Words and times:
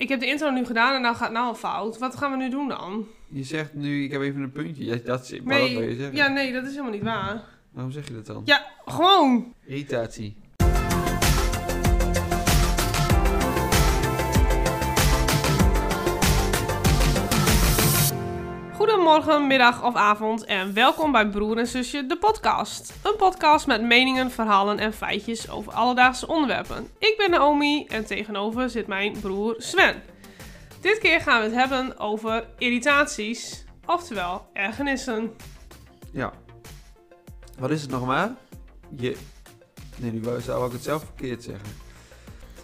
Ik 0.00 0.08
heb 0.08 0.20
de 0.20 0.26
intro 0.26 0.50
nu 0.50 0.64
gedaan 0.64 0.94
en 0.94 1.00
nou 1.02 1.16
gaat 1.16 1.32
nou 1.32 1.46
al 1.46 1.54
fout. 1.54 1.98
Wat 1.98 2.16
gaan 2.16 2.30
we 2.30 2.36
nu 2.36 2.50
doen 2.50 2.68
dan? 2.68 3.06
Je 3.28 3.42
zegt 3.44 3.74
nu, 3.74 4.04
ik 4.04 4.12
heb 4.12 4.20
even 4.20 4.42
een 4.42 4.52
puntje. 4.52 4.84
Ja, 4.84 4.96
dat, 5.04 5.30
is- 5.30 5.40
maar 5.40 5.60
wat 5.60 5.70
wil 5.70 5.82
je 5.82 5.94
zeggen? 5.96 6.16
ja, 6.16 6.28
nee, 6.28 6.52
dat 6.52 6.64
is 6.64 6.70
helemaal 6.70 6.90
niet 6.92 7.02
waar. 7.02 7.44
Waarom 7.70 7.92
zeg 7.92 8.06
je 8.08 8.14
dat 8.14 8.26
dan? 8.26 8.42
Ja, 8.44 8.66
gewoon. 8.86 9.54
Irritatie. 9.66 10.36
Goedemorgen, 19.10 19.46
middag 19.46 19.84
of 19.84 19.94
avond 19.94 20.44
en 20.44 20.74
welkom 20.74 21.12
bij 21.12 21.28
Broer 21.28 21.58
en 21.58 21.66
Zusje, 21.66 22.06
de 22.06 22.16
podcast. 22.18 22.92
Een 23.02 23.16
podcast 23.16 23.66
met 23.66 23.82
meningen, 23.82 24.30
verhalen 24.30 24.78
en 24.78 24.92
feitjes 24.92 25.50
over 25.50 25.72
alledaagse 25.72 26.26
onderwerpen. 26.26 26.88
Ik 26.98 27.14
ben 27.16 27.30
Naomi 27.30 27.86
en 27.86 28.06
tegenover 28.06 28.70
zit 28.70 28.86
mijn 28.86 29.20
broer 29.20 29.54
Sven. 29.58 30.02
Dit 30.80 30.98
keer 30.98 31.20
gaan 31.20 31.40
we 31.40 31.46
het 31.46 31.54
hebben 31.54 31.98
over 31.98 32.46
irritaties, 32.58 33.64
oftewel 33.86 34.46
ergernissen. 34.52 35.36
Ja. 36.12 36.32
Wat 37.58 37.70
is 37.70 37.82
het 37.82 37.90
nog 37.90 38.06
maar? 38.06 38.34
Je... 38.96 39.16
Nee, 39.96 40.12
nu 40.12 40.22
zou 40.40 40.66
ik 40.66 40.72
het 40.72 40.82
zelf 40.82 41.04
verkeerd 41.04 41.42
zeggen. 41.42 41.68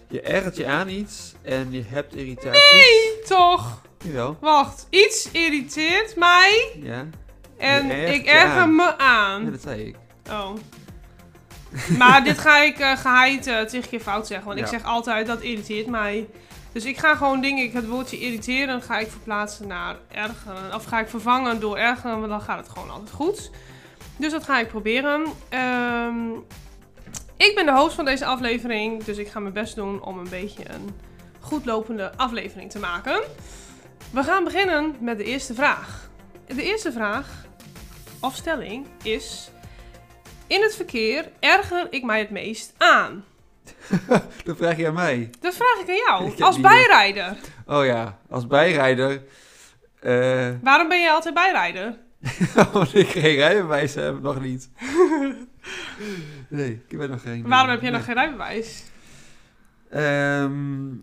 Je 0.09 0.21
ergert 0.21 0.57
je 0.57 0.67
aan 0.67 0.89
iets 0.89 1.35
en 1.43 1.73
je 1.73 1.83
hebt 1.83 2.15
irritatie. 2.15 2.77
Nee, 2.77 3.23
toch? 3.25 3.85
Jawel. 4.07 4.37
Wacht, 4.41 4.87
iets 4.91 5.31
irriteert 5.31 6.17
mij 6.17 6.71
Ja. 6.83 7.07
en 7.59 7.87
Je 7.87 7.93
ergert 7.93 8.15
ik 8.15 8.25
je 8.25 8.31
erger 8.31 8.61
aan. 8.61 8.75
me 8.77 8.83
ja, 8.83 8.97
aan. 8.99 9.51
dat 9.51 9.61
zei 9.61 9.83
ik. 9.83 9.97
Oh. 10.31 10.51
Maar 11.99 12.25
dit 12.25 12.39
ga 12.39 12.59
ik 12.63 12.79
eh 12.79 12.97
geheid 12.97 13.47
eh 13.47 13.61
tegen 13.61 13.89
keer 13.89 14.01
fout 14.01 14.27
zeggen, 14.27 14.47
want 14.47 14.59
ik 14.59 14.65
Ja. 14.65 14.71
zeg 14.71 14.85
altijd 14.85 15.27
dat 15.27 15.41
irriteert 15.41 15.87
mij. 15.87 16.27
Dus 16.73 16.85
ik 16.85 16.99
ga 16.99 17.15
gewoon 17.15 17.41
dingen, 17.41 17.65
ik 17.65 17.73
het 17.73 17.87
woordje 17.87 18.19
irriteren 18.19 18.83
ga 18.83 18.99
ik 18.99 19.11
verplaatsen 19.11 19.67
naar 19.67 19.97
ergeren. 20.13 20.75
Of 20.75 20.85
ga 20.85 21.01
ik 21.01 21.09
vervangen 21.09 21.61
door 21.61 21.77
ergeren, 21.77 22.19
want 22.19 22.29
dan 22.31 22.41
gaat 22.41 22.59
het 22.59 22.69
gewoon 22.69 22.91
altijd 22.91 23.11
goed. 23.11 23.51
Dus 24.17 24.33
dat 24.33 24.45
ga 24.45 24.59
ik 24.61 24.69
proberen. 24.69 25.25
Ehm, 25.49 26.17
ik 27.37 27.53
ben 27.55 27.67
de 27.67 27.73
host 27.73 27.95
van 27.95 28.05
deze 28.05 28.25
aflevering, 28.25 29.05
dus 29.05 29.17
ik 29.17 29.29
ga 29.29 29.41
mijn 29.41 29.55
best 29.55 29.75
doen 29.75 30.03
om 30.03 30.19
een 30.19 30.29
beetje 30.29 30.71
een 30.71 30.91
goed 31.41 31.65
lopende 31.65 32.13
aflevering 32.17 32.71
te 32.71 32.79
maken. 32.79 33.21
We 34.13 34.23
gaan 34.23 34.45
beginnen 34.45 34.95
met 35.01 35.17
de 35.17 35.25
eerste 35.25 35.55
vraag. 35.55 36.11
De 36.47 36.63
eerste 36.63 36.93
vraag, 36.93 37.47
of 38.21 38.35
stelling, 38.35 38.87
is... 39.03 39.51
In 40.47 40.63
het 40.63 40.77
verkeer 40.77 41.31
erger 41.41 41.87
ik 41.91 42.05
mij 42.05 42.19
het 42.19 42.31
meest 42.31 42.75
aan. 42.79 43.25
Dat 44.45 44.57
vraag 44.57 44.77
je 44.77 44.87
aan 44.87 44.95
mij. 44.95 45.31
Dat 45.41 45.55
vraag 45.55 45.79
ik 45.83 45.89
aan 45.89 45.97
jou, 46.07 46.35
als 46.49 46.61
bijrijder. 46.61 47.37
Oh 47.67 47.85
ja, 47.85 48.19
als 48.29 48.47
bijrijder. 48.47 49.23
eh 50.01 50.51
Waarom 50.63 50.89
ben 50.89 51.01
jij 51.01 51.11
altijd 51.11 51.35
bijrijder? 51.35 51.99
want 52.73 52.95
ik 52.95 53.09
geen 53.09 53.35
rijbewijs 53.35 53.95
heb, 53.95 54.23
nog 54.23 54.41
niet. 54.41 54.71
nee, 56.49 56.83
ik 56.89 56.99
ben 56.99 57.11
nog 57.11 57.23
geen. 57.23 57.49
Waarom 57.49 57.71
heb 57.71 57.81
je 57.81 57.91
nee. 57.91 57.97
nog 57.97 58.05
geen 58.05 58.15
rijbewijs? 58.15 58.85
Ehm, 59.91 60.95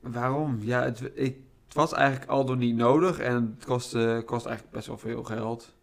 waarom? 0.00 0.58
Ja, 0.60 0.82
het, 0.82 1.10
ik, 1.14 1.36
het 1.66 1.74
was 1.74 1.92
eigenlijk 1.92 2.30
al 2.30 2.44
door 2.44 2.56
niet 2.56 2.76
nodig 2.76 3.18
en 3.18 3.54
het 3.56 3.64
kostte, 3.64 4.22
kost 4.26 4.46
eigenlijk 4.46 4.76
best 4.76 4.86
wel 4.86 4.98
veel 4.98 5.24
geld. 5.24 5.74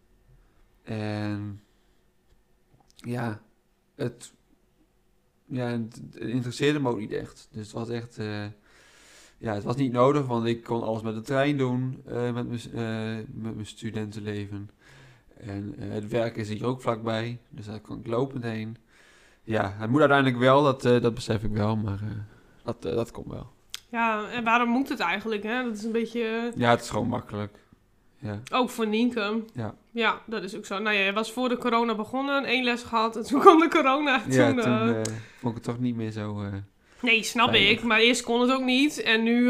En 0.82 1.60
ja, 2.96 3.40
het, 3.94 4.32
ja, 5.46 5.66
het, 5.66 6.00
interesseerde 6.14 6.80
me 6.80 6.88
ook 6.88 6.98
niet 6.98 7.12
echt. 7.12 7.48
Dus 7.50 7.62
het 7.62 7.72
was 7.72 7.88
echt, 7.88 8.18
eh, 8.18 8.44
ja, 9.38 9.54
het 9.54 9.64
was 9.64 9.76
niet 9.76 9.92
nodig, 9.92 10.26
want 10.26 10.46
ik 10.46 10.62
kon 10.62 10.82
alles 10.82 11.02
met 11.02 11.14
de 11.14 11.20
trein 11.20 11.56
doen, 11.56 12.02
eh, 12.06 12.32
met 12.32 12.48
mijn 12.48 12.60
eh, 12.72 13.26
met 13.34 13.54
mijn 13.54 13.66
studentenleven. 13.66 14.70
En 15.36 15.74
het 15.78 16.08
werk 16.08 16.36
is 16.36 16.48
hier 16.48 16.66
ook 16.66 16.80
vlakbij, 16.80 17.38
dus 17.48 17.66
daar 17.66 17.80
kon 17.80 17.98
ik 17.98 18.06
lopend 18.06 18.42
heen. 18.42 18.76
Ja, 19.42 19.74
het 19.78 19.90
moet 19.90 20.00
uiteindelijk 20.00 20.38
wel, 20.38 20.62
dat, 20.62 20.82
dat 20.82 21.14
besef 21.14 21.42
ik 21.42 21.52
wel, 21.52 21.76
maar 21.76 22.00
dat, 22.62 22.82
dat 22.82 23.10
komt 23.10 23.32
wel. 23.32 23.52
Ja, 23.88 24.28
en 24.30 24.44
waarom 24.44 24.68
moet 24.68 24.88
het 24.88 25.00
eigenlijk? 25.00 25.42
Hè? 25.42 25.62
Dat 25.64 25.76
is 25.76 25.82
een 25.84 25.92
beetje... 25.92 26.20
eh, 26.22 26.60
Ja, 26.60 26.70
het 26.70 26.80
is 26.80 26.90
gewoon 26.90 27.08
makkelijk. 27.08 27.58
Ja, 28.18 28.40
Ook 28.52 28.70
voor 28.70 28.86
Nienke. 28.86 29.42
Ja. 29.52 29.74
Ja, 29.90 30.20
dat 30.26 30.42
is 30.42 30.56
ook 30.56 30.66
zo. 30.66 30.78
Nou 30.78 30.96
ja, 30.96 31.02
je 31.04 31.12
was 31.12 31.32
voor 31.32 31.48
de 31.48 31.56
corona 31.58 31.94
begonnen, 31.94 32.44
één 32.44 32.64
les 32.64 32.82
gehad 32.82 33.16
en 33.16 33.22
toen 33.24 33.40
kwam 33.44 33.58
de 33.60 33.68
corona. 33.68 34.22
ja 34.28 34.46
toen, 34.52 34.60
toen 34.60 34.72
eh, 34.72 35.00
eh, 35.00 35.04
vond 35.38 35.56
ik 35.56 35.64
het 35.64 35.74
toch 35.74 35.78
niet 35.78 35.96
meer 35.96 36.10
zo... 36.10 36.42
Nee, 37.00 37.22
snap 37.22 37.52
ik. 37.54 37.82
Maar 37.82 37.98
eerst 37.98 38.22
kon 38.22 38.40
het 38.40 38.50
ook 38.52 38.62
niet. 38.64 39.02
En 39.02 39.22
nu, 39.22 39.48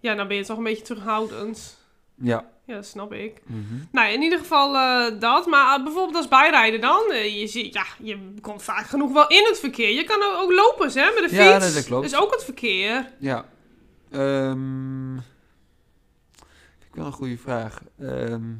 ja, 0.00 0.14
dan 0.14 0.28
ben 0.28 0.36
je 0.36 0.44
toch 0.44 0.56
een 0.58 0.64
beetje 0.64 0.84
terughoudend. 0.84 1.78
ja. 2.14 2.49
Ja, 2.70 2.82
snap 2.82 3.12
ik. 3.12 3.40
mhm. 3.46 3.74
Nou, 3.92 4.12
in 4.12 4.22
ieder 4.22 4.38
geval 4.38 4.76
eh, 4.76 5.20
dat. 5.20 5.46
Maar 5.46 5.78
uh, 5.78 5.84
bijvoorbeeld 5.84 6.16
als 6.16 6.28
bijrijder 6.28 6.80
dan. 6.80 7.10
eh, 7.10 7.40
je, 7.40 7.46
ziet, 7.46 7.74
ja, 7.74 7.84
je 8.02 8.34
komt 8.40 8.62
vaak 8.62 8.86
genoeg 8.86 9.12
wel 9.12 9.26
in 9.26 9.44
het 9.48 9.58
verkeer. 9.58 9.90
Je 9.94 10.04
kan 10.04 10.22
ook, 10.22 10.36
ook 10.36 10.52
lopen, 10.52 10.92
hè, 10.92 11.04
met 11.14 11.22
de 11.22 11.28
fiets. 11.28 11.42
Ja, 11.42 11.58
nee, 11.58 11.72
dat 11.72 11.84
klopt. 11.84 12.06
is 12.06 12.16
ook 12.16 12.32
het 12.32 12.44
verkeer. 12.44 13.12
Ja. 13.18 13.44
Ehm 14.10 15.16
ik 16.90 16.96
wel 16.96 17.06
een 17.06 17.12
goede 17.12 17.38
vraag. 17.38 17.82
Ehm, 17.98 18.52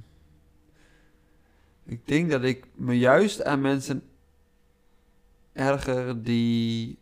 ik 1.87 2.07
denk 2.07 2.31
dat 2.31 2.43
ik 2.43 2.65
me 2.75 2.99
juist 2.99 3.45
aan 3.45 3.61
mensen 3.61 4.03
erger 5.53 6.23
die, 6.23 6.99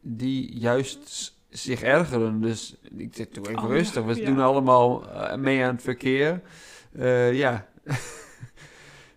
die 0.00 0.58
juist 0.58 1.35
zich 1.50 1.82
ergeren. 1.82 2.40
Dus 2.40 2.76
ik 2.96 3.14
zeg, 3.14 3.28
doe 3.28 3.48
even 3.48 3.62
Oh, 3.62 3.70
rustig. 3.70 4.04
We 4.04 4.20
ja. 4.20 4.26
doen 4.26 4.40
allemaal 4.40 5.10
eh, 5.10 5.36
mee 5.36 5.64
aan 5.64 5.74
het 5.74 5.82
verkeer. 5.82 6.42
Eh, 6.92 7.34
ja. 7.34 7.66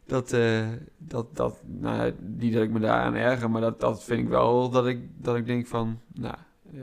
dat, 0.05 0.33
eh, 0.33 0.67
dat, 0.97 1.35
dat, 1.35 1.57
nou, 1.65 2.13
niet 2.19 2.53
dat 2.53 2.63
ik 2.63 2.69
me 2.69 2.79
daaraan 2.79 3.15
erger, 3.15 3.49
maar 3.49 3.61
dat, 3.61 3.79
dat 3.79 4.03
vind 4.03 4.19
ik 4.19 4.27
wel 4.27 4.69
dat 4.69 4.87
ik, 4.87 4.99
dat 5.17 5.35
ik 5.35 5.45
denk 5.45 5.67
van, 5.67 5.99
nou, 6.13 6.35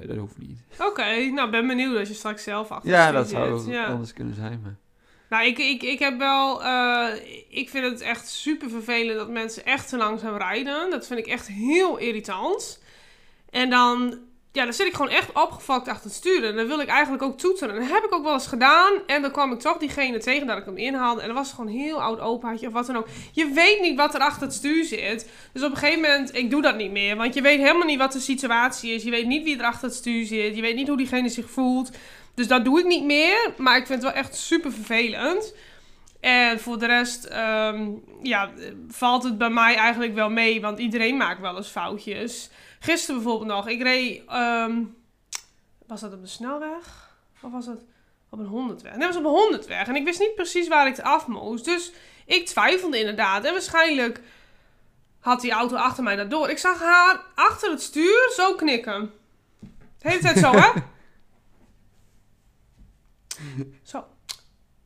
dat 0.07 0.17
hoeft 0.17 0.39
niet. 0.39 0.59
Oké, 0.79 1.31
nou 1.31 1.51
ben 1.51 1.67
benieuwd 1.67 1.99
als 1.99 2.09
je 2.09 2.15
straks 2.15 2.43
zelf 2.43 2.71
achter 2.71 2.91
Ja, 2.91 3.13
dat 3.13 3.29
zou 3.29 3.59
zit. 3.59 3.73
Ja. 3.73 3.87
anders 3.87 4.13
kunnen 4.13 4.35
zijn. 4.35 4.61
Maar... 4.63 4.77
Nou, 5.29 5.47
ik, 5.47 5.59
ik, 5.59 5.83
ik 5.83 5.99
heb 5.99 6.19
wel... 6.19 6.61
ik 7.49 7.69
vind 7.71 7.85
het 7.85 8.01
echt 8.01 8.29
super 8.29 8.71
vervelend 8.71 9.19
dat 9.19 9.29
mensen 9.29 9.65
echt 9.65 9.89
te 9.89 9.97
langzaam 9.97 10.37
rijden. 10.37 10.91
Dat 10.91 11.07
vind 11.07 11.19
ik 11.19 11.27
echt 11.27 11.47
heel 11.47 11.97
irritant. 11.97 12.83
En 13.51 13.71
dan... 13.71 14.19
Ja, 14.57 14.65
dan 14.65 14.73
zit 14.73 14.87
ik 14.87 14.95
gewoon 14.95 15.11
echt 15.11 15.33
opgefokt 15.33 15.89
achter 15.89 16.05
het 16.05 16.15
sturen. 16.15 16.51
En 16.51 16.57
dan 16.57 16.67
wil 16.67 16.81
ik 16.81 16.89
eigenlijk 16.89 17.23
ook 17.23 17.39
toeteren. 17.39 17.75
En 17.75 17.81
dat 17.81 17.91
heb 17.91 18.05
ik 18.05 18.15
ook 18.15 18.23
wel 18.23 18.33
eens 18.33 18.47
gedaan. 18.47 18.93
En 19.07 19.23
dan 19.23 19.31
kwam 19.31 19.53
ik 19.53 19.59
toch 19.59 19.77
diegene 19.77 20.19
tegen 20.19 20.47
dat 20.47 20.59
ik 20.59 20.65
hem 20.65 20.77
inhaalde. 20.77 21.21
En 21.21 21.27
dan 21.27 21.37
was 21.37 21.51
gewoon 21.51 21.67
een 21.67 21.81
heel 21.81 22.03
oud 22.03 22.21
opaatje 22.21 22.67
of 22.67 22.73
wat 22.73 22.87
dan 22.87 22.97
ook. 22.97 23.09
Je 23.33 23.51
weet 23.51 23.81
niet 23.81 23.97
wat 23.97 24.15
er 24.15 24.21
achter 24.21 24.43
het 24.43 24.53
stuur 24.55 24.85
zit. 24.85 25.31
Dus 25.53 25.63
op 25.63 25.71
een 25.71 25.77
gegeven 25.77 26.01
moment, 26.01 26.37
ik 26.37 26.51
doe 26.51 26.63
dat 26.63 26.77
niet 26.77 26.91
meer. 26.91 27.17
Want 27.17 27.35
je 27.35 27.43
weet 27.43 27.59
helemaal 27.59 27.87
niet 27.87 27.99
wat 27.99 28.13
de 28.13 28.21
situatie 28.21 28.95
is. 28.95 29.03
Je 29.03 29.11
weet 29.11 29.27
niet 29.27 29.45
wie 29.45 29.59
er 29.59 29.65
achter 29.65 29.89
het 29.89 29.97
stuur 29.97 30.27
zit. 30.27 30.57
Je 30.57 30.63
weet 30.63 30.77
niet 30.77 30.89
hoe 30.89 30.97
diegene 30.97 31.29
zich 31.29 31.51
voelt. 31.51 31.91
Dus 32.35 32.49
dat 32.49 32.65
doe 32.65 32.79
ik 32.79 32.87
niet 32.87 33.05
meer. 33.05 33.53
Maar 33.57 33.77
ik 33.77 33.87
vind 33.87 34.03
het 34.03 34.13
wel 34.13 34.23
echt 34.23 34.37
super 34.37 34.73
vervelend. 34.73 35.55
En 36.21 36.61
voor 36.61 36.79
de 36.79 36.87
rest, 36.87 37.25
ehm, 37.25 37.89
ja, 38.23 38.51
valt 38.89 39.23
het 39.23 39.39
bij 39.39 39.51
mij 39.51 39.75
eigenlijk 39.75 40.15
wel 40.15 40.31
mee. 40.31 40.61
Want 40.61 40.79
iedereen 40.79 41.17
maakt 41.17 41.41
wel 41.41 41.57
eens 41.57 41.69
foutjes. 41.69 42.51
Gisteren 42.87 43.23
bijvoorbeeld 43.23 43.51
nog. 43.51 43.69
Ik 43.69 43.83
reed, 43.83 44.23
ehm, 44.29 44.83
was 45.87 46.01
dat 46.01 46.13
op 46.13 46.23
de 46.23 46.29
snelweg? 46.29 47.15
Of 47.43 47.53
was 47.53 47.67
het 47.67 47.85
op 48.31 48.39
een 48.39 48.47
honderdweg? 48.47 48.97
Nee, 48.97 49.07
was 49.07 49.17
op 49.17 49.25
een 49.25 49.31
honderdweg. 49.31 49.89
En 49.89 49.97
ik 49.97 50.05
wist 50.05 50.19
niet 50.19 50.35
precies 50.35 50.69
waar 50.69 50.87
ik 50.87 50.97
het 50.97 51.05
af 51.05 51.27
moest. 51.27 51.65
Dus 51.65 51.93
ik 52.27 52.47
twijfelde 52.47 52.99
inderdaad. 52.99 53.45
En 53.45 53.53
waarschijnlijk 53.53 54.21
had 55.21 55.41
die 55.41 55.51
auto 55.51 55.77
achter 55.77 56.03
mij 56.03 56.17
dat 56.17 56.31
door. 56.31 56.51
Ik 56.51 56.59
zag 56.59 56.81
haar 56.81 57.25
achter 57.35 57.71
het 57.71 57.83
stuur 57.83 58.33
zo 58.35 58.55
knikken. 58.55 59.13
De 59.99 60.09
hele 60.09 60.21
tijd 60.21 60.39
zo, 60.39 60.53
hè? 60.53 60.71
Zo. 63.83 64.05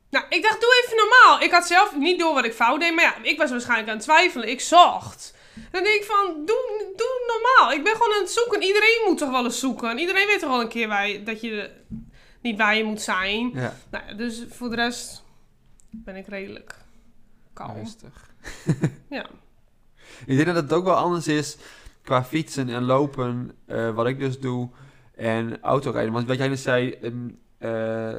Nou, 0.09 0.25
ik 0.29 0.43
dacht, 0.43 0.61
doe 0.61 0.83
even 0.83 0.97
normaal. 0.97 1.41
Ik 1.41 1.51
had 1.51 1.67
zelf 1.67 1.95
niet 1.95 2.19
door 2.19 2.33
wat 2.33 2.45
ik 2.45 2.53
fout 2.53 2.79
deed. 2.79 2.95
Maar 2.95 3.03
ja, 3.03 3.15
ik 3.21 3.37
was 3.37 3.49
waarschijnlijk 3.49 3.89
aan 3.89 3.95
het 3.95 4.03
twijfelen. 4.03 4.49
Ik 4.49 4.61
zocht. 4.61 5.33
Dan 5.71 5.83
denk 5.83 6.01
ik 6.01 6.03
van, 6.03 6.33
doe, 6.45 6.91
doe 6.95 7.23
normaal. 7.27 7.71
Ik 7.77 7.83
ben 7.83 7.93
gewoon 7.93 8.13
aan 8.13 8.21
het 8.21 8.31
zoeken. 8.31 8.61
Iedereen 8.61 9.01
moet 9.07 9.17
toch 9.17 9.31
wel 9.31 9.43
eens 9.43 9.59
zoeken. 9.59 9.97
Iedereen 9.99 10.27
weet 10.27 10.39
toch 10.39 10.49
wel 10.49 10.61
een 10.61 10.67
keer 10.67 10.87
waar 10.87 11.07
je, 11.09 11.23
dat 11.23 11.41
je 11.41 11.69
niet 12.41 12.57
waar 12.57 12.75
je 12.75 12.83
moet 12.83 13.01
zijn. 13.01 13.51
Ja, 13.53 13.75
Nou, 13.91 14.15
dus 14.15 14.45
voor 14.49 14.69
de 14.69 14.75
rest 14.75 15.23
ben 15.89 16.15
ik 16.15 16.27
redelijk 16.27 16.75
kalm. 17.53 17.75
rustig. 17.75 18.29
Ja. 19.09 19.25
Ik 20.25 20.35
denk 20.35 20.45
dat 20.45 20.55
het 20.55 20.73
ook 20.73 20.83
wel 20.85 20.95
anders 20.95 21.27
is 21.27 21.57
qua 22.03 22.23
fietsen 22.23 22.69
en 22.69 22.83
lopen, 22.83 23.51
eh, 23.65 23.95
wat 23.95 24.07
ik 24.07 24.19
dus 24.19 24.39
doe, 24.39 24.69
en 25.15 25.61
autorijden. 25.61 26.13
Want 26.13 26.27
wat 26.27 26.37
jij 26.37 26.47
net 26.47 26.59
zei, 26.59 26.97
een, 27.01 27.39
eh, 27.57 28.15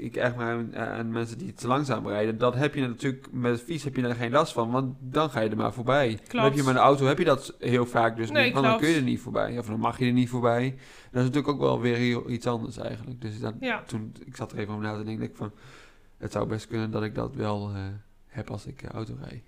ik 0.00 0.16
echt 0.16 0.36
maar 0.36 0.46
aan, 0.52 0.76
aan 0.76 1.10
mensen 1.10 1.38
die 1.38 1.52
te 1.52 1.66
langzaam 1.66 2.08
rijden. 2.08 2.38
Dat 2.38 2.54
heb 2.54 2.74
je 2.74 2.80
natuurlijk, 2.86 3.26
met 3.30 3.60
fiets 3.62 3.84
heb 3.84 3.96
je 3.96 4.02
daar 4.02 4.14
geen 4.14 4.30
last 4.30 4.52
van, 4.52 4.70
want 4.70 4.94
dan 5.00 5.30
ga 5.30 5.40
je 5.40 5.48
er 5.48 5.56
maar 5.56 5.72
voorbij. 5.72 6.18
Dan 6.28 6.44
heb 6.44 6.54
je 6.54 6.62
met 6.62 6.74
een 6.74 6.80
auto 6.80 7.06
heb 7.06 7.18
je 7.18 7.24
dat 7.24 7.54
heel 7.58 7.86
vaak 7.86 8.16
dus 8.16 8.30
Nee, 8.30 8.44
niet, 8.44 8.52
want 8.52 8.64
dan 8.66 8.74
klopt. 8.76 8.86
kun 8.86 8.94
je 8.94 9.00
er 9.04 9.10
niet 9.10 9.20
voorbij. 9.20 9.58
Of 9.58 9.66
dan 9.66 9.80
mag 9.80 9.98
je 9.98 10.06
er 10.06 10.12
niet 10.12 10.28
voorbij. 10.28 10.74
Dat 11.10 11.20
is 11.22 11.28
natuurlijk 11.28 11.48
ook 11.48 11.60
wel 11.60 11.80
weer 11.80 11.96
heel, 11.96 12.30
iets 12.30 12.46
anders 12.46 12.76
eigenlijk. 12.78 13.20
Dus 13.20 13.40
dan, 13.40 13.56
Ja. 13.60 13.82
toen, 13.86 14.14
ik 14.26 14.36
zat 14.36 14.52
er 14.52 14.58
even 14.58 14.72
over 14.72 14.84
na 14.84 14.90
te 14.90 14.96
denken, 15.04 15.18
denk 15.18 15.30
ik 15.30 15.36
van, 15.36 15.52
het 16.18 16.32
zou 16.32 16.46
best 16.46 16.66
kunnen 16.66 16.90
dat 16.90 17.02
ik 17.02 17.14
dat 17.14 17.34
wel 17.34 17.70
eh, 17.74 17.80
heb 18.26 18.50
als 18.50 18.66
ik 18.66 18.82
eh, 18.82 18.90
auto 18.90 19.14
rijd. 19.20 19.42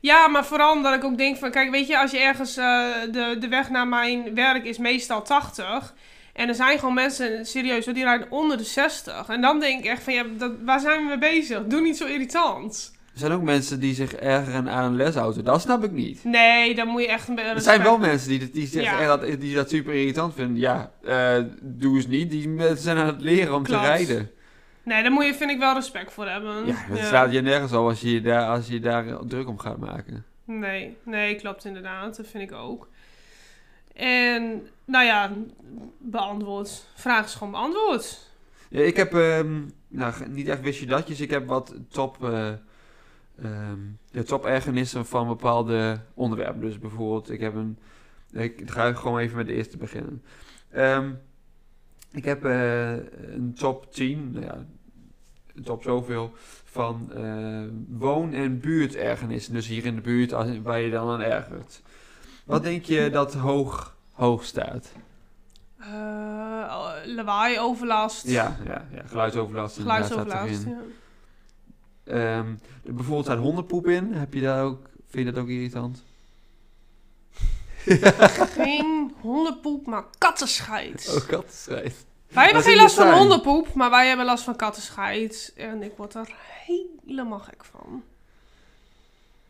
Ja, 0.00 0.28
maar 0.28 0.44
vooral 0.44 0.72
omdat 0.72 0.94
ik 0.94 1.04
ook 1.04 1.18
denk 1.18 1.36
van, 1.36 1.50
kijk, 1.50 1.70
weet 1.70 1.86
je, 1.86 1.98
als 2.00 2.10
je 2.10 2.18
ergens, 2.18 2.56
eh, 2.56 2.64
de, 3.12 3.36
de 3.40 3.48
weg 3.48 3.70
naar 3.70 3.88
mijn 3.88 4.34
werk 4.34 4.64
is 4.64 4.78
meestal 4.78 5.22
80. 5.22 5.94
En 6.38 6.48
er 6.48 6.54
zijn 6.54 6.78
gewoon 6.78 6.94
mensen, 6.94 7.46
serieus, 7.46 7.84
die 7.84 8.04
rijden 8.04 8.30
onder 8.30 8.56
de 8.56 8.64
60. 8.64 9.28
En 9.28 9.40
dan 9.40 9.60
denk 9.60 9.78
ik 9.84 9.90
echt 9.90 10.02
van, 10.02 10.12
ja, 10.12 10.24
dat, 10.38 10.52
waar 10.64 10.80
zijn 10.80 11.00
we 11.00 11.06
mee 11.08 11.18
bezig? 11.18 11.66
Doe 11.66 11.80
niet 11.80 11.96
zo 11.96 12.06
irritant. 12.06 12.96
Er 13.12 13.18
zijn 13.18 13.32
ook 13.32 13.42
mensen 13.42 13.80
die 13.80 13.94
zich 13.94 14.14
ergeren 14.14 14.68
aan 14.68 14.84
een 14.84 14.96
lesauto. 14.96 15.42
Dat 15.42 15.60
snap 15.60 15.84
ik 15.84 15.90
niet. 15.90 16.24
Nee, 16.24 16.74
dan 16.74 16.88
moet 16.88 17.02
je 17.02 17.08
echt 17.08 17.28
een. 17.28 17.38
Er 17.38 17.60
zijn 17.60 17.82
wel 17.82 17.98
mensen 17.98 18.28
die, 18.28 18.50
die, 18.50 18.66
zeggen 18.66 19.00
Ja. 19.00 19.16
dat, 19.16 19.40
die 19.40 19.54
dat 19.54 19.70
super 19.70 19.94
irritant 19.94 20.34
vinden. 20.34 20.56
Ja, 20.56 20.90
eh, 21.04 21.44
doe 21.60 21.96
eens 21.96 22.06
niet. 22.06 22.30
Die 22.30 22.48
mensen 22.48 22.82
zijn 22.82 22.96
aan 22.96 23.06
het 23.06 23.20
leren 23.20 23.54
om 23.54 23.62
Klopt. 23.62 23.82
te 23.82 23.86
rijden. 23.86 24.30
Nee, 24.82 25.02
daar 25.02 25.12
moet 25.12 25.24
je, 25.24 25.34
vind 25.34 25.50
ik, 25.50 25.58
wel 25.58 25.74
respect 25.74 26.12
voor 26.12 26.28
hebben. 26.28 26.66
Ja, 26.66 26.76
dat 26.88 26.98
staat 26.98 27.32
je 27.32 27.40
nergens 27.40 27.72
al 27.72 27.88
als 27.88 28.00
je 28.00 28.20
daar, 28.20 28.48
als 28.48 28.68
je 28.68 28.80
daar 28.80 29.04
druk 29.26 29.48
om 29.48 29.58
gaat 29.58 29.78
maken. 29.78 30.24
Nee, 30.44 30.96
nee, 31.02 31.34
klopt 31.34 31.64
inderdaad. 31.64 32.16
Dat 32.16 32.26
vind 32.26 32.50
ik 32.50 32.56
ook. 32.56 32.88
En, 33.94 34.66
nou 34.88 35.04
ja, 35.04 35.32
beantwoord. 35.98 36.86
Vraag 36.94 37.24
is 37.24 37.34
gewoon 37.34 37.52
beantwoord. 37.52 38.26
Ja, 38.68 38.80
ik 38.80 38.96
heb 38.96 39.14
ehm, 39.14 39.60
nou, 39.88 40.28
niet 40.28 40.48
echt 40.48 40.60
wist 40.60 40.80
je 40.80 40.86
datjes. 40.86 41.20
Ik 41.20 41.30
heb 41.30 41.46
wat 41.46 41.74
top, 41.88 42.16
ja, 44.10 44.22
top 44.24 44.44
ergernissen 44.44 45.06
van 45.06 45.26
bepaalde 45.26 46.00
onderwerpen. 46.14 46.60
Dus 46.60 46.78
bijvoorbeeld, 46.78 47.30
ik 47.30 47.40
heb 47.40 47.54
een. 47.54 47.78
Ik 48.32 48.62
ga 48.70 48.92
gewoon 48.92 49.18
even 49.18 49.36
met 49.36 49.46
de 49.46 49.52
eerste 49.54 49.76
beginnen. 49.76 50.22
Ehm, 50.70 51.10
ik 52.12 52.24
heb 52.24 52.44
eh, 52.44 52.92
een 53.34 53.54
top 53.58 53.92
10, 53.92 54.30
nou 54.30 54.44
ja, 54.44 54.64
top 55.64 55.82
zoveel, 55.82 56.32
van 56.64 57.12
eh, 57.12 57.62
woon- 57.88 58.32
en 58.32 58.60
buurtergernissen. 58.60 59.52
Dus 59.52 59.66
hier 59.66 59.84
in 59.86 59.94
de 59.94 60.00
buurt 60.00 60.30
waar 60.62 60.80
je 60.80 60.90
dan 60.90 61.08
aan 61.08 61.20
ergert. 61.20 61.82
Wat 62.44 62.62
denk 62.62 62.84
je 62.84 63.10
dat 63.10 63.34
hoog, 63.34 63.96
hoog 64.18 64.44
staat? 64.44 64.92
Eh, 65.78 65.88
lawaai, 67.04 67.58
overlast. 67.58 68.26
Ja, 68.26 68.56
ja, 68.64 68.86
ja 68.92 69.02
geluidsoverlast. 69.06 69.76
Geluidsoverlast, 69.76 70.64
ja. 70.64 70.76
Ehm, 72.04 72.54
bijvoorbeeld 72.82 73.24
staat 73.24 73.38
hondenpoep 73.38 73.86
in. 73.86 74.12
Heb 74.12 74.34
je 74.34 74.40
daar 74.40 74.64
ook, 74.64 74.88
vind 75.08 75.26
je 75.26 75.32
dat 75.32 75.42
ook 75.42 75.48
irritant? 75.48 76.02
Geen 78.58 79.14
hondenpoep, 79.20 79.86
maar 79.86 80.04
kattenscheid. 80.18 81.14
Oh, 81.16 81.28
kattenstrijd. 81.28 82.06
wij 82.28 82.44
hebben 82.44 82.62
dat 82.62 82.72
geen 82.72 82.82
last 82.82 82.94
van 82.94 83.12
hondenpoep, 83.12 83.74
maar 83.74 83.90
wij 83.90 84.08
hebben 84.08 84.26
last 84.26 84.44
van 84.44 84.56
kattenscheid. 84.56 85.52
En 85.56 85.82
ik 85.82 85.92
word 85.96 86.14
er 86.14 86.34
helemaal 86.66 87.38
gek 87.38 87.64
van. 87.64 88.02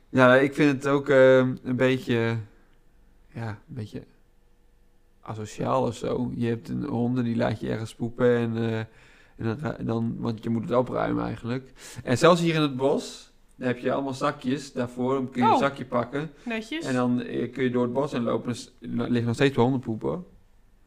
Ja, 0.09 0.35
ik 0.35 0.55
vind 0.55 0.73
het 0.73 0.93
ook 0.93 1.09
ehm, 1.09 1.57
een 1.63 1.77
beetje, 1.77 2.37
ja, 3.33 3.49
een 3.49 3.75
beetje 3.75 4.03
asociaal 5.29 5.87
of 5.87 5.95
zo. 5.95 6.33
Je 6.35 6.47
hebt 6.47 6.69
een 6.69 6.85
honden, 6.85 7.25
die 7.25 7.37
laat 7.37 7.61
je 7.61 7.69
ergens 7.71 7.95
poepen 7.95 8.37
en, 8.37 8.57
eh, 8.57 8.79
en 9.37 9.57
dan, 9.61 9.75
dan, 9.87 10.15
want 10.19 10.43
je 10.43 10.51
moet 10.51 10.63
het 10.63 10.73
opruimen 10.79 11.25
eigenlijk. 11.25 11.73
En 12.05 12.19
zelfs 12.19 12.41
hier 12.41 12.55
in 12.55 12.61
het 12.63 12.77
bos, 12.77 13.33
dan 13.57 13.67
heb 13.67 13.79
je 13.79 13.93
allemaal 13.93 14.15
zakjes 14.15 14.73
daarvoor, 14.73 15.15
dan 15.15 15.31
kun 15.31 15.43
je 15.43 15.49
Oh. 15.49 15.55
een 15.55 15.61
zakje 15.61 15.85
pakken. 15.85 16.31
Netjes. 16.45 16.85
En 16.85 16.95
dan 16.95 17.21
eh, 17.23 17.53
kun 17.53 17.65
je 17.65 17.71
door 17.71 17.83
het 17.83 17.93
bos 17.93 18.13
heen 18.13 18.23
lopen, 18.23 18.55
er 18.81 19.11
ligt 19.11 19.27
nog 19.27 19.35
steeds 19.35 19.57
wel 19.57 19.65
hondenpoep 19.65 20.03
hoor. 20.03 20.25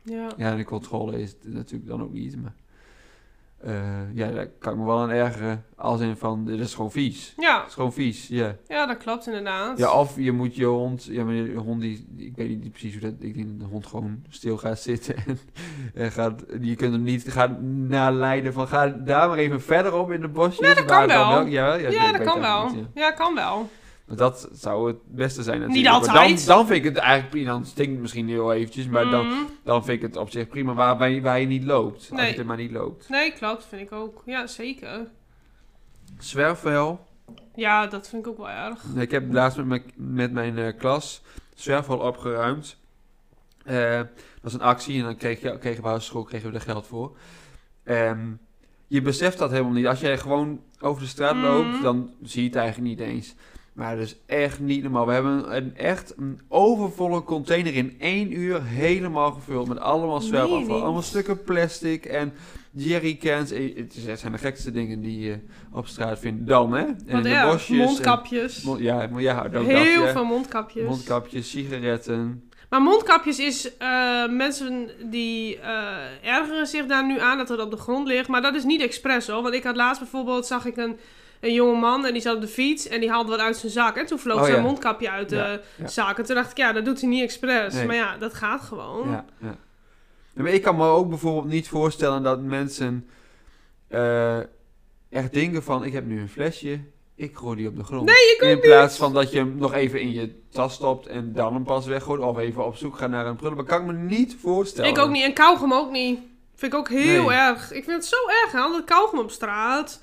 Ja. 0.03 0.31
Ja, 0.38 0.51
en 0.51 0.57
de 0.57 0.63
controle 0.65 1.21
is 1.21 1.29
het 1.31 1.53
natuurlijk 1.53 1.89
dan 1.89 2.01
ook 2.03 2.13
niet. 2.13 2.41
Maar 2.41 2.53
eh, 3.63 4.13
ja, 4.13 4.31
daar 4.31 4.47
kan 4.59 4.73
ik 4.73 4.79
me 4.79 4.85
wel 4.85 4.99
aan 4.99 5.09
ergeren. 5.09 5.65
Als 5.75 6.01
in 6.01 6.17
van, 6.17 6.45
dit 6.45 6.59
is 6.59 6.73
gewoon 6.73 6.91
vies. 6.91 7.33
Ja. 7.37 7.59
Het 7.59 7.67
is 7.67 7.73
gewoon 7.73 7.93
vies, 7.93 8.27
ja. 8.27 8.55
ja, 8.67 8.85
dat 8.85 8.97
klopt 8.97 9.27
inderdaad. 9.27 9.77
Ja, 9.77 9.91
of 9.91 10.15
je 10.15 10.31
moet 10.31 10.55
je 10.55 10.65
hond... 10.65 11.03
Ja, 11.03 11.23
maar 11.23 11.33
je 11.33 11.55
hond 11.55 11.81
die... 11.81 12.07
Ik 12.17 12.35
weet 12.35 12.49
niet 12.49 12.71
precies 12.71 12.91
hoe 12.91 13.01
dat... 13.01 13.13
Ik 13.19 13.33
denk 13.33 13.47
dat 13.47 13.59
de 13.59 13.65
hond 13.65 13.85
gewoon 13.85 14.23
stil 14.29 14.57
gaat 14.57 14.79
zitten 14.79 15.15
en, 15.25 15.39
en 15.93 16.11
gaat... 16.11 16.43
Je 16.61 16.75
kunt 16.75 16.93
hem 16.93 17.03
niet 17.03 17.31
gaan 17.31 17.87
naleiden 17.87 18.53
van... 18.53 18.67
Ga 18.67 18.87
daar 18.87 19.29
maar 19.29 19.37
even 19.37 19.61
verder 19.61 19.93
op 19.93 20.11
in 20.11 20.21
de 20.21 20.27
bosjes. 20.27 20.67
Ja, 20.67 20.73
dat 20.73 20.85
kan 20.85 21.07
dan 21.07 21.29
wel. 21.29 21.45
Ja, 21.45 21.73
ja, 21.73 22.11
dat 22.11 22.21
kan 22.21 22.39
wel. 22.39 22.65
niet, 22.65 22.85
ja. 22.93 23.01
Ja, 23.01 23.11
kan 23.11 23.35
wel. 23.35 23.69
Dat 24.06 24.50
zou 24.53 24.88
het 24.88 24.98
beste 25.06 25.44
zijn 25.44 25.59
natuurlijk. 25.59 25.88
Altijd. 25.94 26.45
Dan, 26.45 26.56
dan 26.56 26.65
vind 26.68 26.77
ik 26.80 26.83
het 26.86 26.98
eigenlijk 26.98 27.30
prima. 27.31 27.50
Dan 27.51 27.65
stinkt 27.65 27.92
het 27.92 28.01
misschien 28.01 28.27
heel 28.27 28.53
eventjes. 28.53 28.88
Maar 28.88 29.09
dan, 29.09 29.25
Mhm. 29.27 29.36
dan 29.63 29.83
vind 29.83 29.98
ik 29.98 30.07
het 30.07 30.15
op 30.18 30.30
zich 30.30 30.48
prima 30.48 30.74
waar, 30.74 30.98
waar, 30.98 31.09
je, 31.09 31.21
waar 31.21 31.39
je 31.39 31.48
niet 31.48 31.63
loopt. 31.63 31.95
Als 32.09 32.19
Nee. 32.19 32.30
het 32.30 32.38
er 32.39 32.45
maar 32.45 32.57
niet 32.57 32.71
loopt. 32.71 33.09
Nee, 33.09 33.31
klopt, 33.33 33.65
vind 33.65 33.81
ik 33.81 33.92
ook. 33.92 34.24
Ja, 34.25 34.48
zeker. 34.48 35.07
Zwerfvuil. 36.19 37.06
Ja, 37.56 37.88
dat 37.88 38.09
vind 38.09 38.25
ik 38.25 38.31
ook 38.31 38.38
wel 38.38 38.50
erg. 38.50 38.83
Ik 38.95 39.12
heb 39.12 39.33
laatst 39.33 39.57
met 39.57 39.68
mijn, 39.68 39.83
met 39.95 40.31
mijn 40.31 40.57
eh, 40.57 40.77
klas 40.77 41.21
zwerfvuil 41.56 42.00
opgeruimd. 42.00 42.77
Eh, 43.65 43.98
dat 43.98 44.07
was 44.42 44.53
een 44.53 44.62
actie 44.62 44.98
en 45.00 45.03
dan 45.03 45.15
kreeg 45.15 45.42
je, 45.42 45.57
kregen 45.57 45.83
we 45.83 45.89
uit 45.89 46.03
school 46.03 46.24
kregen 46.24 46.50
we 46.50 46.56
er 46.56 46.62
geld 46.62 46.88
voor. 46.88 47.18
Ehm, 47.83 48.19
je 48.88 49.01
beseft 49.01 49.38
dat 49.38 49.51
helemaal 49.51 49.71
niet. 49.71 49.88
Als 49.88 50.00
jij 50.00 50.18
gewoon 50.18 50.62
over 50.80 51.01
de 51.01 51.07
straat 51.07 51.36
loopt, 51.36 51.81
dan 51.81 52.12
zie 52.24 52.42
je 52.42 52.48
het 52.48 52.57
eigenlijk 52.57 52.88
niet 52.89 53.07
eens. 53.09 53.36
Maar 53.73 53.95
dat 53.95 54.06
is 54.06 54.15
echt 54.25 54.59
niet 54.59 54.83
normaal. 54.83 55.06
We 55.06 55.13
hebben 55.13 55.56
een, 55.56 55.75
echt 55.77 56.13
een 56.18 56.39
overvolle 56.47 57.23
container 57.23 57.75
in 57.75 57.95
één 58.00 58.38
uur 58.39 58.63
helemaal 58.63 59.31
gevuld 59.31 59.68
met 59.68 59.79
allemaal 59.79 60.21
zwerfafval. 60.21 60.81
Allemaal 60.83 61.01
stukken 61.01 61.44
plastic 61.44 62.06
en 62.06 62.33
jerrycans. 62.71 63.51
Eh, 63.51 63.75
Het 63.75 64.19
zijn 64.19 64.31
de 64.31 64.38
gekste 64.38 64.71
dingen 64.71 65.01
die 65.01 65.19
je 65.19 65.39
op 65.71 65.88
straat 65.88 66.19
vindt. 66.19 66.47
Dan, 66.47 66.73
hè? 66.73 66.83
En 66.85 66.95
in 67.07 67.21
de 67.23 67.41
bosjes. 67.51 67.69
en- 67.69 67.77
Mondkapjes. 67.77 68.62
Mond- 68.63 68.79
ja, 68.79 69.09
ja, 69.18 69.50
Heel 69.51 70.07
veel 70.07 70.25
mondkapjes. 70.25 70.85
Mondkapjes, 70.88 71.50
sigaretten. 71.50 72.44
Maar 72.69 72.81
mondkapjes 72.81 73.39
is, 73.39 73.77
eh, 73.77 74.27
mensen 74.29 74.89
die 75.09 75.59
eh, 75.59 76.27
ergeren 76.38 76.67
zich 76.67 76.85
daar 76.85 77.06
nu 77.06 77.19
aan 77.19 77.38
dat 77.38 77.50
het 77.50 77.59
op 77.59 77.71
de 77.71 77.77
grond 77.77 78.07
ligt. 78.07 78.27
Maar 78.27 78.41
dat 78.41 78.56
is 78.56 78.63
niet 78.63 78.81
expres 78.81 79.27
hoor. 79.27 79.41
Want 79.41 79.53
ik 79.56 79.63
had 79.63 79.75
laatst 79.75 80.01
bijvoorbeeld, 80.01 80.45
zag 80.45 80.65
ik 80.65 80.77
een, 80.77 80.97
een 81.41 81.53
jonge 81.53 81.79
man 81.79 82.05
en 82.05 82.13
die 82.13 82.21
zat 82.21 82.35
op 82.35 82.41
de 82.41 82.47
fiets 82.47 82.88
en 82.88 82.99
die 82.99 83.09
haalde 83.09 83.29
wat 83.29 83.39
uit 83.39 83.57
zijn 83.57 83.71
zak. 83.71 83.95
En 83.97 84.05
toen 84.05 84.19
vloog 84.19 84.38
Oh, 84.39 84.43
zijn 84.43 84.55
ja. 84.55 84.61
mondkapje 84.61 85.09
uit 85.09 85.29
de 85.29 85.61
Ja, 85.77 85.88
zak. 85.88 86.17
En 86.17 86.25
toen 86.25 86.35
dacht 86.35 86.51
ik, 86.51 86.57
ja, 86.57 86.71
dat 86.73 86.85
doet 86.85 86.99
hij 87.01 87.09
niet 87.09 87.23
expres. 87.23 87.73
Nee. 87.73 87.85
Maar 87.85 87.95
ja, 87.95 88.17
dat 88.17 88.33
gaat 88.33 88.61
gewoon. 88.61 89.23
Maar 90.33 90.47
ik 90.51 90.61
kan 90.61 90.75
me 90.75 90.85
ook 90.88 91.09
bijvoorbeeld 91.09 91.45
niet 91.53 91.67
voorstellen 91.67 92.23
dat 92.23 92.41
mensen 92.41 93.09
eh, 93.88 94.38
echt 95.10 95.33
denken 95.33 95.63
van... 95.63 95.83
Ik 95.83 95.93
heb 95.93 96.05
nu 96.05 96.19
een 96.21 96.29
flesje, 96.29 96.79
ik 97.15 97.36
gooi 97.36 97.57
die 97.57 97.67
op 97.67 97.75
de 97.77 97.83
grond. 97.83 98.05
Nee, 98.05 98.38
In 98.50 98.55
niet. 98.55 98.60
plaats 98.65 98.98
van 98.98 99.13
dat 99.13 99.31
je 99.31 99.38
hem 99.38 99.55
nog 99.57 99.74
even 99.74 100.01
in 100.01 100.12
je 100.12 100.39
tas 100.51 100.74
stopt 100.74 101.07
en 101.07 101.33
dan 101.33 101.53
hem 101.53 101.63
pas 101.63 101.86
weggooit. 101.86 102.21
Of 102.21 102.38
even 102.38 102.65
op 102.65 102.75
zoek 102.75 102.98
gaat 102.98 103.10
naar 103.10 103.25
een 103.25 103.36
prullenbak. 103.36 103.67
Kan 103.67 103.79
ik 103.81 103.86
me 103.86 103.93
niet 103.93 104.36
voorstellen. 104.41 104.89
Ik 104.89 104.98
ook 104.98 105.10
niet. 105.10 105.24
En 105.24 105.33
kauwgom 105.33 105.74
ook 105.74 105.91
niet. 105.91 106.19
Vind 106.55 106.74
ik 106.74 106.79
ook 106.79 106.89
heel 106.89 107.27
Nee. 107.27 107.38
erg. 107.38 107.71
Ik 107.71 107.83
vind 107.83 107.95
het 107.98 108.05
zo 108.05 108.15
erg, 108.43 108.51
hè, 108.51 108.60
dat 108.71 108.83
kauwgom 108.83 109.19
op 109.19 109.31
straat. 109.31 110.01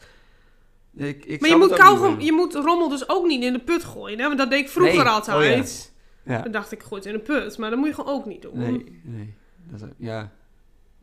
Ik, 0.99 1.25
ik 1.25 1.41
maar 1.41 1.51
je 1.51 1.57
moet, 1.57 1.75
kauwgom, 1.75 2.21
je 2.21 2.33
moet 2.33 2.55
rommel 2.55 2.89
dus 2.89 3.09
ook 3.09 3.27
niet 3.27 3.43
in 3.43 3.53
de 3.53 3.59
put 3.59 3.85
gooien. 3.85 4.19
Hè? 4.19 4.27
Want 4.27 4.39
dat 4.39 4.51
deed 4.51 4.61
ik 4.61 4.69
vroeger 4.69 5.05
Nee. 5.05 5.13
altijd. 5.13 5.93
Ja. 6.25 6.43
Dan 6.43 6.53
dacht 6.53 6.73
ik, 6.73 6.83
gooi 6.83 7.01
het 7.03 7.07
in 7.07 7.13
de 7.13 7.19
put. 7.25 7.59
Maar 7.59 7.71
dat 7.71 7.79
moet 7.79 7.89
je 7.89 7.95
gewoon 7.95 8.15
ook 8.15 8.27
niet 8.27 8.43
doen. 8.43 8.59
Nee, 8.59 9.01
nee. 9.03 9.35
Dat, 9.71 9.89
ja. 9.97 10.33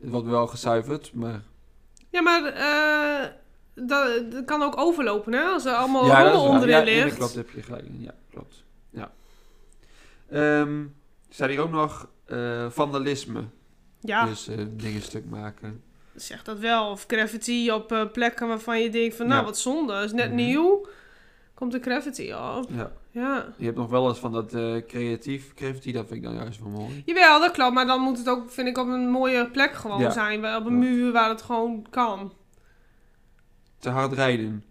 Het 0.00 0.10
wordt 0.10 0.26
wel 0.26 0.46
gezuiverd, 0.46 1.12
maar... 1.14 1.42
Ja, 2.10 2.20
maar 2.20 2.44
eh, 2.44 3.30
dat, 3.74 4.30
dat 4.32 4.44
kan 4.44 4.62
ook 4.62 4.76
overlopen, 4.76 5.32
hè? 5.32 5.42
Als 5.42 5.64
er 5.64 5.72
allemaal 5.72 6.06
ja, 6.06 6.22
rommel 6.22 6.42
onderin 6.44 6.76
ja, 6.76 6.82
ligt. 6.84 7.08
dat 7.08 7.16
klopt, 7.18 7.34
heb 7.34 7.50
je 7.50 7.62
gelijk 7.62 7.84
in. 7.84 8.00
Ja, 8.00 8.14
klopt. 8.30 8.64
Ja. 8.90 9.12
Ehm, 10.30 10.84
staat 11.28 11.48
hier 11.48 11.60
ook 11.60 11.70
nog 11.70 12.08
eh, 12.24 12.70
vandalisme. 12.70 13.44
Ja, 14.00 14.26
Dus 14.26 14.48
eh, 14.48 14.58
dingen 14.70 15.02
stuk 15.02 15.24
maken. 15.30 15.82
Zeg 16.16 16.42
dat 16.42 16.58
wel. 16.58 16.90
Of 16.90 17.04
graffiti 17.06 17.70
op 17.72 17.92
eh, 17.92 18.02
plekken 18.12 18.48
waarvan 18.48 18.80
je 18.82 18.90
denkt 18.90 19.16
van, 19.16 19.26
nou, 19.26 19.38
Ja. 19.40 19.44
wat 19.46 19.58
zonde. 19.58 20.02
Is 20.02 20.12
net 20.12 20.26
Mhm. 20.26 20.34
nieuw. 20.36 20.86
Komt 21.54 21.74
er 21.74 21.80
graffiti 21.80 22.34
op. 22.34 22.66
Ja. 22.68 22.92
Ja. 23.10 23.46
Je 23.56 23.64
hebt 23.64 23.76
nog 23.76 23.90
wel 23.90 24.08
eens 24.08 24.18
van 24.18 24.32
dat 24.32 24.54
eh, 24.54 24.76
creatief, 24.86 25.54
creatief, 25.54 25.94
dat 25.94 26.06
vind 26.06 26.18
ik 26.18 26.22
dan 26.22 26.34
juist 26.34 26.60
wel 26.60 26.68
mooi. 26.68 27.02
Jawel, 27.06 27.40
dat 27.40 27.50
klopt. 27.50 27.74
Maar 27.74 27.86
dan 27.86 28.00
moet 28.00 28.18
het 28.18 28.28
ook, 28.28 28.50
vind 28.50 28.68
ik, 28.68 28.78
op 28.78 28.86
een 28.88 29.08
mooie 29.10 29.50
plek 29.50 29.72
gewoon 29.74 30.00
Ja. 30.00 30.10
zijn. 30.10 30.54
Op 30.56 30.66
een 30.66 30.78
muur 30.78 31.12
waar 31.12 31.28
het 31.28 31.42
gewoon 31.42 31.86
kan. 31.90 32.32
Te 33.78 33.90
hard 33.90 34.12
rijden. 34.12 34.64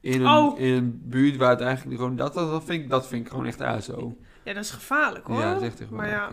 In 0.00 0.20
een, 0.20 0.26
Oh. 0.36 0.58
in 0.60 0.72
een 0.72 1.00
buurt 1.04 1.36
waar 1.36 1.50
het 1.50 1.60
eigenlijk 1.60 1.96
gewoon... 2.00 2.16
Dat, 2.16 2.34
dat, 2.34 2.50
dat, 2.50 2.64
vind, 2.64 2.82
ik, 2.82 2.90
dat 2.90 3.06
vind 3.06 3.24
ik 3.24 3.30
gewoon 3.30 3.46
echt 3.46 3.84
zo. 3.84 4.16
Ja, 4.44 4.52
dat 4.52 4.64
is 4.64 4.70
gevaarlijk, 4.70 5.26
hoor. 5.26 5.40
Ja, 5.40 5.52
dat 5.54 5.62
is 5.62 5.68
echt 5.80 5.90
Maar 5.90 6.08
ja, 6.08 6.28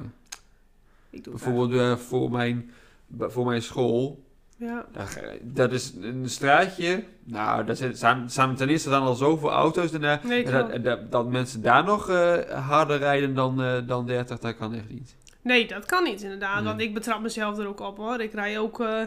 ik 1.09 1.23
doe 1.23 1.33
het 1.33 1.43
Bijvoorbeeld 1.43 1.81
eh, 1.81 1.95
voor, 1.97 2.31
mijn, 2.31 2.71
voor 3.17 3.45
mijn 3.45 3.61
school... 3.61 4.23
Ja. 4.61 4.85
Dat, 5.41 5.71
is 5.71 5.93
een 6.01 6.29
straatje. 6.29 7.03
Nou, 7.23 7.65
daar 7.65 7.75
zit- 7.75 7.97
staan, 7.97 8.29
staan 8.29 8.55
ten 8.55 8.69
eerste 8.69 8.89
dan 8.89 9.01
al 9.03 9.15
zoveel 9.15 9.51
auto's 9.51 9.91
daarna. 9.91 10.19
Nee, 10.23 10.43
En 10.45 10.51
dat, 10.51 10.83
dat, 10.83 11.11
dat 11.11 11.27
mensen 11.29 11.61
daar 11.61 11.83
nog 11.83 12.09
eh, 12.09 12.37
harder 12.67 12.97
rijden 12.97 13.33
dan, 13.35 13.61
eh, 13.61 13.77
dan 13.87 14.05
30, 14.05 14.39
dat 14.39 14.57
kan 14.57 14.73
echt 14.73 14.89
niet. 14.89 15.15
Nee, 15.41 15.67
dat 15.67 15.85
kan 15.85 16.03
niet 16.03 16.21
inderdaad. 16.21 16.55
Nee. 16.55 16.63
Want 16.63 16.81
ik 16.81 16.93
betrap 16.93 17.21
mezelf 17.21 17.57
er 17.57 17.67
ook 17.67 17.79
op 17.79 17.97
hoor. 17.97 18.19
Ik 18.21 18.33
rij 18.33 18.59
ook... 18.59 18.79
eh, 18.79 19.01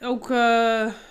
ook, 0.00 0.30
eh, 0.30 0.36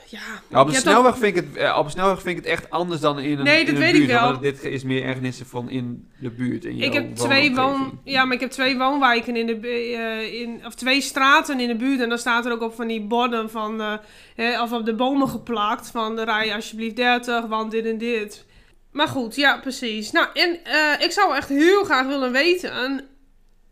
ja... 0.10 0.42
Ja, 0.50 0.62
op, 0.62 0.68
hebt 0.68 0.80
snelweg 0.80 1.18
vind 1.18 1.38
ik 1.38 1.44
het, 1.46 1.58
eh, 1.58 1.78
op 1.78 1.90
snelweg 1.90 2.22
vind 2.22 2.38
ik 2.38 2.44
het 2.44 2.54
echt 2.54 2.70
anders 2.70 3.02
dan 3.02 3.20
in 3.20 3.38
een, 3.38 3.44
Nee, 3.44 3.66
dat 3.66 3.76
weet 3.76 3.92
buurt. 3.92 4.04
ik 4.04 4.10
wel. 4.10 4.40
dit 4.40 4.64
is 4.64 4.84
meer 4.84 5.04
ergernissen 5.04 5.46
van 5.46 5.70
in 5.70 6.10
de 6.18 6.30
buurt. 6.30 6.66
In 6.66 6.82
Ik 6.82 6.94
heb 6.94 7.16
twee 7.16 7.56
woon, 7.56 8.00
ja, 8.04 8.26
maar 8.26 8.34
ik 8.34 8.40
heb 8.40 8.52
twee 8.52 8.78
woonwijken 8.78 9.36
in 9.36 9.46
de 9.46 9.60
eh, 9.68 10.42
in 10.42 10.62
of 10.66 10.76
twee 10.76 11.02
straten 11.02 11.60
in 11.60 11.68
de 11.68 11.76
buurt 11.76 12.00
en 12.00 12.10
dan 12.10 12.18
staat 12.18 12.46
er 12.46 12.52
ook 12.52 12.62
op 12.62 12.76
van 12.76 12.88
die 12.88 13.02
borden 13.02 13.50
van 13.50 13.82
eh, 13.82 13.94
hè, 14.36 14.62
of 14.62 14.72
op 14.72 14.86
de 14.86 14.96
bomen 14.96 15.30
geplakt 15.30 15.90
van 15.90 16.20
rij 16.20 16.56
alsjeblieft 16.56 16.96
30, 16.96 17.46
want 17.46 17.72
dit 17.72 17.86
en 17.86 17.98
dit. 17.98 18.46
Maar 18.92 19.08
goed, 19.08 19.36
ja, 19.36 19.58
precies. 19.58 20.12
Nou, 20.12 20.28
en 20.34 20.60
ik 21.00 21.12
zou 21.12 21.36
echt 21.36 21.50
heel 21.50 21.84
graag 21.84 22.08
willen 22.08 22.32
weten. 22.32 23.02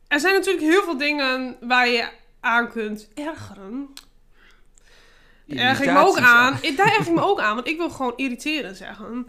Er 0.08 0.20
zijn 0.20 0.34
natuurlijk 0.34 0.66
heel 0.66 0.84
veel 0.84 0.98
dingen 0.98 1.56
waar 1.62 1.88
je 1.88 2.08
aan 2.40 2.70
kunt 2.70 3.10
ergeren. 3.16 3.90
Erg 5.48 5.82
ik 5.82 5.92
me 5.92 6.00
ook 6.00 6.18
aan. 6.20 6.58
Ik- 6.62 6.78
Daar 6.78 6.88
erg 6.98 7.08
ik 7.08 7.14
me 7.14 7.22
ook 7.22 7.40
aan, 7.40 7.56
want 7.56 7.68
ik 7.68 7.78
wil 7.78 7.90
gewoon 7.90 8.14
irriteren 8.16 8.76
zeggen. 8.76 9.28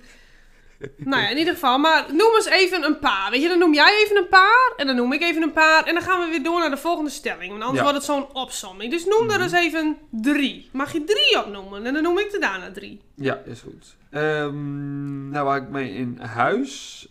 Nou 0.96 1.22
ja, 1.22 1.28
in 1.28 1.38
ieder 1.38 1.52
geval. 1.54 1.78
Maar 1.78 2.04
noem 2.08 2.34
eens 2.34 2.46
even 2.46 2.84
een 2.84 2.98
paar. 2.98 3.30
Weet 3.30 3.42
je, 3.42 3.48
dan 3.48 3.58
noem 3.58 3.74
jij 3.74 4.02
even 4.04 4.16
een 4.16 4.28
paar. 4.28 4.72
En 4.76 4.86
dan 4.86 4.96
noem 4.96 5.12
ik 5.12 5.22
even 5.22 5.42
een 5.42 5.52
paar. 5.52 5.84
En 5.84 5.94
dan 5.94 6.02
gaan 6.02 6.20
we 6.20 6.30
weer 6.30 6.42
door 6.42 6.58
naar 6.58 6.70
de 6.70 6.76
volgende 6.76 7.10
stelling. 7.10 7.50
Want 7.50 7.62
anders 7.62 7.76
Ja. 7.78 7.82
wordt 7.82 7.96
het 7.96 8.06
zo'n 8.06 8.34
opsomming. 8.34 8.90
Dus 8.90 9.04
noem 9.04 9.28
er 9.30 9.34
Mhm. 9.34 9.42
eens 9.42 9.52
even 9.52 9.96
drie. 10.10 10.68
Mag 10.72 10.92
je 10.92 11.04
drie 11.04 11.44
opnoemen? 11.44 11.86
En 11.86 11.94
dan 11.94 12.02
noem 12.02 12.18
ik 12.18 12.32
er 12.32 12.40
daarna 12.40 12.70
drie. 12.72 13.00
Ja, 13.14 13.40
is 13.44 13.60
goed. 13.60 13.96
Ehm, 14.10 15.28
nou, 15.28 15.44
waar 15.46 15.62
ik 15.62 15.68
mij 15.68 15.88
in 15.90 16.18
huis 16.20 17.06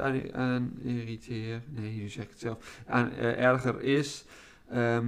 aan, 0.00 0.34
aan 0.34 0.72
irriteer, 0.84 1.62
nee, 1.68 1.90
nu 1.90 2.08
zeg 2.08 2.24
ik 2.24 2.30
het 2.30 2.40
zelf, 2.40 2.58
aan 2.86 3.12
eh, 3.12 3.44
erger 3.44 3.82
is, 3.82 4.24
ehm, 4.70 5.06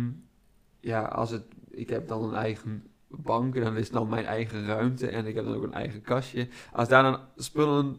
ja, 0.81 1.03
als 1.03 1.31
het, 1.31 1.43
ik 1.71 1.89
heb 1.89 2.09
dan 2.09 2.23
een 2.23 2.35
eigen 2.35 2.87
bank 3.17 3.55
en 3.55 3.63
dan 3.63 3.77
is 3.77 3.85
het 3.85 3.93
dan 3.93 4.09
mijn 4.09 4.25
eigen 4.25 4.67
ruimte 4.67 5.07
en 5.09 5.27
ik 5.27 5.35
heb 5.35 5.45
dan 5.45 5.55
ook 5.55 5.63
een 5.63 5.73
eigen 5.75 6.03
kastje. 6.03 6.49
Als 6.73 6.89
daar 6.89 7.03
dan 7.03 7.19
spullen 7.37 7.97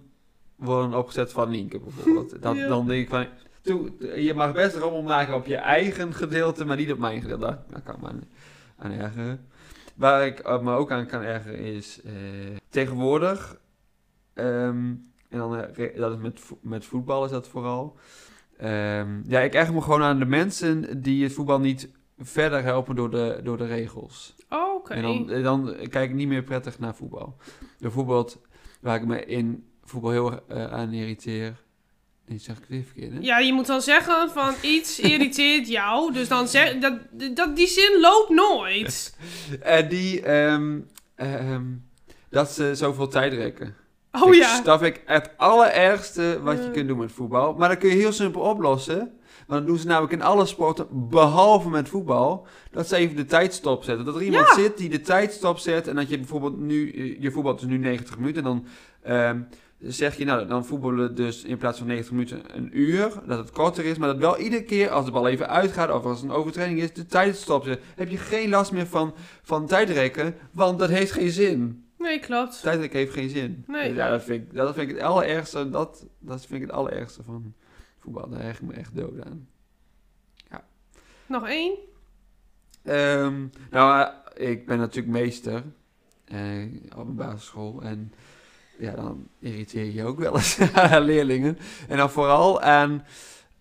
worden 0.56 0.94
opgezet 0.98 1.32
van 1.32 1.50
Nienke 1.50 1.80
bijvoorbeeld, 1.80 2.30
dat, 2.42 2.56
Ja. 2.56 2.68
dan 2.68 2.88
denk 2.88 3.04
ik 3.04 3.10
van, 3.10 3.26
toe, 3.62 3.92
je 4.24 4.34
mag 4.34 4.54
best 4.54 4.76
rommel 4.76 5.02
maken 5.02 5.34
op 5.36 5.46
je 5.46 5.56
eigen 5.56 6.14
gedeelte, 6.14 6.66
maar 6.66 6.78
niet 6.78 6.92
op 6.92 6.98
mijn 7.00 7.22
gedeelte. 7.22 7.46
Daar, 7.46 7.60
daar 7.70 7.82
kan 7.82 7.96
ik 7.96 8.02
me 8.02 8.08
aan, 8.08 8.24
aan 8.78 8.92
ergeren. 8.92 9.46
Waar 9.96 10.26
ik 10.26 10.40
eh, 10.40 10.62
me 10.62 10.76
ook 10.76 10.92
aan 10.92 11.06
kan 11.06 11.22
ergeren 11.22 11.60
is 11.60 12.02
eh, 12.02 12.12
tegenwoordig, 12.70 13.58
ehm, 14.34 14.94
en 15.30 15.40
dan, 15.40 15.58
eh, 15.58 15.98
dat 15.98 16.12
is 16.12 16.18
met, 16.18 16.42
met 16.62 16.86
voetbal 16.86 17.26
is 17.26 17.32
dat 17.32 17.48
vooral. 17.48 17.98
Ehm, 18.58 19.10
ja, 19.28 19.40
ik 19.40 19.54
erger 19.54 19.74
me 19.74 19.82
gewoon 19.82 20.02
aan 20.04 20.20
de 20.20 20.26
mensen 20.26 21.02
die 21.02 21.24
het 21.24 21.34
voetbal 21.34 21.60
niet 21.60 21.90
verder 22.20 22.64
helpen 22.64 22.96
door 22.96 23.12
de, 23.12 23.40
door 23.44 23.58
de 23.58 23.66
regels. 23.66 24.36
Oh, 24.50 24.74
Oké. 24.76 24.94
En 24.94 25.02
dan, 25.02 25.30
eh, 25.32 25.44
dan 25.44 25.76
kijk 25.90 26.10
ik 26.10 26.16
niet 26.16 26.28
meer 26.28 26.44
prettig 26.44 26.80
naar 26.80 26.96
voetbal. 26.96 27.36
Bijvoorbeeld, 27.80 28.42
waar 28.82 28.96
ik 28.96 29.06
me 29.06 29.26
in 29.26 29.68
voetbal 29.84 30.12
heel 30.12 30.48
eh, 30.48 30.72
aan 30.74 30.92
irriteer. 30.94 31.62
Nee, 32.26 32.38
zeg 32.40 32.58
ik 32.58 32.66
weer 32.68 32.84
verkeerd, 32.84 33.12
hè? 33.14 33.18
Ja, 33.22 33.40
je 33.40 33.54
moet 33.54 33.66
dan 33.66 33.82
zeggen 33.82 34.30
van 34.32 34.54
iets 34.62 35.00
irriteert 35.00 35.68
jou. 35.68 36.14
Dus 36.14 36.28
dan 36.28 36.48
zeg 36.48 36.78
dat, 36.78 36.94
dat 37.34 37.56
die 37.56 37.68
zin 37.68 37.98
loopt 38.02 38.30
nooit. 38.30 39.18
Eh, 39.62 39.90
die, 39.90 40.22
ehm, 40.22 40.80
ehm, 41.16 41.64
dat 42.30 42.52
ze 42.52 42.76
zoveel 42.76 43.08
tijd 43.08 43.34
rekken. 43.34 43.76
Oh 44.12 44.34
Ik- 44.36 44.42
ja. 44.42 44.62
Dat 44.62 44.80
vind 44.80 44.96
ik 44.96 45.02
het 45.06 45.30
allerergste 45.38 46.40
wat 46.44 46.58
je 46.58 46.64
Ja. 46.64 46.70
kunt 46.70 46.88
doen 46.88 46.98
met 46.98 47.12
voetbal. 47.12 47.54
Maar 47.54 47.70
dat 47.70 47.78
kun 47.78 47.90
je 47.90 47.96
heel 47.96 48.12
simpel 48.12 48.42
oplossen. 48.42 49.18
Want 49.48 49.60
dat 49.60 49.68
doen 49.68 49.78
ze 49.78 49.88
namelijk 49.88 50.14
in 50.14 50.22
alle 50.22 50.46
sporten, 50.46 50.88
behalve 50.92 51.70
met 51.70 51.90
voetbal. 51.90 52.48
Dat 52.72 52.88
ze 52.88 52.96
even 52.96 53.16
de 53.16 53.26
tijd 53.26 53.54
stopzetten. 53.54 54.06
Dat 54.06 54.16
er 54.16 54.24
iemand 54.24 54.48
Ja. 54.48 54.54
zit 54.54 54.78
die 54.78 54.90
de 54.90 55.02
tijd 55.02 55.32
stopzet. 55.32 55.88
En 55.88 55.96
dat 55.96 56.10
je 56.10 56.18
bijvoorbeeld 56.18 56.60
nu, 56.60 56.92
eh, 56.92 57.22
je 57.22 57.32
voetbalt 57.32 57.60
dus 57.60 57.70
nu 57.70 57.78
90 57.78 58.18
minuten. 58.18 58.44
En 58.44 58.50
dan 58.50 58.66
ehm, 59.02 59.42
zeg 59.80 60.18
je, 60.18 60.26
nou 60.26 60.48
dan 60.48 60.66
voetballen 60.66 61.16
dus 61.16 61.44
in 61.44 61.58
plaats 61.58 61.78
van 61.78 61.88
90 61.88 62.12
minuten 62.14 62.42
een 62.56 62.70
uur. 62.80 63.12
Dat 63.28 63.38
het 63.38 63.52
korter 63.52 63.86
is. 63.86 63.98
Maar 63.98 64.08
dat 64.08 64.18
wel 64.18 64.38
iedere 64.38 64.64
keer 64.64 64.90
als 64.90 65.06
de 65.06 65.12
bal 65.12 65.28
even 65.28 65.50
uitgaat 65.50 65.92
of 65.92 66.04
als 66.04 66.22
het 66.22 66.30
een 66.30 66.36
overtreding 66.36 66.80
is, 66.80 66.94
de 66.94 67.06
tijd 67.06 67.36
stopzet. 67.36 67.82
Heb 67.96 68.10
je 68.10 68.18
geen 68.18 68.50
last 68.50 68.72
meer 68.72 68.88
van, 68.88 69.14
van 69.44 69.68
tijdrekken. 69.68 70.36
Want 70.52 70.80
dat 70.80 70.90
heeft 70.90 71.12
geen 71.12 71.30
zin. 71.32 71.86
Nee, 71.98 72.20
klopt. 72.20 72.62
Tijdelijk 72.62 72.94
heeft 72.94 73.14
geen 73.14 73.30
zin. 73.30 73.64
Nee. 73.68 73.94
Ja, 73.94 74.10
dat 74.10 74.24
vind 74.24 74.44
ik, 74.44 74.54
dat 74.56 74.74
vind 74.76 74.90
ik 74.90 74.96
het 74.96 75.06
allerergste. 75.06 75.70
Dat, 75.70 76.06
dat 76.20 76.46
vind 76.46 76.62
ik 76.62 76.68
het 76.68 76.76
allerergste 76.76 77.24
van 77.24 77.54
voetbal. 78.04 78.30
Daar 78.30 78.40
erg 78.42 78.60
ik 78.60 78.68
me 78.68 78.74
echt 78.74 78.96
dood 78.96 79.26
aan. 79.26 79.48
Nog 81.26 81.48
één? 81.48 81.78
Ehm, 82.84 83.46
nou, 83.72 84.10
eh, 84.36 84.50
ik 84.50 84.66
ben 84.66 84.78
natuurlijk 84.78 85.14
meester 85.14 85.64
eh, 86.26 86.66
op 86.96 87.08
een 87.08 87.16
basisschool. 87.16 87.82
En 87.82 88.14
ja, 88.78 88.92
dan 88.92 89.28
irriteer 89.40 89.94
je 89.94 90.04
ook 90.04 90.20
wel 90.20 90.36
eens 90.36 90.58
leerlingen. 91.00 91.58
En 91.88 91.98
dan 91.98 92.10
vooral 92.10 92.62
aan... 92.62 93.06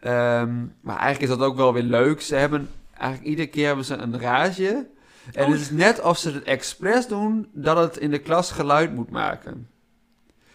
ehm, 0.00 0.60
maar 0.80 0.98
eigenlijk 0.98 1.32
is 1.32 1.38
dat 1.38 1.48
ook 1.48 1.56
wel 1.56 1.72
weer 1.72 1.82
leuk. 1.82 2.20
Ze 2.20 2.34
hebben... 2.34 2.68
Eigenlijk 2.96 3.30
iedere 3.30 3.48
keer 3.48 3.66
hebben 3.66 3.84
ze 3.84 3.94
een 3.94 4.20
rage. 4.20 4.86
En 5.32 5.44
Oh. 5.44 5.50
het 5.50 5.60
is 5.60 5.70
net 5.70 6.00
of 6.02 6.18
ze 6.18 6.30
het 6.30 6.42
expres 6.42 7.06
doen 7.08 7.48
dat 7.52 7.76
het 7.76 7.96
in 7.96 8.10
de 8.10 8.18
klas 8.18 8.50
geluid 8.50 8.94
moet 8.94 9.10
maken. 9.10 9.68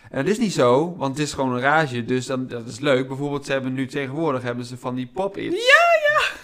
En 0.10 0.18
dat 0.24 0.28
is 0.32 0.38
niet 0.40 0.54
zo, 0.54 0.96
want 0.98 1.18
het 1.18 1.28
is 1.28 1.34
gewoon 1.34 1.54
een 1.54 1.62
rage, 1.62 2.06
dus 2.06 2.26
dan, 2.26 2.48
dat 2.48 2.68
is 2.68 2.80
leuk. 2.80 3.08
Bijvoorbeeld, 3.08 3.46
ze 3.46 3.52
hebben 3.52 3.74
nu 3.74 3.88
tegenwoordig 3.88 4.42
hebben 4.42 4.66
ze 4.66 4.78
van 4.78 4.96
die 4.96 5.10
pop-its. 5.14 5.56
Ja, 5.56 5.86
ja! 6.10 6.36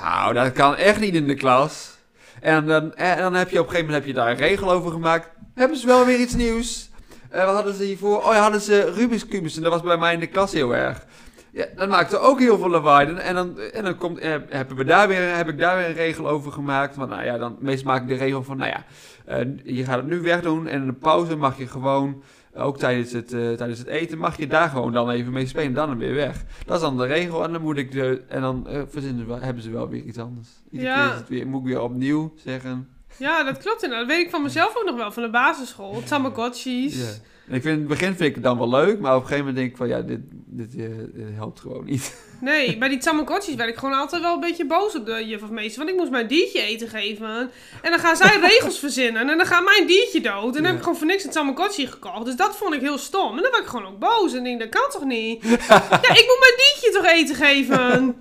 Nou, 0.00 0.34
dat 0.34 0.52
kan 0.52 0.76
echt 0.76 1.00
niet 1.00 1.14
in 1.14 1.26
de 1.26 1.34
klas. 1.34 1.96
En 2.40 2.66
dan, 2.66 2.94
en 2.94 3.18
dan 3.18 3.34
heb 3.34 3.50
je 3.50 3.58
op 3.60 3.64
een 3.66 3.70
gegeven 3.70 3.92
moment 3.92 4.04
heb 4.04 4.14
je 4.14 4.20
daar 4.20 4.30
een 4.30 4.36
regel 4.48 4.70
over 4.72 4.90
gemaakt. 4.90 5.28
Hebben 5.54 5.76
ze 5.76 5.86
wel 5.86 6.06
weer 6.06 6.18
iets 6.18 6.34
nieuws? 6.34 6.90
Eh, 7.30 7.44
wat 7.44 7.54
hadden 7.54 7.74
ze 7.74 7.82
hiervoor? 7.82 8.18
Oh 8.18 8.32
ja, 8.32 8.40
hadden 8.40 8.60
ze 8.60 8.92
Rubik's 8.94 9.26
Cubus. 9.26 9.56
En 9.56 9.62
dat 9.62 9.72
was 9.72 9.82
bij 9.82 9.96
mij 9.96 10.14
in 10.14 10.20
de 10.20 10.26
klas 10.26 10.52
heel 10.52 10.74
erg. 10.74 11.04
Ja, 11.52 11.66
dat 11.76 11.88
maakte 11.88 12.18
ook 12.18 12.38
heel 12.38 12.58
veel 12.58 12.68
lawaai. 12.70 13.14
En- 13.14 13.34
dan, 13.34 13.58
en 13.58 13.84
dan 13.84 13.96
komt, 13.96 14.18
eh, 14.18 14.34
hebben 14.48 14.76
we 14.76 14.84
daar 14.84 15.08
weer, 15.08 15.36
heb 15.36 15.48
ik 15.48 15.58
daar 15.58 15.76
weer 15.76 15.86
een 15.86 15.92
regel 15.94 16.28
over 16.28 16.52
gemaakt. 16.52 16.96
Want 16.96 17.10
nou 17.10 17.24
ja, 17.24 17.38
dan 17.38 17.56
meestal 17.60 17.92
maak 17.92 18.02
ik 18.02 18.08
de 18.08 18.14
regel 18.14 18.42
van, 18.42 18.56
nou 18.56 18.70
ja, 18.70 18.84
eh, 19.24 19.46
je 19.64 19.84
gaat 19.84 19.96
het 19.96 20.06
nu 20.06 20.20
wegdoen. 20.20 20.66
En 20.66 20.80
in 20.80 20.86
de 20.86 20.92
pauze 20.92 21.36
mag 21.36 21.58
je 21.58 21.66
gewoon, 21.66 22.22
ook 22.54 22.78
tijdens 22.78 23.12
het, 23.12 23.32
eh, 23.32 23.50
tijdens 23.52 23.78
het 23.78 23.88
eten, 23.88 24.18
mag 24.18 24.36
je 24.36 24.46
daar 24.46 24.68
gewoon 24.68 24.92
dan 24.92 25.10
even 25.10 25.32
mee 25.32 25.46
spelen. 25.46 25.72
Dan 25.74 25.98
weer 25.98 26.14
weg. 26.14 26.44
Dat 26.66 26.76
is 26.76 26.82
dan 26.82 26.96
de 26.96 27.06
regel. 27.06 27.44
En 27.44 27.52
dan 27.52 27.62
moet 27.62 27.76
ik 27.76 27.92
de, 27.92 28.22
en 28.28 28.40
dan 28.40 28.68
eh, 28.68 28.82
verzinnen 28.88 29.26
ze 29.26 29.32
hebben 29.44 29.62
ze 29.62 29.70
wel 29.70 29.88
weer 29.88 30.02
iets 30.02 30.18
anders. 30.18 30.48
Iedere 30.70 30.90
Ja. 30.90 31.02
keer 31.04 31.12
is 31.12 31.18
het 31.18 31.28
weer, 31.28 31.46
moet 31.46 31.60
ik 31.60 31.66
weer 31.66 31.80
opnieuw 31.80 32.32
zeggen. 32.36 32.88
Ja, 33.16 33.44
dat 33.44 33.58
klopt 33.58 33.82
inderdaad. 33.82 34.08
Dat 34.08 34.16
weet 34.16 34.24
ik 34.26 34.30
van 34.30 34.42
mezelf 34.42 34.76
ook 34.76 34.84
nog 34.84 34.96
wel, 34.96 35.12
van 35.12 35.22
de 35.22 35.30
basisschool. 35.30 36.02
Tamagotchis. 36.02 36.96
Ja. 37.00 37.10
Ik 37.46 37.62
vind, 37.62 37.64
in 37.64 37.78
het 37.78 37.88
begin 37.88 38.06
vind 38.14 38.20
ik 38.28 38.34
het 38.34 38.44
dan 38.44 38.58
wel 38.58 38.68
leuk, 38.68 39.00
maar 39.00 39.14
op 39.16 39.20
een 39.22 39.28
gegeven 39.28 39.46
moment 39.46 39.56
denk 39.56 39.70
ik 39.70 39.76
van, 39.76 39.88
ja, 39.88 40.00
dit, 40.00 40.20
dit, 40.46 40.74
eh, 40.76 40.86
dit 41.14 41.26
helpt 41.34 41.60
gewoon 41.60 41.84
niet. 41.84 42.14
Nee, 42.40 42.78
bij 42.78 42.88
die 42.88 42.98
Tamagotchis 42.98 43.54
werd 43.54 43.68
ik 43.70 43.76
gewoon 43.76 43.98
altijd 43.98 44.22
wel 44.22 44.34
een 44.34 44.40
beetje 44.40 44.66
boos 44.66 44.96
op 44.96 45.06
de 45.06 45.26
juf 45.26 45.42
of 45.42 45.50
meester. 45.50 45.78
Want 45.78 45.90
ik 45.90 45.96
moest 45.96 46.10
mijn 46.10 46.26
diertje 46.26 46.60
eten 46.62 46.88
geven. 46.88 47.50
En 47.82 47.90
dan 47.90 47.98
gaan 47.98 48.16
zij 48.16 48.38
regels 48.50 48.78
verzinnen. 48.78 49.28
En 49.30 49.36
dan 49.36 49.46
gaat 49.46 49.64
mijn 49.64 49.86
diertje 49.86 50.20
dood. 50.20 50.44
En 50.46 50.52
dan 50.52 50.62
Ja. 50.62 50.66
heb 50.68 50.76
ik 50.76 50.82
gewoon 50.82 50.98
voor 50.98 51.06
niks 51.06 51.24
een 51.24 51.30
Tamagotchi 51.30 51.86
gekocht. 51.86 52.24
Dus 52.24 52.36
dat 52.36 52.56
vond 52.56 52.74
ik 52.74 52.80
heel 52.80 52.98
stom. 52.98 53.36
En 53.36 53.42
dan 53.42 53.50
werd 53.50 53.62
ik 53.64 53.68
gewoon 53.70 53.86
ook 53.86 53.98
boos. 53.98 54.34
En 54.34 54.44
denk, 54.44 54.60
dat 54.60 54.68
kan 54.68 54.90
toch 54.90 55.04
niet? 55.04 55.42
ja, 55.68 56.14
ik 56.14 56.26
moet 56.26 56.40
mijn 56.40 56.56
diertje 56.56 56.90
toch 56.92 57.06
eten 57.06 57.34
geven? 57.34 58.16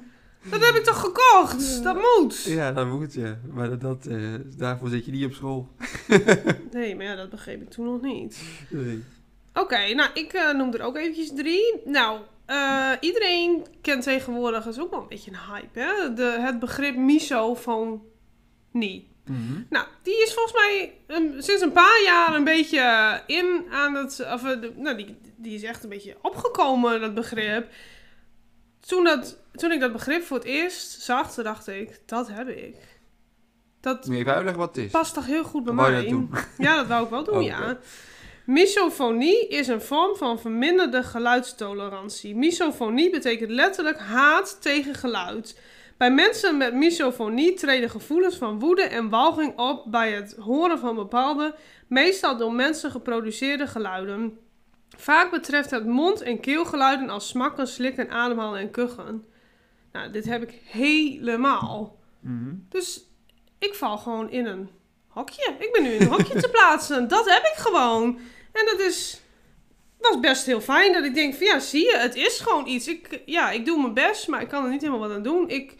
Dat 0.50 0.66
heb 0.66 0.76
ik 0.76 0.84
toch 0.84 1.00
gekocht? 1.00 1.84
Dat 1.84 1.96
moet. 1.96 2.44
Ja, 2.44 2.72
dat 2.72 2.88
moet 2.88 3.14
je. 3.14 3.36
Maar 3.54 3.70
dat, 3.70 3.82
dat, 3.82 4.06
eh, 4.06 4.18
daarvoor 4.58 4.90
zit 4.90 5.06
je 5.06 5.12
niet 5.12 5.26
op 5.26 5.34
school. 5.34 5.68
Nee, 6.72 6.96
maar 6.96 7.06
ja, 7.06 7.16
dat 7.16 7.30
begreep 7.30 7.62
ik 7.62 7.70
toen 7.70 7.86
nog 7.86 8.02
niet. 8.02 8.42
Nee. 8.70 9.04
Oké, 9.54 9.94
nou, 9.94 10.10
ik 10.14 10.34
eh, 10.34 10.54
noem 10.54 10.74
er 10.74 10.82
ook 10.82 10.98
eventjes 10.98 11.32
drie. 11.36 11.82
Nou, 11.86 12.20
eh, 12.46 12.92
iedereen 13.00 13.66
kent 13.82 14.04
tegenwoordig, 14.04 14.64
dat 14.64 14.74
is 14.76 14.82
ook 14.82 14.92
wel 14.92 15.02
een 15.02 15.08
beetje 15.08 15.32
een 15.32 15.54
hype, 15.54 15.80
hè? 15.80 16.14
De, 16.14 16.38
het 16.40 16.60
begrip 16.60 16.96
misofonie. 16.96 18.02
Mhm. 19.26 19.62
Nou, 19.70 19.86
die 20.04 20.22
is 20.24 20.34
volgens 20.34 20.54
mij 20.54 20.94
ehm, 21.08 21.42
sinds 21.42 21.62
een 21.62 21.72
paar 21.72 22.02
jaar 22.06 22.36
een 22.36 22.44
beetje 22.44 23.22
in 23.28 23.64
aan 23.72 23.96
het... 23.96 24.26
Of, 24.34 24.42
de- 24.42 24.74
nou, 24.78 24.98
die, 24.98 25.18
die 25.36 25.54
is 25.56 25.64
echt 25.64 25.84
een 25.84 25.90
beetje 25.90 26.16
opgekomen, 26.22 27.02
dat 27.02 27.14
begrip. 27.14 27.68
Toen, 28.88 29.04
dat, 29.04 29.38
toen 29.54 29.72
ik 29.72 29.80
dat 29.80 29.92
begrip 29.92 30.24
voor 30.24 30.38
het 30.38 30.46
eerst 30.46 31.02
zag, 31.02 31.34
toen 31.34 31.44
dacht 31.44 31.68
ik, 31.68 32.00
dat 32.06 32.28
heb 32.28 32.48
ik. 32.48 32.76
Dat 33.82 34.06
Moet 34.06 34.16
je 34.16 34.22
even 34.22 34.34
uitleggen 34.34 34.60
wat 34.62 34.76
het 34.76 34.86
is? 34.86 34.92
past 34.92 35.14
toch 35.14 35.26
heel 35.26 35.44
goed 35.44 35.64
bij 35.64 35.74
Wou 35.74 35.88
je 35.88 35.94
mij. 35.94 36.02
dat 36.04 36.12
doen? 36.12 36.30
Ja, 36.68 36.76
dat 36.76 36.88
wou 36.88 37.04
ik 37.04 37.10
wel 37.10 37.24
doen, 37.24 37.44
ja. 37.44 37.78
Misofonie 38.46 39.48
is 39.48 39.68
een 39.68 39.82
vorm 39.82 40.16
van 40.16 40.40
verminderde 40.40 41.04
geluidstolerantie. 41.04 42.36
Misofonie 42.36 43.10
betekent 43.10 43.50
letterlijk 43.50 44.00
haat 44.00 44.62
tegen 44.62 44.96
geluid. 44.96 45.60
Bij 45.98 46.12
mensen 46.12 46.58
met 46.58 46.74
misofonie 46.74 47.54
treden 47.54 47.90
gevoelens 47.90 48.36
van 48.36 48.60
woede 48.60 48.82
en 48.82 49.10
walging 49.10 49.58
op 49.60 49.84
bij 49.92 50.12
het 50.12 50.36
horen 50.40 50.80
van 50.80 50.96
bepaalde, 50.96 51.56
meestal 51.88 52.38
door 52.38 52.54
mensen 52.54 52.92
geproduceerde 52.92 53.68
geluiden. 53.68 54.38
Vaak 54.98 55.32
betreft 55.32 55.72
het 55.72 55.86
mond- 55.86 56.22
en 56.22 56.40
keelgeluiden 56.40 57.10
als 57.10 57.28
smakken, 57.28 57.68
slikken, 57.68 58.10
ademhalen 58.10 58.60
en 58.60 58.72
kuchen. 58.72 59.26
Nou, 59.92 60.12
dit 60.12 60.26
heb 60.26 60.42
ik 60.42 60.62
helemaal. 60.66 62.00
Mhm. 62.20 62.54
Dus 62.70 63.06
ik 63.60 63.74
val 63.74 63.98
gewoon 63.98 64.30
in 64.30 64.46
een 64.46 64.70
hokje. 65.08 65.56
Ik 65.60 65.70
ben 65.72 65.84
nu 65.84 65.90
in 65.90 66.02
een 66.02 66.08
hokje 66.08 66.40
te 66.42 66.50
plaatsen. 66.50 67.08
Dat 67.08 67.30
heb 67.30 67.44
ik 67.44 67.56
gewoon. 67.56 68.20
En 68.52 68.66
dat 68.66 68.80
is, 68.80 69.22
was 70.00 70.20
best 70.20 70.46
heel 70.46 70.62
fijn. 70.62 70.94
Dat 70.94 71.04
ik 71.04 71.14
denk 71.14 71.34
van 71.34 71.46
ja, 71.46 71.60
zie 71.60 71.86
je, 71.86 71.98
het 71.98 72.16
is 72.16 72.40
gewoon 72.40 72.68
iets. 72.68 72.88
Ik, 72.88 73.22
ja, 73.26 73.52
ik 73.52 73.66
doe 73.66 73.82
mijn 73.82 73.94
best, 73.94 74.28
maar 74.28 74.42
ik 74.42 74.48
kan 74.48 74.64
er 74.64 74.70
niet 74.70 74.82
helemaal 74.82 75.08
wat 75.08 75.18
aan 75.18 75.24
doen. 75.24 75.50
Ik, 75.50 75.76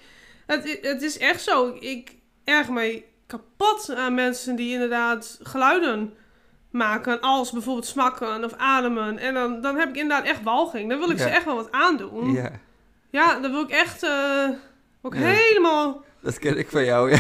het, 0.46 0.80
het 0.82 1.02
is 1.02 1.18
echt 1.18 1.42
zo. 1.42 1.78
Ik 1.80 2.16
erg 2.44 2.70
mij 2.70 3.06
kapot 3.28 3.94
aan 3.96 4.14
mensen 4.14 4.56
die 4.56 4.74
inderdaad 4.74 5.40
geluiden 5.42 6.14
maken. 6.72 7.20
Als 7.22 7.52
bijvoorbeeld 7.52 7.86
smakken 7.86 8.44
of 8.44 8.54
ademen. 8.58 9.18
En 9.18 9.34
dan, 9.34 9.62
dan 9.62 9.76
heb 9.78 9.90
ik 9.90 9.96
inderdaad 9.96 10.26
echt 10.28 10.44
walging. 10.44 10.90
Dan 10.90 11.00
wil 11.00 11.10
ik 11.10 11.18
ze 11.18 11.30
echt 11.30 11.46
wel 11.46 11.56
wat 11.56 11.72
aandoen. 11.72 12.32
Ja, 12.32 12.52
Ja, 13.10 13.40
dan 13.40 13.52
wil 13.52 13.62
ik 13.62 13.70
echt 13.70 14.04
eh, 14.04 14.50
ook 15.02 15.14
Ja. 15.14 15.20
helemaal... 15.22 16.04
dat 16.22 16.40
ken 16.40 16.58
ik 16.58 16.70
van 16.70 16.86
jou. 16.86 17.10
Ja. 17.12 17.20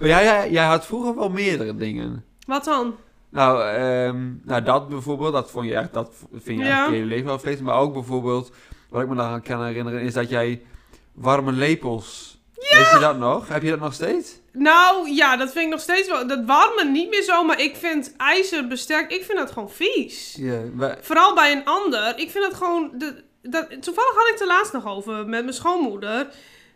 maar 0.00 0.08
jij, 0.08 0.24
jij, 0.24 0.50
jij 0.50 0.64
had 0.64 0.86
vroeger 0.86 1.14
wel 1.14 1.28
meerdere 1.30 1.76
dingen. 1.76 2.24
Wat 2.46 2.64
dan? 2.64 2.94
Nou, 3.28 3.62
ehm, 3.68 4.32
nou, 4.42 4.62
dat 4.62 4.88
bijvoorbeeld, 4.88 5.32
dat 5.32 5.50
vond 5.50 5.66
je 5.66 5.74
echt, 5.74 5.92
dat 5.92 6.12
vind 6.32 6.58
je 6.60 6.64
je 6.66 6.86
hele 6.90 7.04
leven 7.04 7.26
wel 7.26 7.38
vreselijk. 7.38 7.68
Maar 7.70 7.80
ook 7.80 7.92
bijvoorbeeld, 7.92 8.52
wat 8.90 9.02
ik 9.02 9.08
me 9.08 9.14
dan 9.14 9.42
kan 9.42 9.64
herinneren, 9.64 10.00
is 10.00 10.12
dat 10.14 10.28
jij 10.28 10.62
warme 11.12 11.52
lepels. 11.52 12.38
Weet 12.54 12.90
je 12.92 12.98
dat 13.00 13.18
nog? 13.18 13.48
Heb 13.48 13.62
je 13.62 13.70
dat 13.70 13.80
nog 13.80 13.92
steeds? 13.94 14.40
Nou, 14.56 15.10
ja, 15.10 15.36
dat 15.36 15.52
vind 15.52 15.64
ik 15.64 15.70
nog 15.70 15.80
steeds 15.80 16.08
wel... 16.08 16.26
Dat 16.26 16.44
warmen 16.46 16.92
niet 16.92 17.08
meer 17.10 17.22
zo, 17.22 17.44
maar 17.44 17.60
ik 17.60 17.76
vind 17.76 18.14
ijzer 18.16 18.66
bestek... 18.66 19.10
Ik 19.10 19.24
vind 19.24 19.38
dat 19.38 19.50
gewoon 19.50 19.70
vies. 19.70 20.36
Ja, 20.38 20.60
Vooral 21.00 21.34
bij 21.34 21.52
een 21.52 21.64
ander. 21.64 22.18
Ik 22.18 22.30
vind 22.30 22.44
dat 22.44 22.54
gewoon... 22.54 22.90
De, 22.94 23.24
dat, 23.42 23.82
toevallig 23.82 24.14
had 24.14 24.26
ik 24.26 24.32
het 24.32 24.40
er 24.40 24.46
laatst 24.46 24.72
nog 24.72 24.86
over 24.86 25.14
met 25.16 25.42
mijn 25.42 25.52
schoonmoeder. 25.54 26.28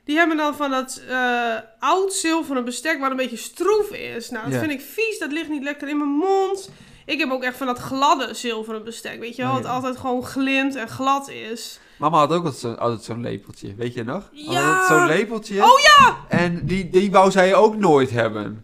Die 0.05 0.17
hebben 0.17 0.37
dan 0.37 0.57
van 0.57 0.71
dat 0.71 1.03
eh, 1.09 1.55
oud 1.79 2.13
zilveren 2.13 2.65
bestek 2.65 3.01
waar 3.01 3.11
een 3.11 3.17
beetje 3.17 3.37
stroef 3.37 3.91
is. 3.91 4.31
Nou, 4.31 4.45
dat 4.45 4.53
Ja. 4.55 4.59
vind 4.61 4.73
ik 4.73 4.81
vies. 4.81 5.19
Dat 5.19 5.33
ligt 5.33 5.49
niet 5.49 5.63
lekker 5.63 5.89
in 5.89 5.97
mijn 5.99 6.11
mond. 6.11 6.71
Ik 7.07 7.19
heb 7.19 7.31
ook 7.31 7.43
echt 7.43 7.57
van 7.57 7.67
dat 7.67 7.79
gladde 7.79 8.35
zilveren 8.35 8.85
bestek. 8.85 9.21
Weet 9.21 9.37
je 9.37 9.43
wel? 9.43 9.51
Oh, 9.51 9.57
Wat 9.57 9.67
altijd 9.67 9.97
gewoon 9.97 10.25
glint 10.25 10.75
en 10.75 10.89
glad 10.89 11.29
is. 11.29 11.79
Mama 11.99 12.19
had 12.19 12.33
ook 12.33 12.45
altijd 12.45 12.61
zo- 12.63 12.73
altijd 12.73 13.03
zo'n 13.03 13.21
lepeltje, 13.21 13.75
weet 13.77 13.95
je 13.95 14.05
nog? 14.05 14.29
Ja. 14.33 14.87
Zo'n 14.87 15.07
lepeltje. 15.07 15.63
Oh 15.63 15.79
ja! 15.81 16.17
En 16.29 16.61
die, 16.67 16.91
die 16.91 17.11
wou 17.11 17.31
zij 17.31 17.55
ook 17.55 17.77
nooit 17.77 18.11
hebben. 18.11 18.63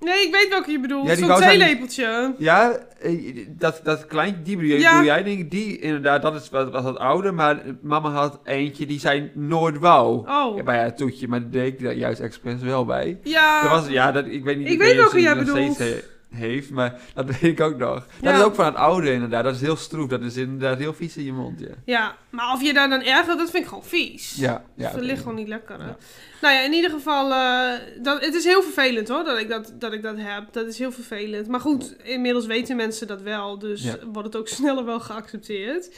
Nee, 0.00 0.26
ik 0.26 0.32
weet 0.32 0.48
welke 0.48 0.70
je 0.70 0.80
bedoelt. 0.80 1.02
Ja, 1.06 1.08
die 1.10 1.18
Zo'n 1.18 1.28
wou 1.28 1.42
zijn- 1.42 1.58
theelepeltje. 1.58 2.34
Ja, 2.38 2.72
eh, 3.00 3.46
dat, 3.48 3.80
dat 3.84 4.06
kleintje, 4.06 4.42
die 4.42 4.56
bedoel, 4.56 4.76
Ja. 4.76 4.90
bedoel 4.90 5.04
jij 5.06 5.22
denk 5.22 5.38
ik, 5.38 5.50
die 5.50 5.78
inderdaad, 5.78 6.22
dat 6.22 6.34
is 6.34 6.50
wat, 6.50 6.70
wat 6.70 6.82
wat 6.82 6.98
ouder. 6.98 7.34
Maar 7.34 7.62
mama 7.82 8.10
had 8.10 8.40
eentje 8.44 8.86
die 8.86 9.00
zij 9.00 9.30
nooit 9.34 9.78
wou. 9.78 10.28
Oh. 10.28 10.64
Bij 10.64 10.78
haar 10.78 10.96
toetje, 10.96 11.28
maar 11.28 11.40
daar 11.40 11.50
deed 11.50 11.72
ik 11.72 11.82
daar 11.82 11.92
juist 11.94 12.20
expres 12.20 12.60
wel 12.60 12.84
bij. 12.84 13.18
Ja. 13.22 13.62
Dat 13.62 13.70
was, 13.70 13.88
ja, 13.88 14.12
dat, 14.12 14.26
ik 14.26 14.44
weet 14.44 14.58
niet 14.58 14.68
Ik 14.68 14.78
weet 14.78 14.96
welke 14.96 15.20
jij 15.20 15.36
bedoelt. 15.36 15.74
steeds 15.74 15.78
he- 15.78 16.02
heeft, 16.32 16.70
maar 16.70 17.00
dat 17.14 17.26
weet 17.26 17.42
ik 17.42 17.60
ook 17.60 17.76
nog. 17.76 17.94
Dat 17.94 18.06
Ja. 18.20 18.36
is 18.38 18.42
ook 18.42 18.54
van 18.54 18.64
het 18.64 18.74
oude 18.74 19.12
inderdaad, 19.12 19.44
dat 19.44 19.54
is 19.54 19.60
heel 19.60 19.76
stroef, 19.76 20.08
dat 20.08 20.20
is 20.22 20.36
inderdaad 20.36 20.78
heel 20.78 20.94
vies 20.94 21.16
in 21.16 21.24
je 21.24 21.32
mond, 21.32 21.60
ja. 21.60 21.66
Ja, 21.84 22.16
maar 22.30 22.52
of 22.54 22.62
je 22.62 22.72
daar 22.72 22.88
dan 22.88 23.02
ergert, 23.02 23.38
dat 23.38 23.50
vind 23.50 23.62
ik 23.62 23.68
gewoon 23.68 23.84
vies. 23.84 24.34
Ja, 24.36 24.64
ja. 24.76 24.84
dat 24.86 24.94
oké. 24.94 25.04
ligt 25.04 25.20
gewoon 25.20 25.34
niet 25.34 25.48
lekker. 25.48 25.78
hè. 25.80 25.86
Ja. 25.86 25.96
Nou 26.40 26.54
ja, 26.54 26.60
in 26.62 26.72
ieder 26.72 26.90
geval, 26.90 27.32
eh, 27.32 27.70
dat, 28.02 28.24
het 28.24 28.34
is 28.34 28.44
heel 28.44 28.62
vervelend 28.62 29.08
hoor, 29.08 29.24
dat 29.24 29.38
ik 29.38 29.48
dat, 29.48 29.72
dat 29.78 29.92
ik 29.92 30.02
dat 30.02 30.16
heb. 30.18 30.44
Dat 30.52 30.66
is 30.66 30.78
heel 30.78 30.92
vervelend. 30.92 31.48
Maar 31.48 31.60
goed, 31.60 31.96
inmiddels 32.02 32.46
weten 32.46 32.76
mensen 32.76 33.06
dat 33.06 33.22
wel, 33.22 33.58
dus 33.58 33.84
wordt 34.12 34.26
het 34.28 34.36
ook 34.36 34.48
sneller 34.58 34.84
wel 34.84 35.00
geaccepteerd. 35.00 35.90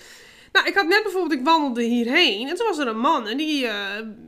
Nou, 0.52 0.66
ik 0.66 0.74
had 0.74 0.86
net 0.86 1.02
bijvoorbeeld, 1.02 1.40
ik 1.40 1.44
wandelde 1.46 1.82
hierheen 1.82 2.48
en 2.48 2.54
toen 2.56 2.66
was 2.66 2.78
er 2.78 2.86
een 2.86 2.98
man 2.98 3.26
en 3.26 3.36
die 3.36 3.66
eh, 3.66 3.74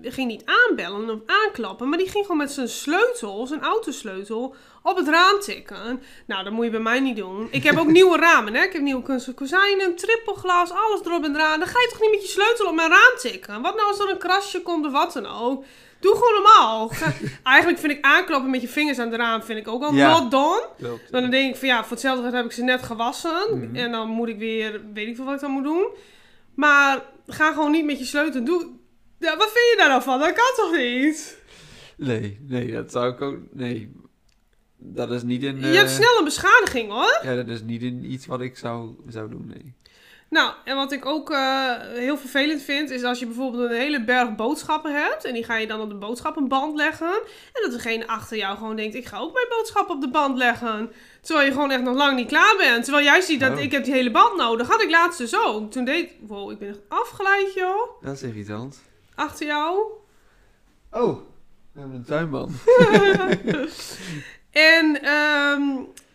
ging 0.02 0.28
niet 0.28 0.42
aanbellen 0.68 1.10
of 1.10 1.20
aanklappen, 1.26 1.88
maar 1.88 1.98
die 1.98 2.08
ging 2.08 2.22
gewoon 2.24 2.40
met 2.40 2.52
zijn 2.52 2.68
sleutel, 2.68 3.46
zijn 3.46 3.62
autosleutel, 3.62 4.54
op 4.86 4.96
het 4.96 5.08
raam 5.08 5.40
tikken. 5.40 6.02
Nou, 6.26 6.44
dat 6.44 6.52
moet 6.52 6.64
je 6.64 6.70
bij 6.70 6.80
mij 6.80 7.00
niet 7.00 7.16
doen. 7.16 7.48
Ik 7.50 7.62
heb 7.62 7.78
ook 7.78 7.90
nieuwe 7.98 8.16
ramen, 8.18 8.54
hè. 8.54 8.62
Ik 8.62 8.72
heb 8.72 8.82
nieuwe 8.82 9.02
kunststof 9.02 9.34
kozijnen, 9.34 9.96
trippelglas, 9.96 10.70
alles 10.70 11.00
erop 11.04 11.24
en 11.24 11.34
eraan. 11.34 11.58
Dan 11.58 11.68
ga 11.68 11.80
je 11.80 11.88
toch 11.90 12.00
niet 12.00 12.10
met 12.10 12.22
je 12.22 12.28
sleutel 12.28 12.66
op 12.66 12.74
mijn 12.74 12.90
raam 12.90 13.16
tikken? 13.18 13.62
Wat 13.62 13.76
nou 13.76 13.88
als 13.88 13.98
er 13.98 14.10
een 14.10 14.18
krasje 14.18 14.62
komt 14.62 14.86
of 14.86 14.92
wat 14.92 15.12
dan 15.12 15.26
ook? 15.26 15.64
Doe 16.00 16.14
gewoon 16.14 16.32
normaal. 16.42 16.90
Eigenlijk 17.42 17.78
vind 17.78 17.92
ik 17.92 18.04
aanklappen 18.04 18.50
met 18.50 18.60
je 18.60 18.68
vingers 18.68 18.98
aan 18.98 19.10
het 19.10 19.16
raam 19.20 19.42
vind 19.42 19.58
ik 19.58 19.68
ook 19.68 19.82
al 19.82 19.94
Ja. 19.94 20.18
not 20.20 20.30
done. 20.30 20.68
Klopt. 20.78 21.12
Dan 21.12 21.30
denk 21.30 21.50
ik 21.54 21.56
van 21.58 21.68
ja, 21.68 21.82
voor 21.82 21.90
hetzelfde 21.90 22.22
geld 22.22 22.34
heb 22.34 22.44
ik 22.44 22.52
ze 22.52 22.62
net 22.62 22.82
gewassen. 22.82 23.58
Mhm. 23.58 23.76
En 23.76 23.92
dan 23.92 24.08
moet 24.08 24.28
ik 24.28 24.38
weer, 24.38 24.80
weet 24.94 25.08
ik 25.08 25.16
veel 25.16 25.24
wat 25.24 25.34
ik 25.34 25.40
dan 25.40 25.50
moet 25.50 25.64
doen. 25.64 25.86
Maar 26.54 27.02
ga 27.26 27.52
gewoon 27.52 27.70
niet 27.70 27.84
met 27.84 27.98
je 27.98 28.04
sleutel. 28.04 28.44
Doe, 28.44 28.66
ja, 29.18 29.36
wat 29.36 29.50
vind 29.52 29.70
je 29.70 29.74
daar 29.76 29.88
nou 29.88 30.02
van? 30.02 30.18
Dat 30.18 30.32
kan 30.32 30.52
toch 30.56 30.76
niet? 30.76 31.38
Nee, 31.96 32.38
nee, 32.48 32.72
dat 32.72 32.90
zou 32.92 33.12
ik 33.12 33.20
ook, 33.20 33.36
nee. 33.52 33.92
Dat 34.78 35.10
is 35.10 35.22
niet 35.22 35.42
in... 35.42 35.60
Je 35.60 35.66
hebt 35.66 35.90
eh, 35.90 35.94
snel 35.94 36.18
een 36.18 36.24
beschadiging 36.24 36.90
hoor. 36.90 37.20
Ja, 37.22 37.34
dat 37.34 37.48
is 37.48 37.62
niet 37.62 37.82
in 37.82 38.12
iets 38.12 38.26
wat 38.26 38.40
ik 38.40 38.58
zou, 38.58 38.94
zou 39.08 39.30
doen, 39.30 39.46
nee. 39.46 39.74
Nou, 40.30 40.52
en 40.64 40.76
wat 40.76 40.92
ik 40.92 41.06
ook 41.06 41.30
eh, 41.30 41.72
heel 41.80 42.16
vervelend 42.16 42.62
vind, 42.62 42.90
is 42.90 43.02
als 43.02 43.18
je 43.18 43.26
bijvoorbeeld 43.26 43.70
een 43.70 43.76
hele 43.76 44.04
berg 44.04 44.34
boodschappen 44.34 44.94
hebt. 45.02 45.24
En 45.24 45.34
die 45.34 45.44
ga 45.44 45.56
je 45.56 45.66
dan 45.66 45.80
op 45.80 45.88
de 45.88 45.94
boodschappenband 45.94 46.76
leggen. 46.76 47.12
En 47.52 47.62
dat 47.62 47.72
degene 47.72 48.06
achter 48.06 48.36
jou 48.36 48.56
gewoon 48.56 48.76
denkt, 48.76 48.94
ik 48.94 49.06
ga 49.06 49.18
ook 49.18 49.32
mijn 49.32 49.46
boodschap 49.48 49.90
op 49.90 50.00
de 50.00 50.10
band 50.10 50.36
leggen. 50.36 50.92
Terwijl 51.20 51.46
je 51.46 51.52
gewoon 51.52 51.70
echt 51.70 51.82
nog 51.82 51.96
lang 51.96 52.16
niet 52.16 52.28
klaar 52.28 52.54
bent. 52.58 52.84
Terwijl 52.84 53.04
jij 53.04 53.20
ziet 53.20 53.40
dat 53.40 53.52
Oh. 53.52 53.60
ik 53.60 53.72
heb 53.72 53.84
die 53.84 53.92
hele 53.92 54.10
band 54.10 54.36
nodig. 54.36 54.68
Had 54.68 54.82
ik 54.82 54.90
laatst 54.90 55.18
dus 55.18 55.36
ook. 55.44 55.70
Toen 55.70 55.84
deed, 55.84 56.10
wow, 56.20 56.50
ik 56.50 56.58
ben 56.58 56.68
echt 56.68 56.80
afgeleid 56.88 57.54
joh. 57.54 58.02
Dat 58.02 58.14
is 58.14 58.22
irritant. 58.22 58.78
Achter 59.14 59.46
jou. 59.46 59.78
Oh, 60.90 61.18
we 61.72 61.80
hebben 61.80 61.96
een 61.96 62.04
tuinman. 62.04 62.52
En, 64.56 65.02
ehm 65.02 65.62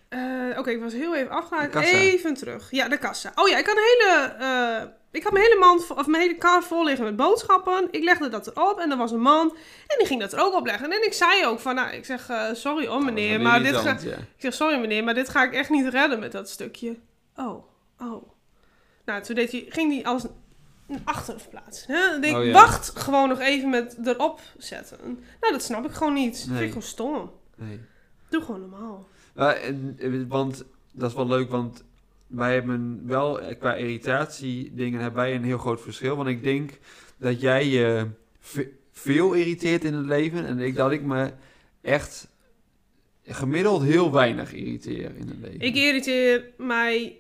eh, 0.10 0.58
oké, 0.60 0.69
ik 0.69 0.82
was 0.82 0.93
heel 0.93 1.15
even 1.15 1.32
afgeleid. 1.32 1.75
Even 1.75 2.34
terug. 2.34 2.71
Ja, 2.71 2.88
de 2.89 2.97
kassa. 2.97 3.32
Oh 3.36 3.47
ja, 3.49 3.58
ik 3.58 3.65
had 3.65 3.75
een 3.77 3.84
hele, 3.84 4.21
eh, 4.39 4.88
ik 5.12 5.23
had 5.23 5.32
mijn 5.32 5.43
hele 5.45 5.60
mand, 5.60 5.91
of 5.91 6.08
mijn 6.08 6.21
hele 6.23 6.38
kar 6.38 6.63
vol 6.63 6.84
liggen 6.86 7.06
met 7.06 7.15
boodschappen. 7.15 7.88
Ik 7.91 8.04
legde 8.04 8.30
dat 8.30 8.47
erop 8.47 8.80
en 8.80 8.91
er 8.91 8.97
was 8.97 9.12
een 9.12 9.21
man 9.21 9.49
en 9.88 9.97
die 9.97 10.08
ging 10.08 10.19
dat 10.21 10.34
er 10.34 10.39
ook 10.39 10.54
op 10.54 10.65
leggen. 10.65 10.91
En 10.91 11.06
ik 11.06 11.13
zei 11.13 11.45
ook 11.45 11.60
van, 11.60 11.75
nou, 11.75 11.91
ik 11.93 12.06
zeg, 12.06 12.30
eh, 12.30 12.45
sorry 12.54 12.88
hoor 12.88 13.04
meneer, 13.04 13.41
maar 13.41 13.63
dit 13.63 13.75
ga, 13.75 13.80
irritant, 13.80 14.01
ja. 14.01 14.15
ik 14.17 14.25
zeg, 14.38 14.54
sorry 14.54 14.80
meneer, 14.80 15.04
maar 15.04 15.13
dit 15.13 15.30
ga 15.30 15.43
ik 15.43 15.54
echt 15.54 15.69
niet 15.69 15.88
redden 15.88 16.19
met 16.19 16.32
dat 16.32 16.49
stukje. 16.49 16.99
Oh, 17.36 17.65
oh. 17.99 18.30
Nou, 19.06 19.21
toen 19.21 19.36
deed 19.36 19.51
hij, 19.51 19.65
ging 19.69 19.93
hij 19.93 20.04
alles 20.04 20.23
naar 20.88 20.99
achteren 21.04 21.39
verplaatsen. 21.41 21.93
Hè? 21.95 22.10
Dan 22.10 22.21
denk 22.21 22.38
Oh, 22.38 22.45
ja. 22.45 22.51
wacht 22.51 22.91
gewoon 22.99 23.30
nog 23.30 23.39
even 23.39 23.69
met 23.69 23.97
erop 24.04 24.39
zetten. 24.58 24.97
Nou, 25.41 25.54
dat 25.54 25.63
snap 25.63 25.86
ik 25.86 25.91
gewoon 25.91 26.13
niet. 26.13 26.32
Dat 26.34 26.41
vind 26.41 26.54
Nee. 26.54 26.63
ik 26.63 26.67
gewoon 26.67 26.88
stom. 26.88 27.32
Nee. 27.56 27.82
Doe 28.31 28.41
gewoon 28.41 28.59
normaal. 28.59 29.07
En, 29.35 29.95
eh, 29.99 30.09
want 30.27 30.63
dat 30.91 31.09
is 31.09 31.15
wel 31.15 31.27
leuk, 31.27 31.49
want 31.49 31.83
wij 32.27 32.53
hebben 32.53 33.01
wel 33.07 33.41
eh, 33.41 33.59
qua 33.59 33.73
irritatie 33.75 34.71
dingen 34.75 34.99
hebben 35.01 35.21
wij 35.21 35.35
een 35.35 35.43
heel 35.43 35.57
groot 35.57 35.81
verschil. 35.81 36.15
Want 36.15 36.29
ik 36.29 36.43
denk 36.43 36.71
dat 37.17 37.41
jij 37.41 37.67
je 37.67 38.07
ve- 38.39 38.71
veel 38.91 39.33
irriteert 39.33 39.83
in 39.83 39.93
het 39.93 40.05
leven 40.05 40.45
en 40.45 40.59
ik 40.59 40.75
dat 40.75 40.91
ik 40.91 41.01
me 41.01 41.31
echt 41.81 42.27
gemiddeld 43.25 43.83
heel 43.83 44.11
weinig 44.11 44.53
irriteer 44.53 45.15
in 45.15 45.27
het 45.27 45.37
leven. 45.41 45.59
Ik 45.59 45.75
irriteer 45.75 46.45
mij. 46.57 47.17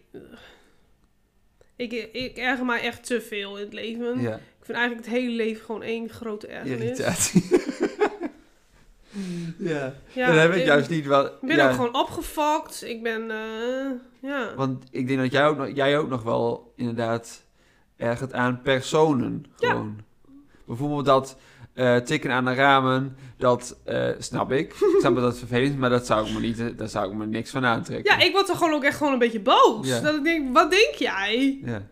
Ik, 1.75 1.91
ik 2.11 2.37
erger 2.37 2.65
mij 2.65 2.81
echt 2.81 3.05
te 3.05 3.21
veel 3.21 3.57
in 3.57 3.63
het 3.63 3.73
leven. 3.73 4.21
ja, 4.21 4.35
Ik 4.35 4.65
vind 4.65 4.77
eigenlijk 4.77 5.07
het 5.07 5.15
hele 5.15 5.31
leven 5.35 5.65
gewoon 5.65 5.83
één 5.83 6.09
grote 6.09 6.47
ergernis. 6.47 6.81
irritatie. 6.99 7.43
ja. 9.57 9.93
Ja, 10.13 10.27
dan 10.27 10.35
heb 10.37 10.51
ik 10.51 10.59
ik 10.59 10.65
juist 10.65 10.89
niet 10.89 11.05
wat. 11.05 11.25
Ik 11.25 11.47
ben 11.47 11.55
ja, 11.55 11.67
ook 11.67 11.75
gewoon 11.75 11.95
opgefokt. 11.95 12.83
Ik 12.85 13.03
ben. 13.03 13.31
eh, 13.31 13.91
ja. 14.21 14.53
Want 14.55 14.83
ik 14.91 15.07
denk 15.07 15.19
dat 15.19 15.31
jij 15.31 15.47
ook, 15.47 15.57
nog, 15.57 15.69
jij 15.73 15.97
ook 15.97 16.09
nog 16.09 16.23
wel 16.23 16.73
inderdaad 16.75 17.43
ergert 17.97 18.33
aan 18.33 18.61
personen. 18.61 19.45
Ja. 19.57 19.69
Gewoon. 19.69 19.99
Bijvoorbeeld 20.65 21.05
dat 21.05 21.37
eh, 21.73 21.95
tikken 21.95 22.31
aan 22.31 22.45
de 22.45 22.53
ramen, 22.53 23.15
dat 23.37 23.77
eh, 23.83 24.09
snap 24.17 24.51
ik. 24.51 24.73
Ik 24.93 24.95
snap 24.99 25.13
dat 25.15 25.23
dat 25.23 25.37
vervelend 25.37 25.69
is, 25.73 25.79
maar 25.79 25.89
dat 25.89 26.05
zou 26.05 26.27
ik 26.27 26.33
me 26.33 26.39
niet, 26.39 26.77
daar 26.77 26.87
zou 26.89 27.11
ik 27.11 27.17
me 27.17 27.25
niks 27.25 27.51
van 27.51 27.65
aantrekken. 27.65 28.17
ja, 28.17 28.25
ik 28.25 28.31
word 28.31 28.49
er 28.49 28.55
gewoon 28.55 28.73
ook 28.73 28.83
echt 28.83 28.97
gewoon 28.97 29.13
een 29.13 29.19
beetje 29.19 29.39
boos. 29.41 29.87
Ja. 29.87 29.99
Dat 29.99 30.15
ik 30.15 30.23
denk, 30.23 30.53
wat 30.53 30.71
denk 30.71 30.93
jij? 30.93 31.59
Ja, 31.65 31.87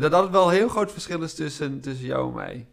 Dat 0.00 0.10
dat 0.10 0.30
wel 0.30 0.46
een 0.46 0.54
heel 0.54 0.68
groot 0.68 0.92
verschil 0.92 1.22
is 1.22 1.34
tussen, 1.34 1.80
tussen 1.80 2.06
jou 2.06 2.28
en 2.28 2.34
mij. 2.34 2.66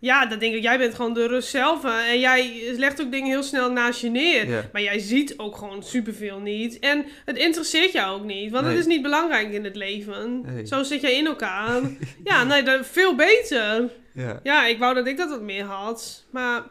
Ja, 0.00 0.26
dat 0.26 0.40
denk 0.40 0.54
ik. 0.54 0.62
Jij 0.62 0.78
bent 0.78 0.94
gewoon 0.94 1.14
de 1.14 1.26
rust 1.26 1.48
zelf. 1.48 1.84
En 1.84 2.20
jij 2.20 2.62
legt 2.76 3.00
ook 3.00 3.10
dingen 3.10 3.28
heel 3.28 3.42
snel 3.42 3.72
naast 3.72 4.00
je 4.00 4.10
neer. 4.10 4.68
Maar 4.72 4.82
jij 4.82 4.98
ziet 4.98 5.34
ook 5.38 5.56
gewoon 5.56 5.82
superveel 5.82 6.38
niet. 6.38 6.78
En 6.78 7.04
het 7.24 7.36
interesseert 7.36 7.92
jou 7.92 8.18
ook 8.18 8.24
niet. 8.24 8.50
Want 8.50 8.64
Nee. 8.64 8.74
het 8.74 8.80
is 8.86 8.88
niet 8.92 9.02
belangrijk 9.02 9.52
in 9.52 9.64
het 9.64 9.76
leven. 9.76 10.40
Nee. 10.40 10.66
Zo 10.66 10.82
zit 10.82 11.00
jij 11.00 11.16
in 11.16 11.26
elkaar. 11.26 11.80
ja, 12.24 12.44
nee, 12.44 12.62
dat, 12.62 12.86
veel 12.86 13.14
beter. 13.14 13.90
Ja. 14.14 14.40
Ja, 14.42 14.66
ik 14.66 14.78
wou 14.78 14.94
dat 14.94 15.06
ik 15.06 15.16
dat 15.16 15.28
wat 15.30 15.42
meer 15.42 15.64
had. 15.64 16.24
Maar 16.30 16.62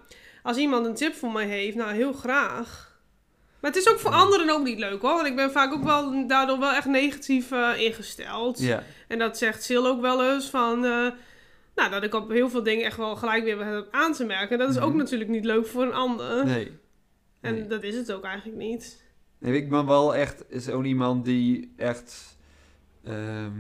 als 0.44 0.58
iemand 0.58 0.86
een 0.86 0.96
tip 0.96 1.16
voor 1.16 1.32
mij 1.32 1.46
heeft, 1.46 1.76
nou 1.76 1.94
heel 1.94 2.14
graag. 2.14 2.88
Maar 3.62 3.72
het 3.72 3.80
is 3.80 3.90
ook 3.90 4.00
voor 4.00 4.12
anderen 4.12 4.50
ook 4.50 4.64
niet 4.64 4.80
leuk 4.80 5.02
hoor. 5.02 5.14
Want 5.16 5.28
ik 5.28 5.36
ben 5.36 5.52
vaak 5.52 5.74
ook 5.74 5.84
wel 5.84 6.28
daardoor 6.28 6.60
wel 6.60 6.72
echt 6.74 6.86
negatief 6.88 7.52
eh, 7.52 7.70
ingesteld. 7.78 8.62
En 9.08 9.20
dat 9.20 9.38
zegt 9.38 9.64
Sil 9.68 9.86
ook 9.88 10.02
wel 10.02 10.34
eens 10.34 10.46
van... 10.50 10.86
eh, 10.86 11.06
nou, 11.80 11.92
dat 11.92 12.04
ik 12.04 12.14
op 12.14 12.30
heel 12.30 12.50
veel 12.50 12.64
dingen 12.64 12.86
echt 12.86 12.98
wel 12.98 13.16
gelijk 13.16 13.44
weer 13.44 13.66
heb 13.66 13.88
aan 13.92 14.14
te 14.14 14.26
merken. 14.26 14.58
Dat 14.58 14.70
is 14.70 14.80
ook 14.80 14.90
Mhm. 14.90 14.98
natuurlijk 14.98 15.30
niet 15.30 15.46
leuk 15.46 15.66
voor 15.66 15.84
een 15.84 15.94
ander. 15.94 16.46
Nee. 16.46 16.72
En 17.42 17.54
Nee. 17.54 17.68
dat 17.68 17.84
is 17.84 17.96
het 17.96 18.12
ook 18.12 18.24
eigenlijk 18.24 18.58
niet. 18.58 19.04
Nee, 19.40 19.56
ik 19.56 19.70
ben 19.70 19.86
wel 19.86 20.16
echt 20.16 20.46
zo'n 20.50 20.86
iemand 20.86 21.26
die 21.26 21.74
echt. 21.78 22.38
ehm, 23.04 23.52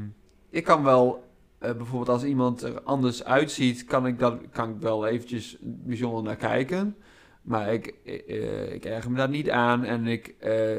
ik 0.49 0.63
kan 0.63 0.83
wel, 0.83 1.23
eh, 1.59 1.71
bijvoorbeeld 1.73 2.09
als 2.09 2.23
iemand 2.23 2.61
er 2.61 2.81
anders 2.81 3.23
uitziet, 3.23 3.83
kan 3.85 4.07
ik, 4.07 4.19
dat, 4.19 4.39
kan 4.51 4.69
ik 4.69 4.75
wel 4.79 5.07
eventjes 5.07 5.57
bijzonder 5.61 6.23
naar 6.23 6.35
kijken. 6.35 6.95
Maar 7.41 7.73
ik, 7.73 7.87
eh, 8.05 8.73
ik 8.73 8.85
erger 8.85 9.11
me 9.11 9.17
daar 9.17 9.29
niet 9.29 9.49
aan 9.49 9.83
en 9.83 10.07
ik, 10.07 10.27
eh, 10.39 10.77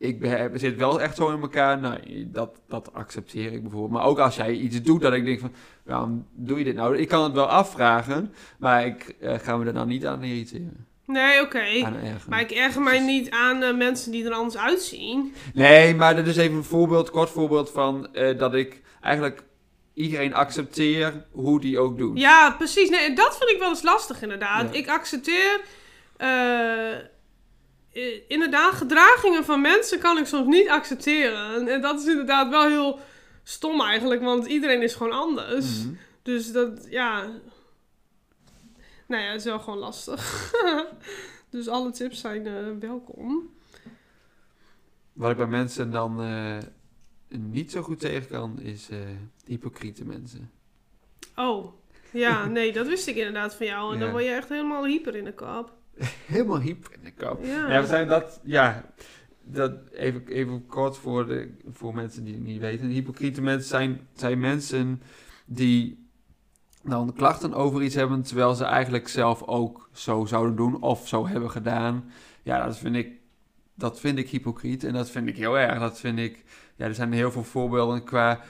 ik 0.00 0.20
be- 0.20 0.50
zit 0.54 0.76
wel 0.76 1.00
echt 1.00 1.16
zo 1.16 1.30
in 1.30 1.40
elkaar. 1.40 1.78
Nou, 1.78 1.98
dat, 2.26 2.60
dat 2.68 2.92
accepteer 2.92 3.52
ik 3.52 3.62
bijvoorbeeld. 3.62 3.92
Maar 3.92 4.04
ook 4.04 4.18
als 4.18 4.36
jij 4.36 4.52
iets 4.52 4.82
doet 4.82 5.00
dat 5.00 5.12
ik 5.12 5.24
denk 5.24 5.40
van, 5.40 5.52
waarom 5.82 6.26
doe 6.32 6.58
je 6.58 6.64
dit 6.64 6.74
nou? 6.74 6.96
Ik 6.98 7.08
kan 7.08 7.22
het 7.24 7.32
wel 7.32 7.46
afvragen, 7.48 8.34
maar 8.58 8.86
ik 8.86 9.14
eh, 9.20 9.38
ga 9.38 9.56
me 9.56 9.66
er 9.66 9.72
dan 9.72 9.88
niet 9.88 10.06
aan 10.06 10.22
irriteren. 10.22 10.86
Nee, 11.06 11.40
oké. 11.40 11.58
Aan 11.58 11.94
ergeren. 11.94 12.20
Maar 12.28 12.40
ik 12.40 12.50
erger 12.50 12.82
mij 12.82 13.00
niet 13.00 13.30
aan 13.30 13.62
eh, 13.62 13.74
mensen 13.76 14.12
die 14.12 14.24
er 14.24 14.32
anders 14.32 14.56
uitzien. 14.58 15.34
Nee, 15.54 15.94
maar 15.94 16.16
dat 16.16 16.26
is 16.26 16.36
even 16.36 16.56
een 16.56 16.64
voorbeeld, 16.64 17.10
kort 17.10 17.30
voorbeeld 17.30 17.70
van 17.70 18.14
eh, 18.14 18.38
dat 18.38 18.54
ik 18.54 18.82
eigenlijk 19.00 19.42
iedereen 19.94 20.34
accepteer 20.34 21.24
hoe 21.30 21.60
die 21.60 21.78
ook 21.78 21.98
doet. 21.98 22.18
Ja, 22.18 22.50
precies. 22.58 22.88
Nee, 22.90 23.00
en 23.00 23.14
dat 23.14 23.36
vind 23.38 23.50
ik 23.50 23.58
wel 23.58 23.68
eens 23.68 23.82
lastig 23.82 24.22
inderdaad. 24.22 24.72
Ja. 24.72 24.78
Ik 24.78 24.88
accepteer... 24.88 25.60
eh, 27.92 28.20
inderdaad, 28.28 28.74
gedragingen 28.74 29.44
van 29.44 29.60
mensen 29.60 29.98
kan 29.98 30.18
ik 30.18 30.26
soms 30.26 30.46
niet 30.46 30.68
accepteren. 30.68 31.54
En, 31.54 31.68
en 31.68 31.80
dat 31.80 32.00
is 32.00 32.06
inderdaad 32.06 32.48
wel 32.48 32.68
heel 32.68 32.98
stom 33.42 33.80
eigenlijk, 33.80 34.22
want 34.22 34.46
iedereen 34.46 34.82
is 34.82 34.94
gewoon 34.94 35.12
anders. 35.12 35.84
Mhm. 35.84 35.94
Dus 36.22 36.52
dat, 36.52 36.86
ja... 36.88 37.40
Nou 39.06 39.22
ja, 39.22 39.28
het 39.28 39.38
is 39.38 39.44
wel 39.44 39.58
gewoon 39.58 39.78
lastig. 39.78 40.52
dus 41.50 41.68
alle 41.68 41.90
tips 41.90 42.20
zijn 42.20 42.46
eh, 42.46 42.70
welkom. 42.80 43.50
Wat 45.12 45.30
ik 45.30 45.36
bij 45.36 45.46
mensen 45.46 45.90
dan 45.90 46.22
eh, 46.22 46.58
niet 47.28 47.70
zo 47.70 47.82
goed 47.82 48.00
tegen 48.00 48.28
kan, 48.28 48.60
is 48.60 48.88
eh, 48.90 48.98
hypocriete 49.46 50.04
mensen. 50.04 50.50
Oh, 51.36 51.72
ja, 52.12 52.46
nee, 52.46 52.72
dat 52.72 52.86
wist 52.86 53.06
ik 53.06 53.16
inderdaad 53.16 53.54
van 53.54 53.66
jou. 53.66 53.94
En 53.94 54.00
dan 54.00 54.10
word 54.10 54.24
je 54.24 54.30
echt 54.30 54.48
helemaal 54.48 54.84
hyper 54.84 55.16
in 55.16 55.24
de 55.24 55.34
kop. 55.34 55.72
Helemaal 56.26 56.60
hyper 56.60 56.92
in 56.92 57.04
de 57.04 57.12
kop. 57.12 57.44
Ja. 57.44 57.72
Ja, 57.72 57.80
we 57.80 57.86
zijn 57.86 58.08
dat, 58.08 58.40
ja, 58.44 58.84
dat 59.42 59.72
even, 59.92 60.26
even 60.26 60.66
kort 60.66 60.96
voor, 60.96 61.26
de, 61.26 61.56
voor 61.72 61.94
mensen 61.94 62.24
die 62.24 62.34
het 62.34 62.42
niet 62.42 62.60
weten. 62.60 62.88
Hypocriete 62.88 63.42
mensen 63.42 63.68
zijn, 63.68 64.00
zijn 64.14 64.40
mensen 64.40 65.02
die 65.44 66.08
dan 66.82 67.12
klachten 67.14 67.54
over 67.54 67.82
iets 67.82 67.94
hebben, 67.94 68.22
terwijl 68.22 68.54
ze 68.54 68.64
eigenlijk 68.64 69.08
zelf 69.08 69.42
ook 69.42 69.88
zo 69.92 70.24
zouden 70.24 70.56
doen 70.56 70.82
of 70.82 71.08
zo 71.08 71.26
hebben 71.26 71.50
gedaan. 71.50 72.10
Ja, 72.42 72.64
dat 72.66 72.78
vind 72.78 72.96
ik, 72.96 73.12
dat 73.74 74.00
vind 74.00 74.18
ik 74.18 74.28
hypocriet 74.30 74.84
en 74.84 74.92
dat 74.92 75.10
vind 75.10 75.28
ik 75.28 75.36
heel 75.36 75.58
erg. 75.58 75.78
Dat 75.78 76.00
vind 76.00 76.18
ik, 76.18 76.44
ja, 76.76 76.86
er 76.86 76.94
zijn 76.94 77.12
heel 77.12 77.30
veel 77.32 77.44
voorbeelden 77.44 78.04
qua 78.04 78.40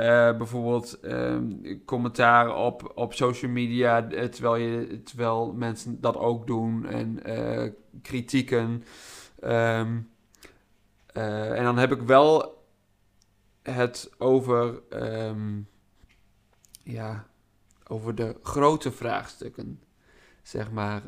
eh, 0.00 0.36
bijvoorbeeld 0.36 1.00
ehm, 1.00 1.44
commentaar 1.84 2.56
op, 2.56 2.92
op 2.94 3.14
social 3.14 3.50
media, 3.50 4.08
eh, 4.08 4.24
terwijl, 4.24 4.56
je, 4.56 5.02
terwijl 5.02 5.52
mensen 5.52 6.00
dat 6.00 6.16
ook 6.16 6.46
doen 6.46 6.86
en 6.86 7.24
eh, 7.24 7.70
kritieken. 8.02 8.84
Ehm, 9.40 10.00
eh, 11.06 11.58
en 11.58 11.64
dan 11.64 11.78
heb 11.78 11.92
ik 11.92 12.00
wel 12.00 12.64
het 13.62 14.10
over, 14.18 14.82
ehm, 14.88 15.60
ja, 16.82 17.26
over 17.86 18.14
de 18.14 18.36
grote 18.42 18.92
vraagstukken. 18.92 19.80
Zeg 20.42 20.70
maar, 20.70 21.02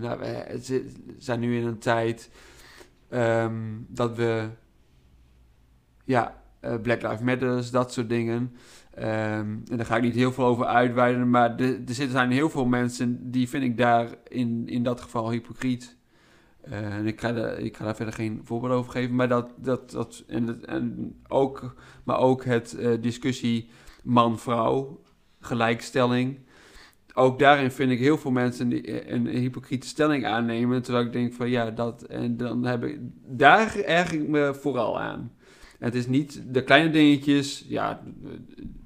nou, 0.00 0.18
we 0.18 0.58
zi- 0.60 0.92
zijn 1.18 1.40
nu 1.40 1.58
in 1.58 1.66
een 1.66 1.78
tijd 1.78 2.30
dat 3.88 4.16
we, 4.16 4.48
ja, 6.04 6.42
Black 6.74 7.02
Lives 7.02 7.20
Matter, 7.20 7.70
dat 7.70 7.92
soort 7.92 8.08
dingen. 8.08 8.52
Ehm, 8.94 9.56
en 9.70 9.76
daar 9.76 9.86
ga 9.86 9.96
ik 9.96 10.02
niet 10.02 10.14
heel 10.14 10.32
veel 10.32 10.44
over 10.44 10.66
uitweiden, 10.66 11.30
maar 11.30 11.56
er 11.60 12.08
zijn 12.08 12.30
heel 12.30 12.50
veel 12.50 12.66
mensen 12.66 13.30
die 13.30 13.48
vind 13.48 13.64
ik 13.64 13.78
daar 13.78 14.08
in, 14.28 14.62
in 14.66 14.82
dat 14.82 15.00
geval 15.00 15.30
hypocriet. 15.30 15.96
Eh, 16.60 16.94
en 16.94 17.06
ik 17.06 17.20
ga, 17.20 17.32
daar, 17.32 17.58
ik 17.58 17.76
ga 17.76 17.94
verder 17.94 18.14
geen 18.14 18.40
voorbeeld 18.44 18.72
over 18.72 18.92
geven, 18.92 19.14
maar 19.14 19.28
dat, 19.28 19.50
dat, 19.56 19.90
dat 19.90 20.24
en, 20.26 20.66
en 20.66 21.14
ook, 21.28 21.74
maar 22.04 22.18
ook 22.18 22.44
het 22.44 22.74
eh, 22.74 22.92
discussie 23.00 23.68
man-vrouw, 24.02 25.00
gelijkstelling. 25.40 26.38
Ook 27.14 27.38
daarin 27.38 27.70
vind 27.70 27.90
ik 27.90 27.98
heel 27.98 28.18
veel 28.18 28.30
mensen 28.30 28.68
die 28.68 29.12
een 29.12 29.26
hypocriete 29.26 29.86
stelling 29.86 30.26
aannemen, 30.26 30.82
terwijl 30.82 31.06
ik 31.06 31.12
denk 31.12 31.32
van 31.32 31.50
ja, 31.50 31.70
dat 31.70 32.02
en 32.02 32.36
dan 32.36 32.64
heb 32.64 32.84
ik 32.84 32.98
daar 33.26 33.76
erg 33.76 34.12
ik 34.12 34.28
me 34.28 34.54
vooral 34.54 35.00
aan. 35.00 35.35
Het 35.78 35.94
is 35.94 36.06
niet 36.06 36.42
de 36.46 36.62
kleine 36.62 36.90
dingetjes, 36.90 37.64
ja, 37.68 38.00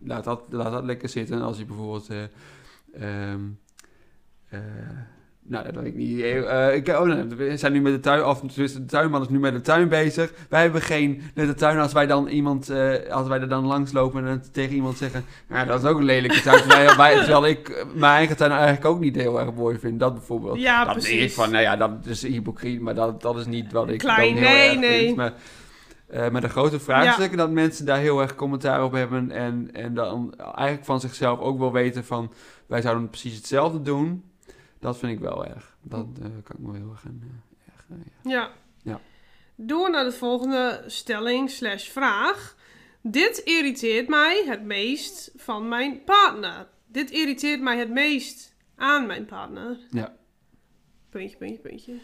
laat 0.05 0.25
dat, 0.25 0.43
laat 0.51 0.73
dat 0.73 0.85
lekker 0.85 1.09
zitten. 1.09 1.43
Als 1.43 1.59
je 1.59 1.65
bijvoorbeeld, 1.65 2.09
eh, 2.09 2.23
ehm, 2.95 3.41
eh, 4.49 4.61
nou, 5.43 5.65
dat 5.65 5.75
weet 5.75 5.87
ik 5.87 5.95
niet. 5.95 6.21
Eh, 6.21 6.75
ik, 6.75 6.89
oh, 6.89 7.03
nee, 7.03 7.25
we 7.25 7.57
zijn 7.57 7.73
nu 7.73 7.81
met 7.81 7.93
de 7.93 8.01
tuin, 8.01 8.25
of 8.25 8.41
tenminste, 8.41 8.79
de 8.79 8.85
tuinman 8.87 9.23
is 9.23 9.29
nu 9.29 9.39
met 9.39 9.53
de 9.53 9.61
tuin 9.61 9.89
bezig. 9.89 10.33
Wij 10.49 10.63
hebben 10.63 10.81
geen 10.83 11.23
nette 11.35 11.55
tuin 11.55 11.79
als 11.79 11.93
wij 11.93 12.07
dan 12.07 12.27
iemand, 12.29 12.71
als 13.11 13.29
wij 13.29 13.41
er 13.41 13.49
dan 13.49 13.67
langslopen 13.67 14.25
en 14.25 14.31
het 14.31 14.53
tegen 14.53 14.75
iemand 14.75 14.97
zeggen, 14.97 15.25
nou, 15.49 15.67
dat 15.67 15.83
is 15.83 15.89
ook 15.89 15.99
een 15.99 16.05
lelijke 16.05 16.41
tuin. 16.41 16.59
terwijl, 16.59 16.97
wij- 16.97 17.15
terwijl 17.15 17.47
ik 17.47 17.87
mijn 17.95 18.13
eigen 18.15 18.37
tuin 18.37 18.51
eigenlijk 18.51 18.85
ook 18.85 19.01
niet 19.01 19.15
heel 19.15 19.41
erg 19.41 19.55
mooi 19.55 19.79
vind. 19.79 20.01
Dat 20.01 20.15
bijvoorbeeld. 20.15 20.61
Ja, 20.61 20.85
dan 20.85 20.93
precies. 20.93 21.23
ik 21.23 21.33
van, 21.33 21.51
nou 21.51 21.63
ja, 21.63 21.77
dat 21.77 21.91
is 22.05 22.23
hypocriet, 22.23 22.81
maar 22.81 22.95
dat, 22.95 23.23
dat 23.23 23.37
is 23.37 23.47
niet 23.47 23.73
wat 23.73 23.89
ik 23.89 23.99
Klein, 23.99 24.35
dan 24.35 24.43
heel 24.45 24.53
nee, 24.57 24.69
erg 24.69 24.79
nee. 24.79 25.05
vind. 25.05 25.17
Maar, 25.17 25.33
eh, 26.11 26.31
maar 26.31 26.41
de 26.41 26.49
grote 26.49 26.81
vraagstukken, 26.81 27.39
dat 27.39 27.51
mensen 27.51 27.87
daar 27.87 27.99
heel 27.99 28.21
erg 28.21 28.35
commentaar 28.35 28.85
op 28.85 28.93
hebben 28.93 29.31
en, 29.31 29.71
en 29.73 29.95
dan 29.95 30.35
eigenlijk 30.37 30.85
van 30.85 31.01
zichzelf 31.01 31.39
ook 31.39 31.59
wel 31.59 31.73
weten 31.73 32.05
van, 32.05 32.33
wij 32.67 32.83
zouden 32.83 33.09
precies 33.09 33.37
hetzelfde 33.37 33.83
doen. 33.83 34.25
Dat 34.79 34.99
vind 34.99 35.13
ik 35.13 35.19
wel 35.19 35.47
erg. 35.47 35.77
Dat 35.83 36.07
eh, 36.23 36.23
kan 36.23 36.57
ik 36.59 36.67
me 36.67 36.77
heel 36.77 36.91
erg 36.91 37.05
aan 37.07 37.23
eh, 37.23 37.75
ergeren, 37.75 38.05
ja. 38.23 38.31
Ja. 38.31 38.51
Ja. 38.83 39.01
Door 39.55 39.91
naar 39.91 40.05
de 40.05 40.13
volgende 40.13 40.85
stelling 40.87 41.51
slash 41.51 41.89
vraag. 41.89 42.57
Dit 43.03 43.39
irriteert 43.39 44.09
mij 44.09 44.45
het 44.47 44.63
meest 44.63 45.33
van 45.37 45.69
mijn 45.69 46.05
partner. 46.05 46.67
Dit 46.87 47.11
irriteert 47.11 47.61
mij 47.61 47.79
het 47.79 47.91
meest 47.91 48.55
aan 48.77 49.07
mijn 49.07 49.25
partner. 49.25 49.79
Ja. 49.91 50.17
Puntje, 51.11 51.37
puntje, 51.37 51.59
puntje. 51.59 51.95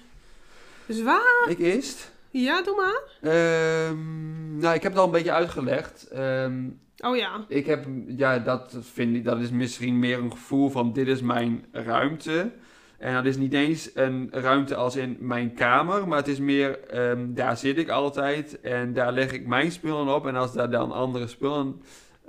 Dus 0.87 1.03
waar? 1.03 1.47
Ik 1.49 1.59
eerst. 1.59 2.14
Ja, 2.30 2.62
doe 2.62 2.76
maar. 2.76 3.32
Ehm, 3.32 4.58
nou, 4.58 4.74
ik 4.74 4.82
heb 4.82 4.92
het 4.92 5.00
al 5.00 5.06
een 5.06 5.12
beetje 5.12 5.32
uitgelegd. 5.32 6.08
Ehm, 6.08 6.68
Oh 7.04 7.16
ja. 7.16 7.44
Ik 7.48 7.66
heb, 7.66 7.86
ja, 8.06 8.38
dat 8.38 8.76
vind 8.80 9.16
ik, 9.16 9.24
dat 9.24 9.40
is 9.40 9.50
misschien 9.50 9.98
meer 9.98 10.18
een 10.18 10.30
gevoel 10.30 10.70
van 10.70 10.92
dit 10.92 11.08
is 11.08 11.20
mijn 11.20 11.64
ruimte. 11.72 12.52
En 12.98 13.14
dat 13.14 13.24
is 13.24 13.36
niet 13.36 13.52
eens 13.52 13.90
een 13.94 14.28
ruimte 14.32 14.74
als 14.74 14.96
in 14.96 15.16
mijn 15.20 15.54
kamer, 15.54 16.08
maar 16.08 16.18
het 16.18 16.28
is 16.28 16.38
meer, 16.38 16.80
ehm, 16.88 17.34
daar 17.34 17.56
zit 17.56 17.78
ik 17.78 17.88
altijd 17.88 18.60
en 18.60 18.92
daar 18.92 19.12
leg 19.12 19.32
ik 19.32 19.46
mijn 19.46 19.72
spullen 19.72 20.14
op. 20.14 20.26
En 20.26 20.36
als 20.36 20.52
daar 20.52 20.70
dan 20.70 20.92
andere 20.92 21.26
spullen 21.26 21.80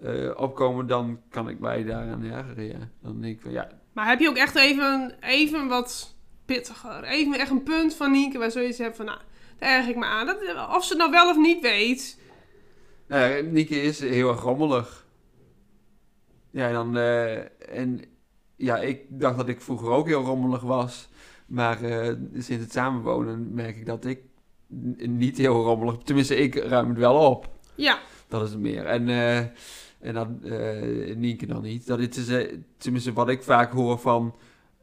eh, 0.03 0.31
opkomen, 0.35 0.87
dan 0.87 1.19
kan 1.29 1.49
ik 1.49 1.59
mij 1.59 1.83
daaraan 1.83 2.23
ergeren, 2.23 2.65
ja. 2.65 2.89
Dan 3.01 3.21
denk 3.21 3.35
ik 3.35 3.41
van, 3.41 3.51
ja, 3.51 3.67
Maar 3.93 4.07
heb 4.07 4.19
je 4.19 4.29
ook 4.29 4.37
echt 4.37 4.55
even, 4.55 5.15
even 5.21 5.67
wat 5.67 6.15
pittiger? 6.45 7.03
Even 7.03 7.39
echt 7.39 7.51
een 7.51 7.63
punt 7.63 7.95
van 7.95 8.11
Nienke 8.11 8.37
waar 8.37 8.51
zoiets 8.51 8.77
hebt 8.77 8.95
van, 8.95 9.05
nou, 9.05 9.19
daar 9.59 9.77
erg 9.77 9.87
ik 9.87 9.95
me 9.95 10.05
aan. 10.05 10.25
Dat, 10.25 10.37
of 10.75 10.83
ze 10.83 10.89
het 10.89 10.97
nou 10.97 11.11
wel 11.11 11.29
of 11.29 11.37
niet 11.37 11.61
weet. 11.61 12.19
Nou, 13.07 13.43
Nieke 13.43 13.81
is 13.81 13.99
heel 13.99 14.29
erg 14.29 14.41
rommelig. 14.41 15.05
Ja, 16.51 16.67
en 16.67 16.73
dan, 16.73 16.97
eh, 16.97 17.77
en 17.77 18.01
ja, 18.55 18.77
ik 18.77 19.01
dacht 19.09 19.37
dat 19.37 19.47
ik 19.47 19.61
vroeger 19.61 19.89
ook 19.89 20.07
heel 20.07 20.23
rommelig 20.23 20.61
was. 20.61 21.07
Maar 21.45 21.81
eh, 21.83 22.13
sinds 22.33 22.63
het 22.63 22.71
samenwonen 22.71 23.53
merk 23.53 23.77
ik 23.77 23.85
dat 23.85 24.05
ik 24.05 24.19
niet 24.97 25.37
heel 25.37 25.63
rommelig... 25.63 25.97
Tenminste, 25.97 26.35
ik 26.35 26.55
ruim 26.55 26.89
het 26.89 26.97
wel 26.97 27.29
op. 27.29 27.49
Ja, 27.75 27.99
Dat 28.27 28.43
is 28.43 28.49
het 28.49 28.59
meer. 28.59 28.85
En, 28.85 29.09
eh, 29.09 29.37
en 29.99 30.13
dan 30.13 30.39
Nienke 31.19 31.45
dan 31.45 31.61
niet. 31.61 31.87
Dat 31.87 31.99
is, 31.99 32.31
tenminste, 32.77 33.13
wat 33.13 33.29
ik 33.29 33.43
vaak 33.43 33.71
hoor 33.71 33.99
van... 33.99 34.35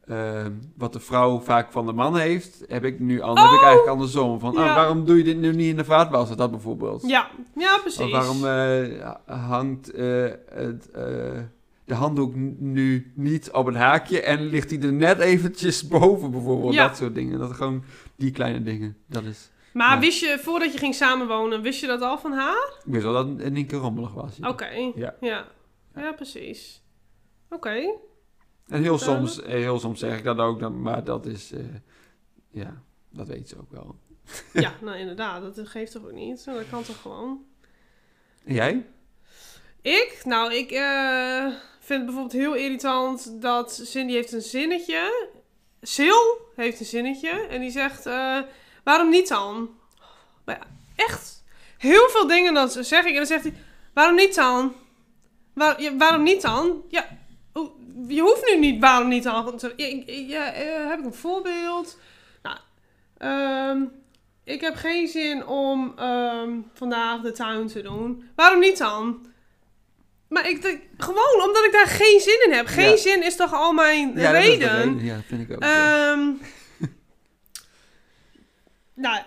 eh, 0.07 0.47
wat 0.77 0.93
de 0.93 1.01
vrouw 1.01 1.41
vaak 1.41 1.73
van 1.73 1.87
de 1.87 1.93
man 1.93 2.17
heeft, 2.17 2.65
heb 2.69 2.85
ik 2.85 3.01
nu 3.01 3.21
an- 3.21 3.39
heb 3.39 3.47
ik 3.47 3.53
Oh! 3.53 3.63
eigenlijk 3.65 3.89
andersom. 3.89 4.41
Van, 4.41 4.53
Ja. 4.53 4.69
ah, 4.69 4.75
waarom 4.75 5.05
doe 5.05 5.17
je 5.17 5.25
dit 5.25 5.37
nu 5.39 5.53
niet 5.55 5.69
in 5.69 5.77
de 5.77 5.85
vaatwasser? 5.85 6.37
Dat 6.37 6.51
bijvoorbeeld. 6.51 7.03
ja, 7.07 7.29
ja, 7.57 7.79
precies. 7.79 8.01
Of 8.05 8.11
waarom 8.11 8.45
eh, 8.47 9.11
hangt 9.49 9.91
eh, 9.91 10.25
het, 10.51 10.91
eh, 10.91 11.03
de 11.85 11.95
handdoek 11.95 12.35
nu 12.59 13.13
niet 13.15 13.51
op 13.51 13.67
een 13.67 13.75
haakje 13.77 14.23
en 14.23 14.47
ligt 14.47 14.71
hij 14.71 14.81
er 14.81 14.93
net 14.93 15.19
eventjes 15.19 15.89
boven 15.99 16.31
bijvoorbeeld. 16.31 16.75
Ja. 16.75 16.87
Dat 16.87 16.97
soort 16.97 17.15
dingen. 17.15 17.39
Dat 17.39 17.53
gewoon 17.53 17.85
die 18.17 18.31
kleine 18.31 18.63
dingen. 18.63 18.97
Dat 19.07 19.25
is... 19.25 19.51
Maar 19.73 19.95
Ja. 19.95 20.01
wist 20.01 20.21
je, 20.21 20.39
voordat 20.43 20.73
je 20.73 20.79
ging 20.79 20.95
samenwonen, 20.95 21.63
wist 21.63 21.81
je 21.81 21.87
dat 21.87 22.01
al 22.03 22.19
van 22.19 22.33
haar? 22.33 22.73
Ik 22.87 22.93
wist 22.93 23.05
wel 23.05 23.13
dat 23.13 23.29
het 23.29 23.41
in 23.41 23.57
één 23.57 23.67
keer 23.67 23.79
rommelig 23.79 24.13
was. 24.15 24.39
Oké. 24.43 24.69
Ja. 24.95 25.15
Ja. 25.21 25.45
Ja, 25.97 26.13
precies. 26.13 26.83
Oké. 27.51 27.91
En 28.69 28.83
heel 28.83 28.99
soms, 28.99 29.43
eh, 29.43 29.51
heel 29.51 29.79
soms 29.79 29.99
zeg 29.99 30.19
ik 30.19 30.25
dat 30.25 30.39
ook, 30.39 30.71
maar 30.71 31.05
dat 31.05 31.27
is... 31.27 31.53
eh, 31.53 31.61
ja, 32.51 32.83
dat 33.11 33.27
weet 33.27 33.49
ze 33.49 33.59
ook 33.59 33.71
wel. 33.71 33.97
Ja, 34.53 34.75
nou 34.83 34.99
inderdaad. 34.99 35.55
Dat 35.55 35.69
geeft 35.69 35.93
toch 35.93 36.05
ook 36.05 36.13
niet? 36.13 36.45
Dat 36.45 36.69
kan 36.71 36.83
toch 36.83 37.01
gewoon? 37.01 37.45
En 38.45 38.55
jij? 38.55 38.87
Ik? 39.83 40.21
Nou, 40.25 40.55
ik 40.55 40.71
eh, 40.71 41.47
vind 41.81 42.01
het 42.01 42.05
bijvoorbeeld 42.05 42.33
heel 42.33 42.55
irritant 42.55 43.43
dat 43.43 43.81
Cindy 43.85 44.13
heeft 44.13 44.33
een 44.33 44.43
zinnetje. 44.43 45.27
Sil 45.95 46.23
heeft 46.55 46.81
een 46.81 46.87
zinnetje. 46.87 47.31
En 47.31 47.61
die 47.61 47.71
zegt, 47.71 48.05
waarom 48.85 49.11
niet 49.11 49.29
dan? 49.29 49.71
Maar 50.45 50.59
ja, 50.59 50.67
echt 51.05 51.45
heel 51.79 52.09
veel 52.09 52.27
dingen 52.27 52.55
dan 52.55 52.69
zeg 52.69 53.05
ik. 53.05 53.11
En 53.11 53.17
dan 53.17 53.27
zegt 53.27 53.43
hij, 53.43 53.55
waarom 53.95 54.17
niet 54.17 54.35
dan? 54.35 54.75
Waar, 55.55 55.83
ja, 55.83 55.97
waarom 55.97 56.23
niet 56.23 56.43
dan? 56.43 56.83
Ja, 56.89 57.07
je 58.09 58.21
hoeft 58.21 58.45
nu 58.51 58.59
niet 58.59 58.81
waarom 58.81 59.09
niet 59.09 59.23
dan. 59.23 59.57
te- 59.57 59.73
Ja, 60.29 60.53
eh, 60.53 60.89
heb 60.89 60.99
ik 60.99 61.05
een 61.05 61.15
voorbeeld? 61.15 61.99
Nou, 62.43 62.57
ehm, 63.19 63.83
ik 64.45 64.61
heb 64.61 64.75
geen 64.75 65.09
zin 65.09 65.47
om 65.47 65.93
ehm, 65.99 66.51
vandaag 66.75 67.21
de 67.21 67.33
tuin 67.33 67.67
te 67.67 67.83
doen. 67.83 68.25
Waarom 68.37 68.61
niet 68.61 68.79
dan? 68.79 69.27
Maar 70.29 70.49
ik 70.49 70.63
denk, 70.63 70.81
gewoon 70.99 71.43
omdat 71.47 71.65
ik 71.65 71.73
daar 71.73 71.87
geen 71.87 72.21
zin 72.21 72.43
in 72.47 72.53
heb. 72.53 72.67
Geen 72.67 72.91
Ja. 72.91 72.97
zin 72.97 73.23
is 73.23 73.37
toch 73.37 73.53
al 73.55 73.73
mijn 73.73 74.13
Ja, 74.15 74.33
dat 74.33 74.43
reden? 74.43 74.77
reden. 74.77 75.05
Ja, 75.05 75.21
vind 75.27 75.41
ik 75.41 75.51
ook. 75.57 75.63
Ehm 75.63 76.21
nou, 78.95 79.23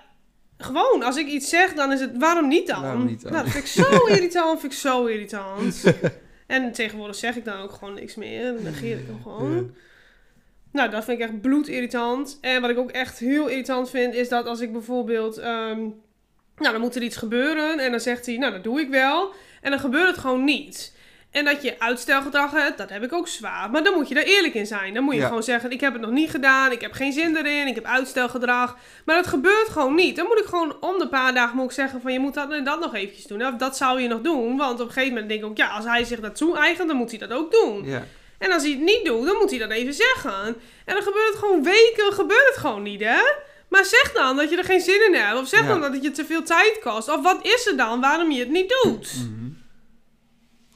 gewoon, 0.58 1.04
als 1.04 1.18
ik 1.18 1.28
iets 1.28 1.50
zeg, 1.50 1.74
dan 1.74 1.92
is 1.92 2.00
het 2.00 2.18
waarom 2.18 2.48
niet 2.48 2.68
dan? 2.68 2.82
Waarom 2.82 3.06
niet 3.06 3.22
dan? 3.22 3.32
Nou, 3.32 3.44
dat 3.44 3.54
vind 3.54 3.66
ik 3.66 3.70
zo 3.72 4.06
irritant, 4.14 4.60
vind 4.60 4.72
ik 4.74 4.80
zo 4.80 5.06
irritant. 5.06 5.84
en 6.48 6.72
tegenwoordig 6.72 7.16
zeg 7.16 7.36
ik 7.36 7.46
dan 7.46 7.62
ook 7.62 7.72
gewoon 7.72 7.94
niks 7.94 8.16
meer. 8.16 8.54
Dan 8.54 8.64
negeer 8.64 8.98
ik 8.98 9.06
hem 9.08 9.22
gewoon. 9.22 9.56
Ja. 9.56 9.64
Nou, 10.72 10.90
dat 10.90 11.04
vind 11.04 11.20
ik 11.20 11.26
echt 11.26 11.42
bloedirritant. 11.42 12.38
En 12.42 12.62
wat 12.62 12.70
ik 12.70 12.78
ook 12.78 12.92
echt 12.92 13.20
heel 13.20 13.48
irritant 13.48 13.90
vind, 13.90 14.14
is 14.14 14.30
dat 14.30 14.46
als 14.46 14.60
ik 14.60 14.72
bijvoorbeeld... 14.72 15.38
ehm, 15.38 15.80
nou, 16.58 16.72
dan 16.72 16.82
moet 16.82 16.96
er 16.96 17.02
iets 17.02 17.18
gebeuren. 17.18 17.80
En 17.80 17.92
dan 17.92 18.00
zegt 18.00 18.26
hij, 18.26 18.38
nou, 18.38 18.52
dat 18.52 18.64
doe 18.64 18.80
ik 18.80 18.90
wel. 18.90 19.34
En 19.62 19.72
dan 19.72 19.80
gebeurt 19.80 20.08
het 20.08 20.18
gewoon 20.18 20.44
niet. 20.44 20.97
En 21.38 21.46
dat 21.46 21.62
je 21.64 21.80
uitstelgedrag 21.80 22.52
hebt, 22.52 22.78
dat 22.78 22.90
heb 22.90 23.04
ik 23.04 23.14
ook 23.14 23.28
zwaar. 23.28 23.70
Maar 23.70 23.84
dan 23.84 23.94
moet 23.94 24.08
je 24.08 24.16
daar 24.16 24.24
eerlijk 24.24 24.54
in 24.54 24.66
zijn. 24.66 24.94
Dan 24.94 25.04
moet 25.04 25.14
je 25.14 25.20
Ja. 25.20 25.28
gewoon 25.28 25.44
zeggen, 25.44 25.72
ik 25.72 25.82
heb 25.82 25.94
het 25.94 26.02
nog 26.02 26.12
niet 26.12 26.30
gedaan. 26.30 26.72
Ik 26.72 26.82
heb 26.82 26.92
geen 26.92 27.12
zin 27.14 27.36
erin. 27.36 27.68
Ik 27.68 27.76
heb 27.76 27.86
uitstelgedrag. 27.86 28.78
Maar 29.06 29.16
dat 29.16 29.28
gebeurt 29.28 29.70
gewoon 29.70 29.96
niet. 29.96 30.16
Dan 30.16 30.26
moet 30.28 30.40
ik 30.40 30.46
gewoon 30.46 30.76
om 30.80 31.00
de 31.00 31.08
paar 31.08 31.34
dagen 31.34 31.56
moet 31.56 31.66
ik 31.66 31.72
zeggen 31.72 32.02
van... 32.02 32.14
je 32.14 32.20
moet 32.20 32.34
dat 32.34 32.52
en 32.52 32.64
dat 32.64 32.80
nog 32.80 32.96
eventjes 32.96 33.26
doen. 33.26 33.46
Of 33.46 33.54
dat 33.56 33.78
zou 33.78 34.02
je 34.02 34.08
nog 34.08 34.22
doen. 34.22 34.58
Want 34.58 34.80
op 34.80 34.88
een 34.88 34.94
gegeven 34.94 35.10
moment 35.14 35.30
denk 35.30 35.42
ik 35.44 35.50
ook... 35.50 35.58
ja, 35.58 35.68
als 35.68 35.86
hij 35.86 36.04
zich 36.04 36.20
dat 36.20 36.36
toe-eigent, 36.36 36.88
dan 36.88 36.98
moet 36.98 37.10
hij 37.10 37.20
dat 37.20 37.32
ook 37.34 37.52
doen. 37.52 37.86
Ja. 37.86 38.04
En 38.38 38.52
als 38.52 38.62
hij 38.64 38.72
het 38.72 38.82
niet 38.82 39.06
doet, 39.06 39.26
dan 39.26 39.36
moet 39.38 39.50
hij 39.50 39.60
dat 39.60 39.70
even 39.72 39.94
zeggen. 39.94 40.46
En 40.86 40.94
dan 40.94 41.04
gebeurt 41.04 41.28
het 41.28 41.38
gewoon 41.38 41.64
weken, 41.64 42.14
gebeurt 42.14 42.48
het 42.48 42.58
gewoon 42.58 42.84
niet, 42.84 43.02
hè? 43.04 43.20
Maar 43.70 43.86
zeg 43.86 44.12
dan 44.14 44.36
dat 44.36 44.50
je 44.50 44.58
er 44.58 44.64
geen 44.64 44.82
zin 44.82 45.06
in 45.08 45.14
hebt. 45.16 45.40
Of 45.40 45.48
zeg 45.48 45.62
Ja. 45.62 45.68
dan 45.68 45.82
dat 45.82 45.94
het 45.94 46.04
je 46.04 46.12
te 46.12 46.26
veel 46.26 46.44
tijd 46.44 46.80
kost. 46.84 47.10
Of 47.10 47.22
wat 47.22 47.40
is 47.46 47.68
er 47.68 47.78
dan 47.78 48.02
waarom 48.02 48.32
je 48.32 48.40
het 48.40 48.50
niet 48.50 48.76
doet? 48.84 49.14
Mhm. 49.16 49.46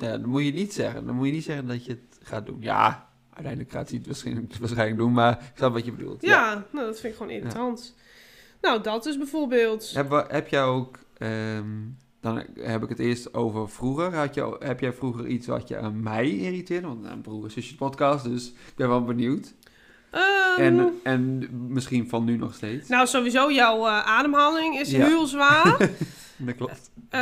Ja, 0.02 0.18
dan 0.18 0.30
moet 0.30 0.44
je 0.46 0.52
niet 0.54 0.74
zeggen. 0.74 1.06
Dan 1.06 1.16
moet 1.16 1.26
je 1.26 1.32
niet 1.32 1.44
zeggen 1.44 1.68
dat 1.68 1.86
je 1.86 1.92
het 1.92 2.20
gaat 2.24 2.46
doen. 2.46 2.58
Ja, 2.60 3.08
uiteindelijk 3.34 3.74
gaat 3.74 3.90
hij 3.90 3.98
het 3.98 4.08
waarschijnlijk, 4.08 4.56
waarschijnlijk 4.60 4.98
doen, 4.98 5.14
maar 5.14 5.32
ik 5.32 5.52
snap 5.58 5.74
wat 5.74 5.86
je 5.86 5.92
bedoelt. 5.92 6.22
Ja, 6.22 6.66
nou, 6.72 6.86
dat 6.86 7.00
vind 7.00 7.14
ik 7.14 7.20
gewoon 7.20 7.32
irritant. 7.34 7.96
Nou, 8.62 8.82
dat 8.84 9.06
is 9.06 9.18
bijvoorbeeld... 9.18 9.92
Heb, 9.94 10.26
heb 10.28 10.48
jij 10.48 10.64
ook, 10.64 10.98
ehm, 11.18 11.66
dan 12.22 12.44
heb 12.60 12.84
ik 12.84 12.90
het 12.90 13.00
eerst 13.00 13.34
over 13.34 13.70
vroeger. 13.70 14.16
Had 14.16 14.34
je, 14.34 14.56
heb 14.60 14.80
jij 14.80 14.94
vroeger 14.94 15.28
iets 15.28 15.48
wat 15.48 15.68
je 15.68 15.78
aan 15.78 16.04
mij 16.04 16.30
irriteerde? 16.30 16.88
Want 16.88 17.02
nou, 17.02 17.14
een 17.14 17.22
broer 17.22 17.44
en 17.44 17.52
zusje 17.52 17.76
podcast, 17.76 18.24
dus 18.24 18.48
ik 18.48 18.74
ben 18.76 18.88
wel 18.90 19.04
benieuwd. 19.04 19.54
ehm, 20.12 20.60
En, 20.62 21.00
en 21.04 21.48
misschien 21.68 22.10
van 22.10 22.24
nu 22.24 22.38
nog 22.38 22.54
steeds. 22.54 22.90
Nou, 22.90 23.08
sowieso, 23.08 23.52
jouw 23.52 23.88
eh, 23.88 24.06
ademhaling 24.06 24.80
is 24.80 24.92
Ja. 24.92 25.06
heel 25.06 25.26
zwaar. 25.28 25.78
Dat 26.38 26.56
klopt. 26.56 26.92
Eh, 27.10 27.20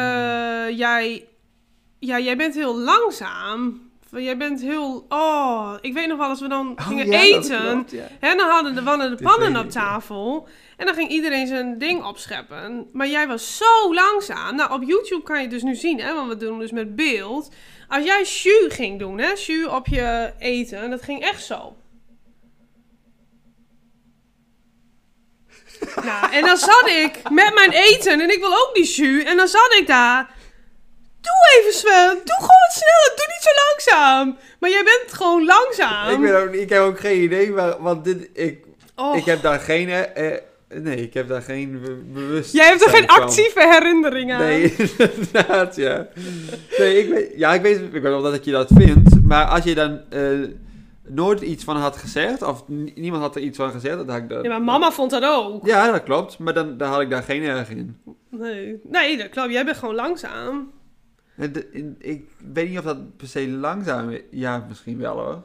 jij, 0.78 1.28
ja, 2.00 2.20
jij 2.20 2.38
bent 2.38 2.56
heel 2.56 2.78
langzaam. 2.78 3.88
Jij 4.12 4.38
bent 4.38 4.62
heel... 4.62 5.06
Oh, 5.10 5.74
ik 5.82 5.94
weet 5.94 6.08
nog 6.08 6.18
wel 6.18 6.28
als 6.28 6.42
we 6.42 6.48
dan 6.48 6.74
gingen 6.76 7.06
Oh, 7.06 7.12
ja, 7.12 7.18
dat 7.18 7.44
eten... 7.44 7.72
klopt, 7.72 7.92
ja. 7.92 8.08
Hè, 8.20 8.36
dan 8.36 8.50
hadden 8.50 8.76
de 8.76 8.82
mannen 8.82 9.18
de 9.18 9.24
pannen 9.24 9.56
op 9.56 9.64
ja. 9.64 9.72
tafel. 9.72 10.48
En 10.78 10.86
dan 10.86 10.96
ging 10.96 11.10
iedereen 11.10 11.48
zijn 11.48 11.78
ding 11.78 12.04
opscheppen. 12.04 12.90
Maar 12.94 13.08
jij 13.08 13.28
was 13.28 13.58
zo 13.58 13.94
langzaam. 13.94 14.56
Nou, 14.56 14.72
op 14.74 14.84
YouTube 14.84 15.24
kan 15.24 15.36
je 15.36 15.42
het 15.42 15.52
dus 15.52 15.64
nu 15.64 15.76
zien, 15.76 16.00
hè, 16.00 16.14
want 16.14 16.28
we 16.30 16.38
doen 16.38 16.60
dus 16.60 16.72
met 16.72 16.96
beeld. 16.96 17.50
Als 17.88 18.04
jij 18.06 18.20
jus 18.20 18.74
ging 18.74 19.00
doen, 19.00 19.20
hè, 19.20 19.30
jus 19.30 19.68
op 19.68 19.88
je 19.88 20.34
eten, 20.40 20.90
dat 20.90 21.02
ging 21.02 21.22
echt 21.22 21.44
zo. 21.44 21.76
nou, 26.04 26.34
en 26.34 26.46
dan 26.46 26.58
zat 26.58 26.88
ik 26.88 27.30
met 27.30 27.54
mijn 27.54 27.72
eten 27.72 28.22
en 28.22 28.30
ik 28.30 28.40
wil 28.40 28.52
ook 28.52 28.72
die 28.74 28.94
jus. 28.94 29.24
En 29.24 29.38
dan 29.38 29.48
zat 29.48 29.74
ik 29.80 29.88
daar. 29.88 30.38
Doe 31.22 31.60
even 31.60 31.74
Sven, 31.74 32.18
doe 32.26 32.36
gewoon 32.36 32.70
sneller, 32.72 33.14
doe 33.16 33.26
niet 33.28 33.42
zo 33.42 33.50
langzaam. 33.68 34.38
Maar 34.60 34.70
jij 34.70 34.84
bent 34.84 35.14
gewoon 35.14 35.46
langzaam. 35.46 36.10
Ik, 36.14 36.20
ben 36.32 36.42
ook, 36.44 36.54
ik 36.54 36.70
heb 36.70 36.82
ook 36.82 37.00
geen 37.00 37.22
idee, 37.22 37.52
maar, 37.52 37.82
want 37.82 38.04
dit, 38.04 38.30
ik, 38.34 38.68
Oh. 38.96 39.18
ik 39.18 39.26
heb 39.26 39.42
daar 39.42 39.60
geen... 39.60 39.90
eh, 39.90 40.28
eh, 40.34 40.40
nee, 40.68 40.96
ik 40.96 41.14
heb 41.14 41.28
daar 41.28 41.42
geen 41.42 41.82
be- 41.82 42.04
bewust. 42.14 42.54
Jij 42.54 42.68
hebt 42.68 42.84
er 42.84 42.90
geen 42.90 43.08
actieve 43.08 43.68
herinnering 43.70 44.34
aan. 44.34 44.40
Nee, 44.40 44.76
inderdaad, 45.16 45.76
ja. 45.76 46.08
Nee, 46.78 47.00
ik 47.04 47.10
weet, 47.10 47.32
ja, 47.36 47.54
ik 47.54 47.62
weet, 47.62 47.80
ik 47.80 47.92
weet 47.92 48.02
wel 48.02 48.22
dat 48.22 48.46
je 48.46 48.52
dat 48.52 48.70
vindt, 48.76 49.24
maar 49.24 49.46
als 49.46 49.64
je 49.64 49.76
dan 49.76 50.02
eh, 50.10 50.22
nooit 51.08 51.42
iets 51.42 51.64
van 51.64 51.76
had 51.78 51.98
gezegd, 51.98 52.42
of 52.42 52.64
niemand 52.96 53.22
had 53.24 53.36
er 53.36 53.42
iets 53.42 53.58
van 53.58 53.72
gezegd, 53.72 53.98
dan 53.98 54.10
had 54.10 54.18
ik 54.18 54.30
dat... 54.30 54.44
Ja, 54.44 54.50
maar 54.50 54.62
mama 54.62 54.92
vond 54.92 55.12
dat 55.12 55.24
ook. 55.24 55.66
Ja, 55.68 55.92
dat 55.92 56.04
klopt, 56.04 56.38
maar 56.40 56.54
dan, 56.54 56.78
dan 56.78 56.90
had 56.90 57.02
ik 57.02 57.10
daar 57.10 57.24
geen 57.24 57.44
erg 57.44 57.70
in. 57.70 57.98
Nee, 58.30 58.80
nee 58.84 59.18
dat 59.18 59.30
klopt. 59.30 59.52
Jij 59.52 59.66
bent 59.66 59.78
gewoon 59.78 59.96
langzaam. 59.96 60.72
In- 61.72 61.96
Ik 62.00 62.30
weet 62.54 62.70
niet 62.70 62.78
of 62.78 62.84
dat 62.84 63.18
per 63.18 63.28
se 63.28 63.50
langzaam 63.50 64.10
is. 64.10 64.22
Ja, 64.32 64.66
misschien 64.68 64.98
wel 64.98 65.20
hoor. 65.20 65.44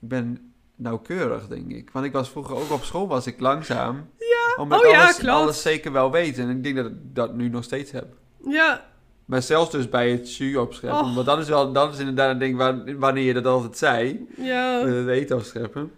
Ik 0.00 0.08
ben 0.08 0.52
nauwkeurig, 0.76 1.48
denk 1.48 1.70
ik. 1.72 1.90
Want 1.92 2.06
ik 2.06 2.12
was 2.12 2.30
vroeger 2.30 2.56
ook 2.56 2.70
op 2.70 2.84
school 2.84 3.08
was 3.08 3.26
ik 3.26 3.40
langzaam. 3.40 3.96
Ja, 4.18 4.62
omdat 4.62 4.80
oh 4.80 4.86
ik 4.86 4.92
ja, 5.22 5.32
alles, 5.32 5.62
zeker 5.62 5.92
wel 5.92 6.10
weet. 6.10 6.38
En 6.38 6.50
ik 6.50 6.62
denk 6.62 6.76
dat 6.76 6.86
ik 6.86 6.92
dat 7.12 7.34
nu 7.34 7.48
nog 7.48 7.64
steeds 7.64 7.90
heb. 7.90 8.06
Ja, 8.48 8.86
Maar 9.24 9.42
zelfs 9.42 9.70
dus 9.70 9.88
bij 9.88 10.10
het 10.10 10.36
jus 10.36 10.56
opscheppen. 10.56 11.00
Och. 11.00 11.14
Want 11.14 11.26
dat 11.26 11.38
is, 11.38 11.48
wel, 11.48 11.72
dat 11.72 11.92
is 11.92 11.98
inderdaad 11.98 12.30
een 12.30 12.38
ding 12.38 12.56
waar, 12.56 12.98
wanneer 12.98 13.24
je 13.24 13.32
dat 13.32 13.46
altijd 13.46 13.76
zei. 13.76 14.26
ja. 14.36 14.82
met 14.84 14.94
Het 14.94 15.08
eten 15.08 15.36
opscheppen. 15.36 15.90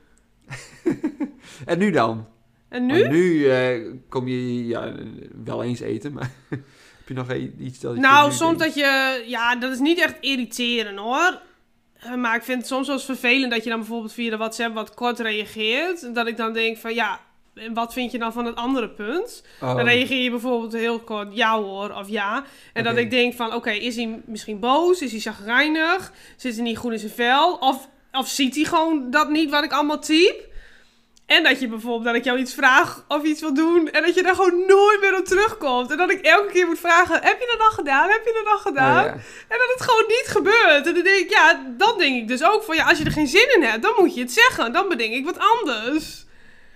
en 1.66 1.78
nu 1.78 1.90
dan? 1.90 2.26
En 2.68 2.86
nu? 2.86 3.08
Nu 3.08 3.48
eh, 3.48 3.92
kom 4.08 4.28
je 4.28 4.66
ja, 4.66 4.94
wel 5.44 5.62
eens 5.62 5.80
eten, 5.80 6.12
maar 6.12 6.30
heb 7.06 7.16
je 7.16 7.22
nog 7.22 7.30
e- 7.30 7.64
iets 7.64 7.80
dat 7.80 7.94
je 7.94 8.00
Nou, 8.00 8.32
soms 8.32 8.58
denkt? 8.58 8.74
dat 8.74 8.74
je... 8.84 9.22
Ja, 9.26 9.56
dat 9.56 9.72
is 9.72 9.78
niet 9.78 9.98
echt 9.98 10.14
irriteren 10.20 10.96
hoor. 10.96 11.40
Eh, 11.98 12.14
Maar 12.14 12.36
ik 12.36 12.42
vind 12.42 12.58
het 12.58 12.66
soms 12.66 12.86
wel 12.86 12.96
eens 12.96 13.04
vervelend 13.04 13.50
dat 13.52 13.64
je 13.64 13.70
dan 13.70 13.78
bijvoorbeeld 13.78 14.12
via 14.12 14.30
de 14.30 14.36
WhatsApp 14.36 14.74
wat 14.74 14.94
kort 14.94 15.18
reageert. 15.18 16.14
Dat 16.14 16.26
ik 16.26 16.36
dan 16.36 16.52
denk 16.52 16.76
van 16.76 16.94
ja, 16.94 17.20
en 17.54 17.74
wat 17.74 17.92
vind 17.92 18.12
je 18.12 18.18
dan 18.18 18.32
van 18.32 18.44
het 18.44 18.56
andere 18.56 18.88
punt? 18.88 19.44
Oh. 19.60 19.76
Dan 19.76 19.84
reageer 19.84 20.22
je 20.22 20.30
bijvoorbeeld 20.30 20.72
heel 20.72 20.98
kort 20.98 21.28
ja 21.36 21.60
hoor 21.60 21.90
of 21.94 22.08
ja. 22.08 22.44
En 22.72 22.84
dat 22.84 22.96
ik 22.96 23.10
denk 23.10 23.34
van 23.34 23.54
oké, 23.54 23.70
is 23.70 23.96
hij 23.96 24.20
misschien 24.24 24.58
boos? 24.60 25.00
Is 25.00 25.10
hij 25.10 25.20
chagrijnig? 25.20 26.12
Zit 26.36 26.54
hij 26.54 26.62
niet 26.62 26.78
goed 26.78 26.92
in 26.92 26.98
zijn 26.98 27.12
vel? 27.12 27.54
Of, 27.54 27.88
of 28.12 28.28
ziet 28.28 28.54
hij 28.54 28.64
gewoon 28.64 29.10
dat 29.10 29.30
niet 29.30 29.50
wat 29.50 29.64
ik 29.64 29.72
allemaal 29.72 29.98
typ? 30.00 30.54
En 31.26 31.42
dat 31.42 31.60
je 31.60 31.68
bijvoorbeeld, 31.68 32.04
dat 32.04 32.14
ik 32.14 32.24
jou 32.24 32.38
iets 32.38 32.54
vraag 32.54 33.04
of 33.08 33.22
iets 33.22 33.40
wil 33.40 33.54
doen. 33.54 33.90
En 33.90 34.02
dat 34.02 34.14
je 34.14 34.22
daar 34.22 34.34
gewoon 34.34 34.66
nooit 34.66 35.00
meer 35.00 35.18
op 35.18 35.24
terugkomt. 35.24 35.90
En 35.90 35.96
dat 35.96 36.10
ik 36.10 36.20
elke 36.20 36.52
keer 36.52 36.66
moet 36.66 36.78
vragen, 36.78 37.22
heb 37.22 37.40
je 37.40 37.56
dat 37.56 37.66
al 37.66 37.72
gedaan? 37.72 38.08
Heb 38.08 38.24
je 38.24 38.42
dat 38.44 38.52
al 38.52 38.58
gedaan? 38.58 39.04
Oh, 39.04 39.04
ja. 39.04 39.12
En 39.48 39.58
dat 39.58 39.72
het 39.74 39.80
gewoon 39.80 40.04
niet 40.06 40.26
gebeurt. 40.26 40.86
En 40.86 40.94
dan 40.94 41.02
denk 41.02 41.18
ik, 41.18 41.30
ja, 41.30 41.74
dan 41.78 41.98
denk 41.98 42.16
ik 42.16 42.28
dus 42.28 42.44
ook 42.44 42.62
van, 42.62 42.76
ja, 42.76 42.88
als 42.88 42.98
je 42.98 43.04
er 43.04 43.12
geen 43.12 43.26
zin 43.26 43.54
in 43.54 43.62
hebt, 43.62 43.82
dan 43.82 43.94
moet 43.98 44.14
je 44.14 44.20
het 44.20 44.32
zeggen. 44.32 44.72
Dan 44.72 44.88
bedenk 44.88 45.12
ik 45.12 45.24
wat 45.24 45.38
anders. 45.38 46.24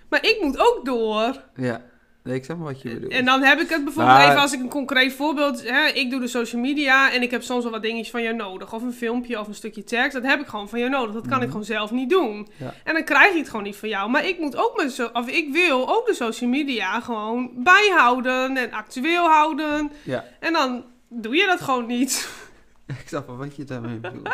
Maar 0.08 0.24
ik 0.24 0.38
moet 0.40 0.58
ook 0.58 0.84
door. 0.84 1.42
Ja, 1.56 1.82
nee, 2.22 2.34
ik 2.34 2.44
zeg 2.44 2.56
maar 2.56 2.66
wat 2.66 2.82
je 2.82 2.88
bedoelt. 2.94 3.12
En 3.12 3.24
dan 3.24 3.42
heb 3.42 3.60
ik 3.60 3.68
het 3.68 3.84
bijvoorbeeld 3.84 4.16
Maar- 4.16 4.28
even 4.28 4.40
als 4.40 4.52
ik 4.52 4.60
een 4.60 4.68
concreet 4.68 5.12
voorbeeld... 5.12 5.68
Hè, 5.68 5.86
ik 5.86 6.10
doe 6.10 6.20
de 6.20 6.26
social 6.28 6.60
media 6.60 7.12
en 7.12 7.22
ik 7.22 7.30
heb 7.30 7.42
soms 7.42 7.62
wel 7.62 7.72
wat 7.72 7.82
dingetjes 7.82 8.10
van 8.10 8.22
jou 8.22 8.36
nodig. 8.36 8.72
Of 8.72 8.82
een 8.82 8.92
filmpje 8.92 9.40
of 9.40 9.46
een 9.48 9.54
stukje 9.54 9.84
tekst. 9.84 10.12
Dat 10.12 10.22
heb 10.22 10.40
ik 10.40 10.46
gewoon 10.46 10.68
van 10.68 10.78
jou 10.78 10.90
nodig. 10.90 11.14
Dat 11.14 11.22
kan 11.26 11.32
ik 11.36 11.40
Mhm. 11.40 11.50
gewoon 11.50 11.64
zelf 11.64 11.90
niet 11.90 12.10
doen. 12.10 12.48
Ja. 12.56 12.74
En 12.84 12.94
dan 12.94 13.04
krijg 13.04 13.32
je 13.32 13.38
het 13.38 13.48
gewoon 13.48 13.64
niet 13.64 13.76
van 13.76 13.88
jou. 13.88 14.10
Maar 14.10 14.26
ik 14.26 14.38
moet 14.38 14.56
ook 14.56 14.76
mijn... 14.76 14.90
So 14.90 15.08
of 15.12 15.28
ik 15.28 15.52
wil 15.52 15.88
ook 15.88 16.06
de 16.06 16.14
social 16.14 16.50
media 16.50 17.00
gewoon 17.00 17.50
bijhouden 17.56 18.56
en 18.56 18.72
actueel 18.72 19.24
houden. 19.26 19.90
Ja. 20.02 20.24
En 20.40 20.52
dan 20.52 20.84
doe 21.08 21.34
je 21.36 21.46
dat 21.46 21.60
gewoon 21.60 21.86
niet. 21.86 22.28
Ik 22.86 23.02
snap 23.08 23.26
wel 23.26 23.36
wat 23.36 23.56
je 23.56 23.64
daarmee 23.64 23.96
bedoelt. 24.06 24.28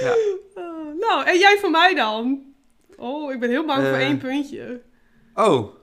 Ja. 0.00 0.14
Eh, 0.54 0.62
nou, 1.00 1.24
en 1.26 1.38
jij 1.38 1.58
van 1.60 1.70
mij 1.70 1.94
dan? 1.94 2.42
Oh, 2.96 3.32
ik 3.32 3.40
ben 3.40 3.48
heel 3.50 3.64
bang 3.64 3.78
voor 3.82 3.92
Eh, 3.96 4.06
één 4.06 4.18
puntje. 4.18 4.80
Oh. 5.34 5.74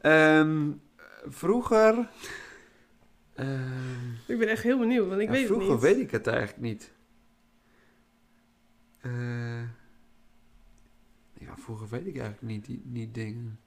Ehm, 0.00 0.70
vroeger... 1.28 2.08
ehm, 3.34 4.10
Ik 4.26 4.38
ben 4.38 4.48
echt 4.48 4.62
heel 4.62 4.78
benieuwd, 4.78 5.08
want 5.08 5.20
ik 5.20 5.26
ja, 5.26 5.32
weet 5.32 5.40
het 5.40 5.50
vroeger 5.50 5.72
niet. 5.72 5.80
weet 5.82 5.98
ik 5.98 6.10
het 6.10 6.26
eigenlijk 6.26 6.60
niet. 6.60 6.92
Eh, 9.00 9.60
ja, 11.38 11.54
vroeger 11.56 11.88
weet 11.88 12.06
ik 12.06 12.16
eigenlijk 12.18 12.42
niet, 12.52 12.64
die, 12.66 12.82
niet 12.84 13.14
dingen. 13.14 13.58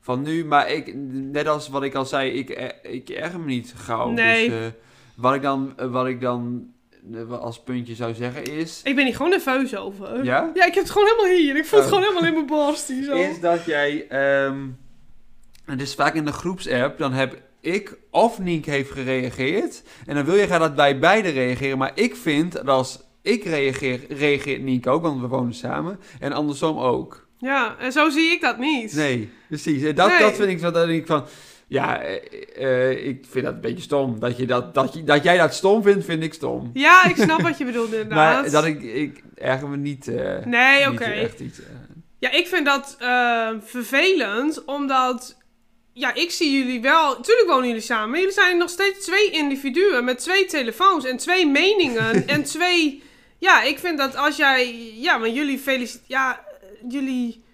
Van 0.00 0.22
nu, 0.22 0.44
maar 0.44 0.70
ik, 0.70 0.94
net 1.12 1.46
als 1.48 1.68
wat 1.68 1.82
ik 1.82 1.94
al 1.94 2.04
zei, 2.06 2.30
ik, 2.30 2.50
eh, 2.50 2.92
ik 2.94 3.08
erger 3.08 3.40
me 3.40 3.46
niet 3.46 3.72
gauw. 3.76 4.10
Nee. 4.10 4.48
Dus, 4.48 4.72
wat 5.16 5.34
ik 5.34 5.42
dan, 5.42 5.74
wat 5.90 6.06
ik 6.06 6.20
dan 6.20 6.72
als 7.30 7.62
puntje 7.62 7.94
zou 7.94 8.14
zeggen 8.14 8.44
is... 8.44 8.80
Ik 8.84 8.94
ben 8.94 9.04
hier 9.04 9.14
gewoon 9.14 9.30
nerveus 9.30 9.76
over. 9.76 10.24
Ja? 10.24 10.50
Ja, 10.54 10.66
ik 10.66 10.74
heb 10.74 10.82
het 10.84 10.90
gewoon 10.90 11.08
helemaal 11.08 11.36
hier. 11.36 11.56
Ik 11.56 11.64
voel 11.64 11.78
het 11.78 11.88
Oh. 11.88 11.94
gewoon 11.94 12.08
helemaal 12.10 12.28
in 12.28 12.34
mijn 12.34 12.46
borst. 12.66 12.88
Hier 12.88 13.04
zo. 13.04 13.14
is 13.16 13.40
dat 13.40 13.64
jij... 13.64 14.08
ehm 14.08 14.68
en 15.66 15.78
dus 15.78 15.94
vaak 15.94 16.14
in 16.14 16.24
de 16.24 16.32
groepsapp, 16.32 16.98
dan 16.98 17.12
heb 17.12 17.40
ik 17.60 17.96
of 18.10 18.38
Nienke 18.38 18.70
heeft 18.70 18.90
gereageerd. 18.90 19.82
En 20.06 20.14
dan 20.14 20.24
wil 20.24 20.34
je 20.34 20.46
graag 20.46 20.58
dat 20.60 20.74
wij 20.74 20.98
beiden 20.98 21.32
reageren. 21.32 21.78
Maar 21.78 21.92
ik 21.94 22.16
vind 22.16 22.52
dat 22.52 22.66
als 22.68 23.00
ik 23.22 23.44
reageer, 23.44 24.00
reageert 24.08 24.62
Nienke 24.62 24.90
ook, 24.90 25.02
want 25.02 25.20
we 25.20 25.26
wonen 25.26 25.54
samen. 25.54 25.98
En 26.20 26.32
andersom 26.32 26.78
ook. 26.78 27.26
Ja, 27.38 27.76
en 27.78 27.92
zo 27.92 28.08
zie 28.10 28.30
ik 28.30 28.40
dat 28.40 28.58
niet. 28.58 28.94
Nee, 28.94 29.30
precies. 29.48 29.82
En 29.82 29.94
dat, 29.94 30.08
Nee. 30.08 30.18
dat 30.18 30.34
vind 30.36 30.48
ik, 30.50 30.60
dat 30.60 30.74
denk 30.74 30.88
ik 30.90 31.06
van... 31.06 31.24
Ja, 31.66 32.00
eh, 32.02 32.90
eh, 32.90 33.06
ik 33.06 33.24
vind 33.30 33.44
dat 33.44 33.54
een 33.54 33.60
beetje 33.60 33.82
stom. 33.82 34.18
Dat, 34.20 34.36
je 34.36 34.46
dat, 34.46 34.74
dat, 34.74 34.94
je, 34.94 35.04
dat 35.04 35.22
jij 35.22 35.36
dat 35.38 35.54
stom 35.54 35.82
vindt, 35.82 36.04
vind 36.04 36.22
ik 36.22 36.34
stom. 36.34 36.70
Ja, 36.72 37.04
ik 37.04 37.16
snap 37.16 37.40
wat 37.40 37.58
je 37.58 37.64
bedoelt 37.64 37.92
inderdaad. 38.02 38.42
Maar 38.42 38.50
dat 38.50 38.64
ik, 38.64 38.82
ik 38.82 39.22
erger 39.34 39.68
me 39.68 39.76
niet, 39.76 40.08
eh 40.08 40.44
Nee, 40.44 40.90
oké. 40.90 41.04
echt 41.04 41.40
iets. 41.40 41.58
eh. 41.60 41.66
Ja, 42.18 42.30
ik 42.30 42.46
vind 42.46 42.66
dat 42.66 42.96
vervelend, 43.60 44.64
omdat... 44.64 45.36
Ja, 45.94 46.14
ik 46.14 46.30
zie 46.30 46.58
jullie 46.58 46.80
wel... 46.80 47.20
Tuurlijk 47.20 47.48
wonen 47.48 47.66
jullie 47.66 47.82
samen, 47.82 48.10
maar 48.10 48.18
jullie 48.18 48.34
zijn 48.34 48.56
nog 48.56 48.70
steeds 48.70 49.04
twee 49.04 49.30
individuen 49.30 50.04
met 50.04 50.18
twee 50.18 50.44
telefoons 50.44 51.04
en 51.04 51.16
twee 51.16 51.46
meningen 51.46 52.26
en 52.34 52.42
twee... 52.44 53.02
Ja, 53.38 53.62
ik 53.62 53.78
vind 53.78 53.98
dat 53.98 54.16
als 54.16 54.36
jij... 54.36 54.92
Ja, 54.94 55.18
maar 55.18 55.28
jullie 55.28 55.58
feliciteren... 55.58 56.06
Ja, 56.08 56.44
jullie... 56.88 57.44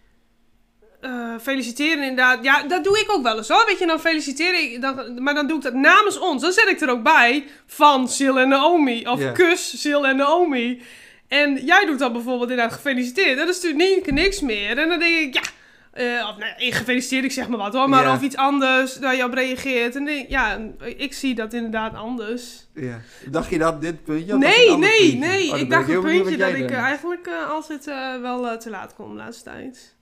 eh, 1.01 1.35
feliciteren 1.43 2.03
inderdaad. 2.03 2.45
Ja, 2.45 2.63
dat 2.63 2.85
doe 2.85 2.99
ik 2.99 3.13
ook 3.13 3.23
wel 3.23 3.37
eens 3.37 3.49
hoor. 3.49 3.67
Weet 3.67 3.79
je, 3.79 3.87
dan 3.87 4.01
feliciteer 4.01 4.55
ik. 4.63 4.81
Dan, 4.81 5.23
maar 5.23 5.35
dan 5.35 5.47
doe 5.47 5.57
ik 5.57 5.63
dat 5.63 5.75
namens 5.75 6.19
ons. 6.19 6.43
Dan 6.43 6.53
zet 6.53 6.69
ik 6.69 6.81
er 6.81 6.91
ook 6.91 7.03
bij. 7.03 7.45
Van 7.67 8.09
Sil 8.17 8.39
en 8.39 8.49
Naomi. 8.49 9.07
Of 9.07 9.33
kus 9.33 9.81
Sil 9.83 10.07
en 10.07 10.17
Naomi. 10.17 10.83
En 11.29 11.65
jij 11.65 11.87
doet 11.87 11.99
dan 11.99 12.13
bijvoorbeeld 12.13 12.51
inderdaad 12.51 12.75
gefeliciteerd. 12.75 13.39
Dat 13.39 13.49
is 13.49 13.61
natuurlijk 13.63 14.11
niks 14.11 14.41
meer. 14.41 14.79
En 14.79 14.89
dan 14.89 14.99
denk 14.99 15.19
ik, 15.19 15.35
ja. 15.35 15.51
Eh, 15.99 16.29
of 16.29 16.39
nou, 16.39 16.53
ja, 16.57 16.75
gefeliciteerd, 16.75 17.25
ik 17.25 17.33
zeg 17.33 17.49
maar 17.49 17.59
wat 17.59 17.75
hoor. 17.75 17.89
Maar 17.89 18.13
of 18.13 18.23
iets 18.23 18.37
anders 18.37 18.95
dat 18.95 19.17
je 19.17 19.25
op 19.25 19.33
reageert. 19.33 19.97
En 19.97 20.25
ja, 20.29 20.59
ik 20.81 21.13
zie 21.13 21.35
dat 21.35 21.53
inderdaad 21.53 21.95
anders. 21.95 22.67
Ja. 22.75 23.01
Dacht 23.31 23.51
je 23.51 23.59
dat 23.59 23.81
dit 23.81 24.05
puntje? 24.05 24.37
Nee, 24.37 24.77
nee, 24.77 24.99
puntje? 24.99 25.19
nee. 25.19 25.53
Oh, 25.53 25.59
ik 25.59 25.71
dacht 25.71 25.89
een 25.89 26.01
puntje 26.01 26.37
dat 26.37 26.55
ik 26.55 26.71
eh, 26.71 26.79
eigenlijk 26.79 27.27
eh, 27.27 27.51
altijd 27.51 27.85
wel 28.21 28.59
te 28.59 28.71
laat 28.71 28.95
kom 28.95 29.11
de 29.11 29.17
laatste 29.17 29.45
tijd. 29.45 29.97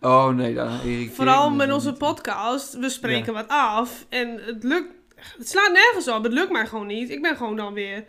Oh 0.00 0.28
nee, 0.28 0.54
dan 0.54 0.80
Vooral 1.12 1.50
me 1.50 1.56
met 1.56 1.72
onze 1.72 1.92
podcast. 1.92 2.78
We 2.78 2.88
spreken 2.88 3.32
wat 3.32 3.48
af. 3.48 4.06
En 4.08 4.40
het 4.46 4.64
lukt. 4.64 4.92
Het 5.38 5.48
slaat 5.48 5.72
nergens 5.72 6.08
op. 6.08 6.22
Het 6.22 6.32
lukt 6.32 6.52
mij 6.52 6.66
gewoon 6.66 6.86
niet. 6.86 7.10
Ik 7.10 7.22
ben 7.22 7.36
gewoon 7.36 7.56
dan 7.56 7.72
weer 7.72 8.04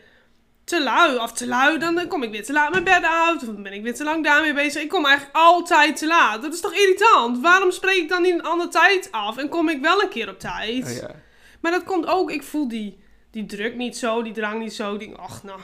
te 0.71 0.83
lui. 0.83 1.17
Of 1.17 1.31
te 1.31 1.47
lui. 1.47 1.77
Dan 1.79 2.07
kom 2.07 2.23
ik 2.23 2.31
weer 2.31 2.45
te 2.45 2.53
laat 2.53 2.71
mijn 2.71 2.83
bed 2.83 3.03
uit. 3.03 3.41
Of 3.41 3.45
dan 3.47 3.63
ben 3.63 3.73
ik 3.73 3.83
weer 3.83 3.95
te 3.95 4.03
lang 4.03 4.23
daarmee 4.23 4.53
bezig. 4.53 4.81
Ik 4.81 4.89
kom 4.89 5.05
eigenlijk 5.05 5.35
altijd 5.37 5.97
te 5.97 6.07
laat. 6.07 6.41
Dat 6.41 6.53
is 6.53 6.59
toch 6.61 6.73
irritant? 6.73 7.39
Waarom 7.41 7.71
spreek 7.71 8.01
ik 8.01 8.09
dan 8.09 8.21
niet 8.21 8.33
een 8.33 8.43
andere 8.43 8.69
tijd 8.69 9.07
af? 9.11 9.37
En 9.37 9.49
kom 9.49 9.69
ik 9.69 9.81
wel 9.81 10.01
een 10.01 10.09
keer 10.09 10.29
op 10.29 10.39
tijd? 10.39 10.85
Oh, 10.85 10.91
ja. 10.95 11.15
Maar 11.61 11.71
dat 11.71 11.83
komt 11.83 12.05
ook. 12.05 12.31
Ik 12.31 12.43
voel 12.43 12.67
die, 12.67 12.99
die 13.31 13.45
druk 13.45 13.75
niet 13.75 13.97
zo. 13.97 14.21
Die 14.21 14.33
drang 14.33 14.59
niet 14.59 14.73
zo. 14.73 14.93
Ik 14.93 14.99
denk, 14.99 15.17
ach 15.17 15.43
nou. 15.43 15.59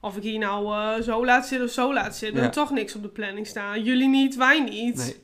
Of 0.00 0.16
ik 0.16 0.22
hier 0.22 0.38
nou 0.38 0.74
eh, 0.74 1.02
zo 1.02 1.24
laat 1.24 1.46
zitten 1.46 1.66
of 1.66 1.72
zo 1.72 1.92
laat 1.92 2.16
zitten. 2.16 2.42
Ja. 2.42 2.48
toch 2.48 2.70
niks 2.70 2.94
op 2.94 3.02
de 3.02 3.08
planning 3.08 3.46
staan. 3.46 3.82
Jullie 3.82 4.08
niet, 4.08 4.36
wij 4.36 4.60
niet. 4.60 4.96
Nee. 4.96 5.16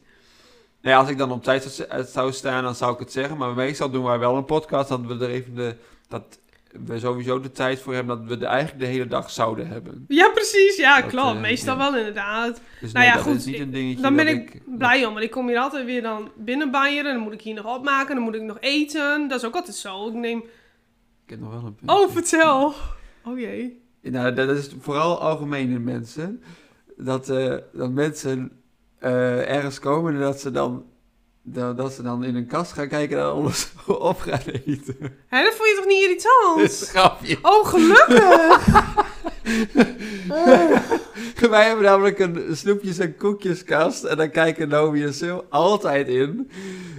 Nee, 0.83 0.97
als 0.97 1.09
ik 1.09 1.19
dan 1.19 1.33
op 1.33 1.43
tijd 1.43 1.63
zou- 1.65 1.89
eh, 1.89 2.05
zou 2.05 2.33
staan, 2.33 2.63
dan 2.65 2.75
zou 2.75 2.93
ik 2.93 2.99
het 2.99 3.13
zeggen. 3.13 3.37
Maar 3.37 3.55
meestal 3.55 3.91
doen 3.91 4.05
wij 4.05 4.19
wel 4.19 4.37
een 4.37 4.45
podcast 4.45 4.89
dat 4.89 5.01
we 5.01 5.15
er 5.25 5.31
even 5.31 5.55
de... 5.55 5.77
Dat 6.09 6.39
we 6.85 6.99
sowieso 6.99 7.41
de 7.41 7.53
tijd 7.53 7.81
voor 7.81 7.95
hebben 7.95 8.27
dat 8.29 8.39
we 8.39 8.47
eigenlijk 8.47 8.81
de 8.81 8.87
hele 8.87 9.07
dag 9.07 9.31
zouden 9.31 9.67
hebben. 9.69 10.05
Ja, 10.09 10.29
precies. 10.29 10.77
Ja, 10.77 11.01
Dat, 11.01 11.11
klopt. 11.11 11.35
eh, 11.35 11.41
Meestal 11.41 11.77
ja. 11.77 11.91
wel 11.91 11.99
inderdaad. 11.99 12.61
Dus 12.81 12.93
Nou 12.93 13.05
nee, 13.05 13.07
ja, 13.07 13.15
dat 13.15 13.23
goed, 13.23 13.37
is 13.37 13.45
niet 13.45 13.59
een 13.59 13.71
dingetje 13.71 14.03
Dan 14.03 14.17
ben 14.17 14.27
ik 14.29 14.61
blij 14.79 15.05
om, 15.07 15.13
want 15.13 15.25
ik 15.25 15.31
kom 15.31 15.49
hier 15.49 15.59
altijd 15.59 15.85
weer 15.85 16.03
dan 16.03 16.31
binnenbanjeren. 16.37 17.15
Dan 17.15 17.23
moet 17.23 17.33
ik 17.33 17.41
hier 17.43 17.55
nog 17.55 17.77
opmaken, 17.77 18.15
dan 18.15 18.25
moet 18.25 18.35
ik 18.35 18.43
nog 18.43 18.61
eten. 18.61 19.29
Dat 19.29 19.39
is 19.41 19.47
ook 19.47 19.55
altijd 19.55 19.77
zo. 19.77 20.09
Ik 20.09 20.15
neem... 20.15 20.39
Ik 21.25 21.31
heb 21.33 21.41
nog 21.41 21.51
wel 21.51 21.75
een. 21.81 21.89
Oh, 21.91 22.11
vertel. 22.11 22.75
Oh 23.25 23.39
jee. 23.39 23.83
Nou, 24.03 24.35
dat 24.35 24.49
is 24.51 24.71
vooral 24.81 25.21
algemeen 25.21 25.71
in 25.71 25.85
mensen. 25.85 26.43
Dat, 26.97 27.29
eh, 27.29 27.55
dat 27.73 27.91
mensen 27.91 28.53
eh, 28.99 29.51
ergens 29.55 29.79
komen 29.79 30.15
en 30.15 30.21
dat 30.21 30.41
ze 30.41 30.51
dan, 30.51 30.85
dat, 31.49 31.77
dat 31.77 31.93
ze 31.93 32.03
dan 32.03 32.25
in 32.25 32.37
een 32.37 32.47
kast 32.47 32.73
gaan 32.73 32.89
kijken 32.89 33.19
en 33.19 33.23
dan 33.25 33.33
alles 33.37 33.69
op 33.87 34.21
gaan 34.21 34.41
eten. 34.47 34.97
Hé, 35.29 35.43
dat 35.43 35.55
vond 35.55 35.69
je 35.69 35.75
toch 35.77 35.87
niet 35.87 35.99
is 35.99 36.05
een 36.05 36.09
irritant? 36.09 36.89
grapje. 36.89 37.39
Oh, 37.43 37.67
gelukkig. 37.67 38.67
Wij 41.51 41.67
hebben 41.67 41.85
namelijk 41.85 42.19
een 42.19 42.47
snoepjes- 42.53 42.99
en 42.99 43.17
koekjeskast 43.17 44.05
en 44.05 44.17
dan 44.17 44.31
kijken 44.31 44.69
Naomi 44.69 45.03
en 45.05 45.15
Sil 45.21 45.39
altijd 45.49 46.09
in. 46.09 46.51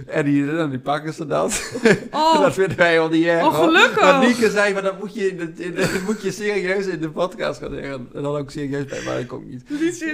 En 0.06 0.24
die, 0.24 0.46
dan 0.54 0.70
die 0.70 0.78
pakken 0.78 1.12
ze 1.12 1.26
dat. 1.26 1.72
Oh, 2.10 2.40
dat 2.42 2.54
vinden 2.54 2.76
wij 2.76 2.94
wel 2.94 3.08
niet 3.08 3.24
erg. 3.26 3.44
oh 3.46 3.54
gelukkig. 3.54 4.00
Maar 4.00 4.26
Nieke 4.26 4.50
zei, 4.50 4.74
van, 4.74 4.82
dat 4.82 4.98
moet 4.98 5.14
je, 5.14 5.28
in 5.28 5.36
de, 5.36 5.64
in 5.64 5.74
de- 5.74 6.02
moet 6.06 6.22
je 6.22 6.30
serieus 6.32 6.86
in 6.86 7.00
de 7.00 7.10
podcast 7.10 7.60
gaan 7.60 7.70
zeggen. 7.74 8.08
En 8.14 8.22
dan 8.22 8.36
ook 8.36 8.50
serieus 8.50 8.84
bij, 8.84 9.00
maar 9.04 9.16
dat 9.16 9.26
komt 9.26 9.48
niet. 9.50 9.62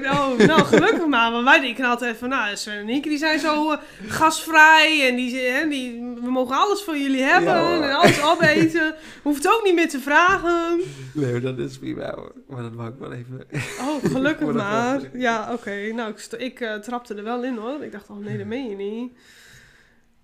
Oh, 0.05 0.39
nou 0.39 0.63
gelukkig 0.65 1.07
maar. 1.07 1.33
Want 1.33 1.45
wij 1.45 1.61
denken 1.61 1.85
altijd 1.85 2.17
van, 2.17 2.29
nou, 2.29 2.57
Sven 2.57 2.73
en 2.79 2.87
Nienke 2.87 3.09
die 3.09 3.19
zijn 3.19 3.39
zo 3.39 3.71
eh, 3.73 3.79
gasvrij. 4.07 5.09
En 5.09 5.17
die, 5.17 5.37
hè, 5.41 5.69
die, 5.69 6.15
we 6.23 6.31
mogen 6.31 6.57
alles 6.57 6.81
van 6.83 7.03
jullie 7.03 7.23
hebben. 7.23 7.55
Ja, 7.55 7.83
en 7.83 7.93
alles 7.97 8.23
opeten. 8.23 8.95
Hoeft 9.23 9.49
ook 9.49 9.61
niet 9.65 9.75
meer 9.75 9.89
te 9.89 10.01
vragen. 10.01 10.81
Nee, 11.13 11.41
dat 11.41 11.59
is 11.59 11.79
prima 11.79 12.13
hoor. 12.17 12.24
Maar 12.47 12.63
dat 12.63 12.75
mag 12.75 12.89
ik 12.89 12.99
wel 12.99 13.13
even... 13.13 13.47
Oh, 13.81 14.05
gelukkig 14.05 14.53
maar. 14.63 15.17
Ja, 15.17 15.53
oké. 15.53 15.93
Nou, 15.93 16.11
ik, 16.11 16.33
ik 16.41 16.61
eh, 16.61 16.75
trapte 16.75 17.15
er 17.15 17.25
wel 17.25 17.45
in 17.45 17.57
hoor. 17.57 17.85
Ik 17.85 17.93
dacht, 17.93 18.11
oh 18.11 18.19
nee, 18.19 18.39
dat 18.39 18.47
meen 18.47 18.69
je 18.69 18.77
niet. 18.77 19.13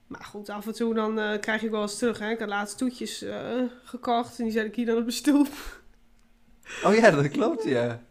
Maar 0.06 0.24
goed, 0.24 0.48
af 0.48 0.66
en 0.66 0.72
toe 0.72 0.94
dan 0.94 1.18
eh, 1.18 1.40
krijg 1.40 1.62
ik 1.62 1.70
wel 1.70 1.82
eens 1.82 1.98
terug. 1.98 2.18
Hè. 2.18 2.30
Ik 2.30 2.38
had 2.38 2.48
laatst 2.48 2.78
toetjes 2.78 3.22
eh, 3.22 3.62
gekocht 3.84 4.38
en 4.38 4.44
die 4.44 4.52
zet 4.52 4.66
ik 4.66 4.74
hier 4.74 4.86
dan 4.86 4.96
op 4.96 5.04
de 5.04 5.10
stoep. 5.10 5.48
Oh 6.84 6.94
ja, 6.94 7.10
dat 7.10 7.28
klopt, 7.28 7.64
ja. 7.64 8.02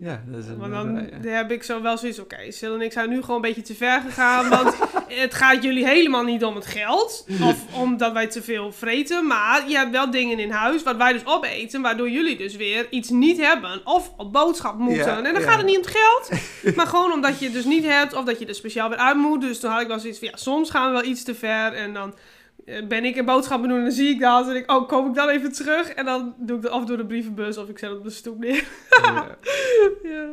Ja, 0.00 0.22
dat 0.26 0.44
is. 0.44 0.46
Maar 0.58 0.70
dan 0.70 0.94
ja. 0.94 1.18
dan 1.18 1.32
heb 1.32 1.50
ik 1.50 1.62
zo 1.62 1.82
wel 1.82 1.98
zoiets, 1.98 2.18
oké, 2.18 2.50
Sil 2.58 2.74
en 2.74 2.80
ik 2.80 2.92
zijn 2.92 3.08
nu 3.08 3.20
gewoon 3.20 3.36
een 3.36 3.42
beetje 3.42 3.62
te 3.62 3.74
ver 3.74 4.00
gegaan. 4.00 4.48
Want 4.48 4.76
het 5.24 5.34
gaat 5.34 5.62
jullie 5.62 5.86
helemaal 5.86 6.24
niet 6.24 6.44
om 6.44 6.54
het 6.54 6.66
geld. 6.66 7.26
Of 7.42 7.74
omdat 7.74 8.12
wij 8.12 8.26
te 8.26 8.42
veel 8.42 8.72
vreten. 8.72 9.26
Maar 9.26 9.68
je 9.68 9.76
hebt 9.76 9.90
wel 9.90 10.10
dingen 10.10 10.38
in 10.38 10.50
huis 10.50 10.82
wat 10.82 10.96
wij 10.96 11.12
dus 11.12 11.26
opeten. 11.26 11.82
Waardoor 11.82 12.10
jullie 12.10 12.36
dus 12.36 12.56
weer 12.56 12.86
iets 12.90 13.10
niet 13.10 13.40
hebben. 13.40 13.80
Of 13.84 14.12
op 14.16 14.32
boodschap 14.32 14.78
moeten. 14.78 15.06
Ja, 15.06 15.16
en 15.16 15.32
dan 15.32 15.42
ja. 15.42 15.48
gaat 15.48 15.56
het 15.56 15.66
niet 15.66 15.76
om 15.76 15.82
het 15.82 15.96
geld. 15.96 16.40
maar 16.76 16.86
gewoon 16.86 17.12
omdat 17.12 17.38
je 17.38 17.44
het 17.44 17.54
dus 17.54 17.64
niet 17.64 17.84
hebt. 17.84 18.14
Of 18.14 18.24
dat 18.24 18.38
je 18.38 18.46
er 18.46 18.54
speciaal 18.54 18.88
weer 18.88 18.98
uit 18.98 19.16
moet. 19.16 19.40
Dus 19.40 19.60
toen 19.60 19.70
had 19.70 19.80
ik 19.80 19.88
wel 19.88 19.98
zoiets 19.98 20.18
van, 20.18 20.28
ja, 20.28 20.36
soms 20.36 20.70
gaan 20.70 20.86
we 20.86 20.92
wel 20.92 21.10
iets 21.10 21.22
te 21.22 21.34
ver. 21.34 21.72
En 21.72 21.92
dan 21.92 22.08
eh, 22.10 22.18
ben 22.88 23.04
ik 23.04 23.16
een 23.16 23.24
boodschappen 23.24 23.68
doen 23.68 23.78
en 23.78 23.84
dan 23.84 23.92
zie 23.92 24.08
ik 24.08 24.20
dat. 24.20 24.48
En 24.48 24.56
ik, 24.56 24.70
oh, 24.70 24.88
kom 24.88 25.08
ik 25.08 25.14
dan 25.14 25.28
even 25.28 25.52
terug. 25.52 25.88
En 25.88 26.04
dan 26.04 26.34
doe 26.38 26.56
ik 26.56 26.62
het 26.62 26.72
of 26.72 26.84
door 26.84 26.96
de 26.96 27.06
brievenbus 27.06 27.56
of 27.56 27.68
ik 27.68 27.78
zet 27.78 27.88
het 27.88 27.98
op 27.98 28.04
de 28.04 28.10
stoep 28.10 28.38
neer. 28.38 28.68
Ja. 29.02 29.36
ja. 30.02 30.28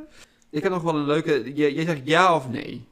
Ik 0.50 0.64
heb 0.64 0.72
nog 0.72 0.82
wel 0.82 0.96
een 0.96 1.06
leuke... 1.06 1.56
Je, 1.56 1.76
je 1.76 1.82
zegt 1.82 2.02
ja 2.04 2.36
of 2.36 2.50
nee. 2.50 2.88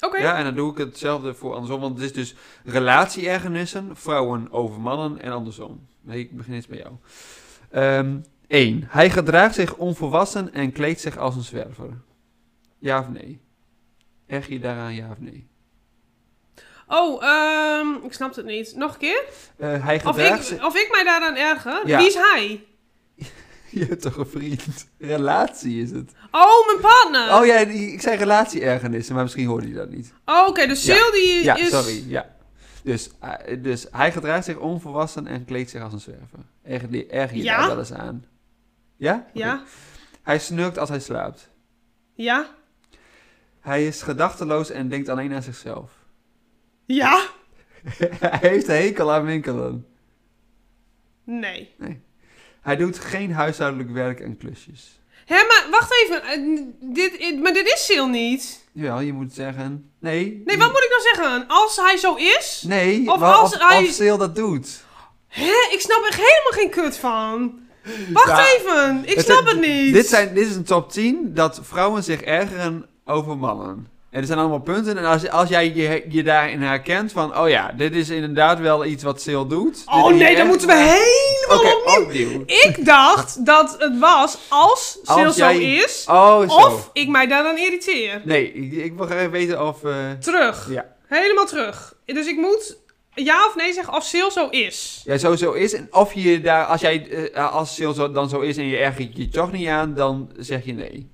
Oké. 0.00 0.18
Ja, 0.18 0.36
en 0.36 0.44
dan 0.44 0.54
doe 0.54 0.70
ik 0.70 0.78
hetzelfde 0.78 1.34
voor 1.34 1.52
andersom. 1.52 1.80
Want 1.80 1.94
het 1.94 2.04
is 2.04 2.12
dus 2.12 2.34
relatie-ergernissen, 2.64 3.96
vrouwen 3.96 4.52
over 4.52 4.80
mannen 4.80 5.20
en 5.20 5.32
andersom. 5.32 5.86
Nee, 6.00 6.18
ik 6.18 6.36
begin 6.36 6.54
eens 6.54 6.66
bij 6.66 6.78
jou. 6.78 6.92
Ehm 7.70 8.16
1. 8.52 8.84
Hij 8.88 9.10
gedraagt 9.10 9.54
zich 9.54 9.76
onvolwassen 9.76 10.52
en 10.52 10.72
kleedt 10.72 11.00
zich 11.00 11.16
als 11.16 11.36
een 11.36 11.42
zwerver. 11.42 12.00
Ja 12.78 13.00
of 13.00 13.08
nee? 13.08 13.40
Erg 14.26 14.48
je 14.48 14.60
daaraan 14.60 14.94
ja 14.94 15.10
of 15.10 15.20
nee? 15.20 15.48
Oh, 16.94 17.24
ehm, 17.24 18.04
ik 18.04 18.12
snap 18.12 18.34
het 18.34 18.44
niet. 18.46 18.72
Nog 18.76 18.92
een 18.92 18.98
keer? 18.98 19.22
Eh, 19.56 19.84
hij 19.84 20.04
Of 20.04 20.16
zich... 20.16 20.50
ik, 20.50 20.64
of 20.64 20.76
ik 20.76 20.88
mij 20.92 21.04
daaraan 21.04 21.36
erger? 21.36 21.88
Ja. 21.88 21.98
Wie 21.98 22.06
is 22.06 22.14
hij? 22.14 22.64
Je 23.70 23.84
hebt 23.84 24.02
toch 24.02 24.16
een 24.16 24.26
vriend? 24.26 24.86
Relatie 24.98 25.82
is 25.82 25.90
het. 25.90 26.12
Oh, 26.30 26.66
mijn 26.66 26.80
partner! 26.80 27.40
Oh 27.40 27.46
ja, 27.46 27.54
ik 27.92 28.00
zei 28.00 28.16
relatie-ergernissen, 28.16 29.14
maar 29.14 29.22
misschien 29.22 29.46
hoorde 29.46 29.68
je 29.68 29.74
dat 29.74 29.90
niet. 29.90 30.12
Oh, 30.24 30.46
oké, 30.48 30.66
dus 30.66 30.84
Ja. 30.84 30.94
Sil 30.96 31.10
die 31.12 31.42
Ja, 31.44 31.56
is... 31.56 31.68
sorry, 31.70 32.04
ja. 32.10 32.34
Dus, 32.82 33.10
eh, 33.20 33.62
dus 33.62 33.86
hij 33.90 34.12
gedraagt 34.12 34.44
zich 34.44 34.56
onvolwassen 34.56 35.26
en 35.26 35.44
kleedt 35.44 35.70
zich 35.70 35.82
als 35.82 35.92
een 35.92 36.00
zwerver. 36.00 36.38
Erger, 36.64 37.10
erger 37.10 37.36
je 37.36 37.42
Ja? 37.42 37.56
daar 37.58 37.66
wel 37.68 37.78
eens 37.78 37.92
aan? 37.92 38.24
Ja? 38.96 39.26
Ja? 39.32 39.62
Hij 40.22 40.38
snurkt 40.38 40.78
als 40.78 40.88
hij 40.88 41.00
slaapt. 41.00 41.48
Ja? 42.14 42.46
Hij 43.60 43.86
is 43.86 44.02
gedachteloos 44.02 44.70
en 44.70 44.88
denkt 44.88 45.08
alleen 45.08 45.34
aan 45.34 45.42
zichzelf. 45.42 45.90
Ja? 46.86 47.26
hij 48.20 48.38
heeft 48.50 48.68
een 48.68 48.74
hekel 48.74 49.12
aan 49.12 49.24
winkelen. 49.24 49.86
Nee. 51.24 51.74
Hij 52.60 52.76
doet 52.76 52.98
geen 52.98 53.32
huishoudelijk 53.32 53.90
werk 53.90 54.20
en 54.20 54.36
klusjes. 54.36 55.00
Hé, 55.26 55.34
maar 55.36 55.66
wacht 55.70 55.92
even. 56.04 56.22
eh, 56.22 56.60
dit, 56.94 57.16
eh, 57.16 57.38
maar 57.40 57.52
dit 57.52 57.66
is 57.66 57.84
Sil 57.88 58.06
niet. 58.08 58.64
Jawel, 58.72 59.00
je 59.00 59.12
moet 59.12 59.32
zeggen... 59.32 59.90
Nee. 59.98 60.42
Nee, 60.44 60.58
wat 60.58 60.72
moet 60.72 60.82
ik 60.82 60.88
nou 60.90 61.02
zeggen? 61.14 61.48
Als 61.48 61.76
hij 61.76 61.96
zo 61.96 62.14
is? 62.14 62.64
Nee, 62.66 63.10
Of 63.10 63.22
als 63.22 63.54
of, 63.54 63.68
hij- 63.68 63.82
of 63.84 63.90
Sil 63.98 64.18
dat 64.18 64.34
doet. 64.36 64.84
Hè? 65.28 65.68
Ik 65.70 65.80
snap 65.80 66.04
er 66.04 66.12
helemaal 66.14 66.52
geen 66.52 66.70
kut 66.70 66.96
van. 66.96 67.60
Wacht 68.12 68.26
Ja, 68.28 68.46
even. 68.46 69.02
Ik 69.04 69.14
het- 69.16 69.24
snap 69.24 69.46
het 69.46 69.60
niet. 69.60 69.92
Dit, 69.94 70.06
zijn, 70.06 70.34
dit 70.34 70.46
is 70.48 70.54
een 70.54 70.64
top 70.64 70.90
10 70.92 71.34
dat 71.34 71.60
vrouwen 71.62 72.04
zich 72.04 72.20
ergeren 72.22 72.88
over 73.04 73.36
mannen. 73.36 73.86
En 74.12 74.20
er 74.20 74.26
zijn 74.26 74.38
allemaal 74.38 74.60
punten. 74.60 74.98
En 74.98 75.04
als, 75.04 75.28
als 75.30 75.48
jij 75.48 75.72
je, 75.74 76.04
je 76.08 76.22
daarin 76.22 76.62
herkent 76.62 77.12
van... 77.12 77.38
Oh 77.38 77.48
ja, 77.48 77.72
dit 77.76 77.94
is 77.94 78.08
inderdaad 78.08 78.58
wel 78.60 78.84
iets 78.84 79.02
wat 79.02 79.20
Sil 79.24 79.46
doet. 79.46 79.82
Oh 79.86 80.06
Dit 80.08 80.16
nee, 80.16 80.28
echt 80.28 80.36
dan 80.36 80.46
moeten 80.46 80.66
we 80.66 80.74
helemaal 80.74 81.74
Oké, 81.74 82.00
opnieuw. 82.00 82.28
opnieuw. 82.28 82.42
Ik 82.46 82.84
dacht 82.84 83.46
dat 83.46 83.76
het 83.78 83.98
was 83.98 84.38
als 84.48 84.98
Sil 85.12 85.24
Als 85.26 85.36
zo 85.36 85.48
is. 85.50 86.04
Oh, 86.08 86.40
zo. 86.50 86.56
Of 86.66 86.90
ik 86.92 87.08
mij 87.08 87.26
daaraan 87.26 87.58
irriteer. 87.58 88.20
Nee, 88.24 88.52
ik, 88.52 88.72
ik 88.72 88.94
wil 88.96 89.06
graag 89.06 89.28
weten 89.28 89.66
of... 89.66 89.84
eh, 89.84 90.10
Terug. 90.20 90.66
ja. 90.70 90.86
Helemaal 91.06 91.46
terug. 91.46 91.94
Dus 92.04 92.26
ik 92.26 92.36
moet 92.36 92.76
ja 93.14 93.46
of 93.46 93.56
nee 93.56 93.72
zeggen 93.72 93.94
of 93.94 94.04
Sil 94.12 94.30
zo 94.30 94.48
is. 94.48 95.02
Ja, 95.04 95.18
sowieso 95.18 95.52
is. 95.52 95.72
En 95.74 95.88
of 95.90 96.14
je 96.14 96.40
daar, 96.40 96.64
als 96.64 96.80
jij, 96.80 97.08
eh, 97.32 97.52
als 97.52 97.74
Sil 97.76 97.92
zo, 97.92 98.12
dan 98.12 98.28
zo 98.28 98.40
is 98.40 98.56
en 98.56 98.66
je 98.66 98.76
ergert 98.76 99.16
je 99.16 99.28
toch 99.28 99.52
niet 99.52 99.68
aan, 99.68 99.94
dan 99.94 100.30
zeg 100.38 100.64
je 100.64 100.72
nee. 100.72 101.10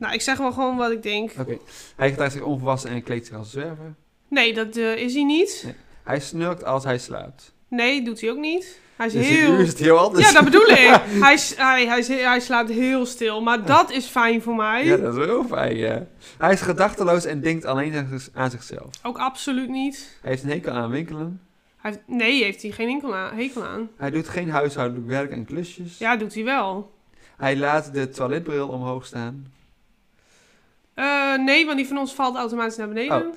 Nou, 0.00 0.14
ik 0.14 0.20
zeg 0.20 0.38
wel 0.38 0.52
gewoon 0.52 0.76
wat 0.76 0.90
ik 0.90 1.02
denk. 1.02 1.30
Oké. 1.38 1.56
Hij 1.96 2.10
gedraagt 2.10 2.32
zich 2.32 2.42
onvolwassen 2.42 2.90
en 2.90 3.02
kleedt 3.02 3.26
zich 3.26 3.36
als 3.36 3.54
een 3.54 3.60
zwerver. 3.60 3.94
Nee, 4.28 4.54
dat 4.54 4.76
eh, 4.76 4.96
is 4.96 5.14
hij 5.14 5.24
niet. 5.24 5.74
Hij 6.04 6.20
snurkt 6.20 6.64
als 6.64 6.84
hij 6.84 6.98
slaapt. 6.98 7.52
Nee, 7.68 8.02
doet 8.02 8.20
hij 8.20 8.30
ook 8.30 8.38
niet. 8.38 8.78
Hij 8.96 9.06
is 9.06 9.12
Dus 9.12 9.26
heel... 9.26 9.52
nu 9.52 9.62
is 9.62 9.68
het 9.68 9.78
heel 9.78 9.98
anders. 9.98 10.26
Ja, 10.26 10.32
dat 10.32 10.44
bedoel 10.44 10.66
ik. 10.68 10.76
Hij, 11.26 11.38
hij, 11.56 11.86
hij, 11.86 12.02
hij 12.02 12.40
slaapt 12.40 12.70
heel 12.70 13.06
stil. 13.06 13.42
Maar 13.42 13.64
dat 13.66 13.90
is 13.90 14.06
fijn 14.06 14.42
voor 14.42 14.54
mij. 14.54 14.84
Ja, 14.84 14.96
dat 14.96 15.16
is 15.16 15.24
heel 15.24 15.44
fijn, 15.44 15.76
ja. 15.76 16.06
Hij 16.38 16.52
is 16.52 16.60
gedachteloos 16.60 17.24
en 17.24 17.40
denkt 17.40 17.64
alleen 17.64 17.94
aan 17.94 18.08
zich- 18.18 18.28
aan 18.34 18.50
zichzelf. 18.50 18.88
Ook 19.02 19.18
absoluut 19.18 19.68
niet. 19.68 20.18
Hij 20.20 20.30
heeft 20.30 20.42
een 20.42 20.48
hekel 20.50 20.72
aan 20.72 20.90
winkelen. 20.90 21.40
Hij 21.76 21.90
heeft, 21.90 22.02
nee, 22.06 22.42
heeft 22.44 22.62
hij 22.62 22.70
geen 22.70 22.88
enkel 22.88 23.14
aan, 23.14 23.36
hekel 23.36 23.64
aan. 23.64 23.88
Hij 23.96 24.10
doet 24.10 24.28
geen 24.28 24.50
huishoudelijk 24.50 25.06
werk 25.06 25.30
en 25.30 25.44
klusjes. 25.44 25.98
Ja, 25.98 26.16
doet 26.16 26.34
hij 26.34 26.44
wel. 26.44 26.92
Hij 27.36 27.56
laat 27.56 27.94
de 27.94 28.08
toiletbril 28.08 28.68
omhoog 28.68 29.06
staan. 29.06 29.52
Eh, 30.94 31.34
nee, 31.38 31.64
want 31.66 31.76
die 31.76 31.86
van 31.86 31.98
ons 31.98 32.14
valt 32.14 32.36
automatisch 32.36 32.76
naar 32.76 32.88
beneden. 32.88 33.26
Oh. 33.26 33.34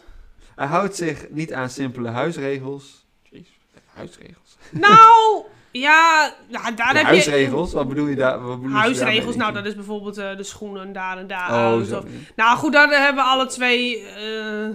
Hij 0.55 0.67
houdt 0.67 0.95
zich 0.95 1.25
niet 1.29 1.53
aan 1.53 1.69
simpele 1.69 2.09
huisregels. 2.09 3.05
Jezus, 3.29 3.47
huisregels. 3.93 4.57
Nou, 4.71 5.43
ja, 5.71 6.33
daar 6.49 6.75
De 6.75 6.83
heb 6.97 7.05
huisregels? 7.05 7.73
Wat 7.73 7.87
bedoel 7.87 8.07
je 8.07 8.15
daar? 8.15 8.39
Wat 8.41 8.55
bedoel 8.61 8.63
je... 8.63 8.73
je 8.75 8.79
Huisregels, 8.81 9.35
nou 9.35 9.53
dat 9.53 9.65
is 9.65 9.75
bijvoorbeeld 9.75 10.17
eh, 10.17 10.37
de 10.37 10.43
schoenen 10.43 10.93
daar 10.93 11.17
en 11.17 11.27
daar 11.27 11.49
Oh, 11.49 11.55
uit. 11.55 11.93
Of, 11.93 12.05
nou 12.35 12.57
goed, 12.57 12.73
daar 12.73 12.89
hebben 12.89 13.23
we 13.23 13.29
alle 13.29 13.45
twee... 13.45 14.05
eh, 14.05 14.69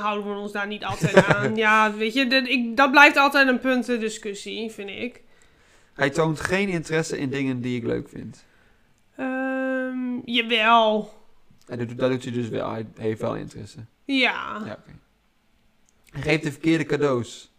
houden 0.00 0.32
we 0.34 0.38
ons 0.40 0.52
daar 0.52 0.66
niet 0.66 0.84
altijd 0.84 1.26
aan. 1.34 1.56
Ja, 1.56 1.92
weet 1.94 2.14
je, 2.14 2.26
dat- 2.26 2.48
ik, 2.48 2.76
dat 2.76 2.90
blijft 2.90 3.16
altijd 3.16 3.48
een 3.48 3.60
punt 3.60 3.86
de 3.86 3.98
discussie, 3.98 4.70
vind 4.70 4.90
ik. 4.90 5.22
Hij 5.94 6.10
toont 6.10 6.40
geen 6.40 6.68
interesse 6.68 7.18
in 7.18 7.30
dingen 7.30 7.60
die 7.60 7.76
ik 7.76 7.84
leuk 7.86 8.08
vind. 8.08 8.44
Ehm, 9.16 10.18
jawel. 10.24 11.18
En 11.70 11.78
dat, 11.78 11.88
doet- 11.88 11.98
dat 11.98 12.10
doet 12.10 12.24
hij 12.24 12.32
dus 12.32 12.48
wel. 12.48 12.70
Hij 12.70 12.86
heeft 12.96 13.20
wel 13.20 13.36
interesse. 13.36 13.78
Ja. 14.04 14.62
Ja. 14.66 14.78
Hij 16.10 16.22
geeft 16.22 16.42
de 16.42 16.50
verkeerde 16.52 16.84
cadeaus. 16.84 17.52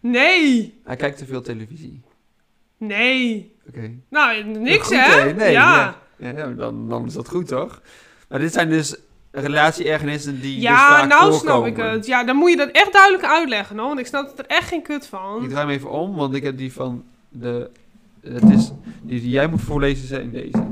Nee. 0.00 0.80
Hij 0.84 0.96
kijkt 0.96 1.18
te 1.18 1.26
veel 1.26 1.42
televisie. 1.42 2.00
Nee. 2.76 3.52
Oké. 3.68 3.90
Nou, 4.08 4.44
niks 4.44 4.86
Goed, 4.86 4.96
hè? 4.96 5.32
Nee, 5.32 5.52
ja. 5.52 5.98
Ja, 6.16 6.30
ja, 6.30 6.46
dan, 6.46 6.88
dan 6.88 7.06
is 7.06 7.12
dat 7.12 7.28
goed, 7.28 7.48
toch? 7.48 7.82
Maar 8.28 8.38
dit 8.38 8.52
zijn 8.52 8.68
dus 8.68 8.96
relatie-ergernissen 9.30 10.40
die 10.40 10.54
dus 10.54 10.62
Ja, 10.62 10.88
vaak 10.88 11.08
nou 11.08 11.32
voorkomen. 11.32 11.72
snap 11.74 11.86
ik 11.86 11.92
het. 11.92 12.06
Ja, 12.06 12.24
dan 12.24 12.36
moet 12.36 12.50
je 12.50 12.56
dat 12.56 12.70
echt 12.70 12.92
duidelijk 12.92 13.24
uitleggen, 13.24 13.78
hoor. 13.78 13.86
Want 13.86 13.98
ik 13.98 14.06
snap 14.06 14.38
er 14.38 14.46
echt 14.46 14.68
geen 14.68 14.82
kut 14.82 15.02
Ik 15.02 15.08
van. 15.08 15.48
draai 15.48 15.66
hem 15.66 15.76
even 15.76 15.90
om, 15.90 16.14
want 16.14 16.34
ik 16.34 16.42
heb 16.42 16.56
die 16.58 16.72
van 16.72 17.04
de... 17.28 17.70
Het 18.20 18.50
is, 18.50 18.70
die, 19.02 19.20
die 19.20 19.30
jij 19.30 19.46
moet 19.46 19.60
voorlezen 19.60 20.06
zijn 20.08 20.30
deze. 20.30 20.64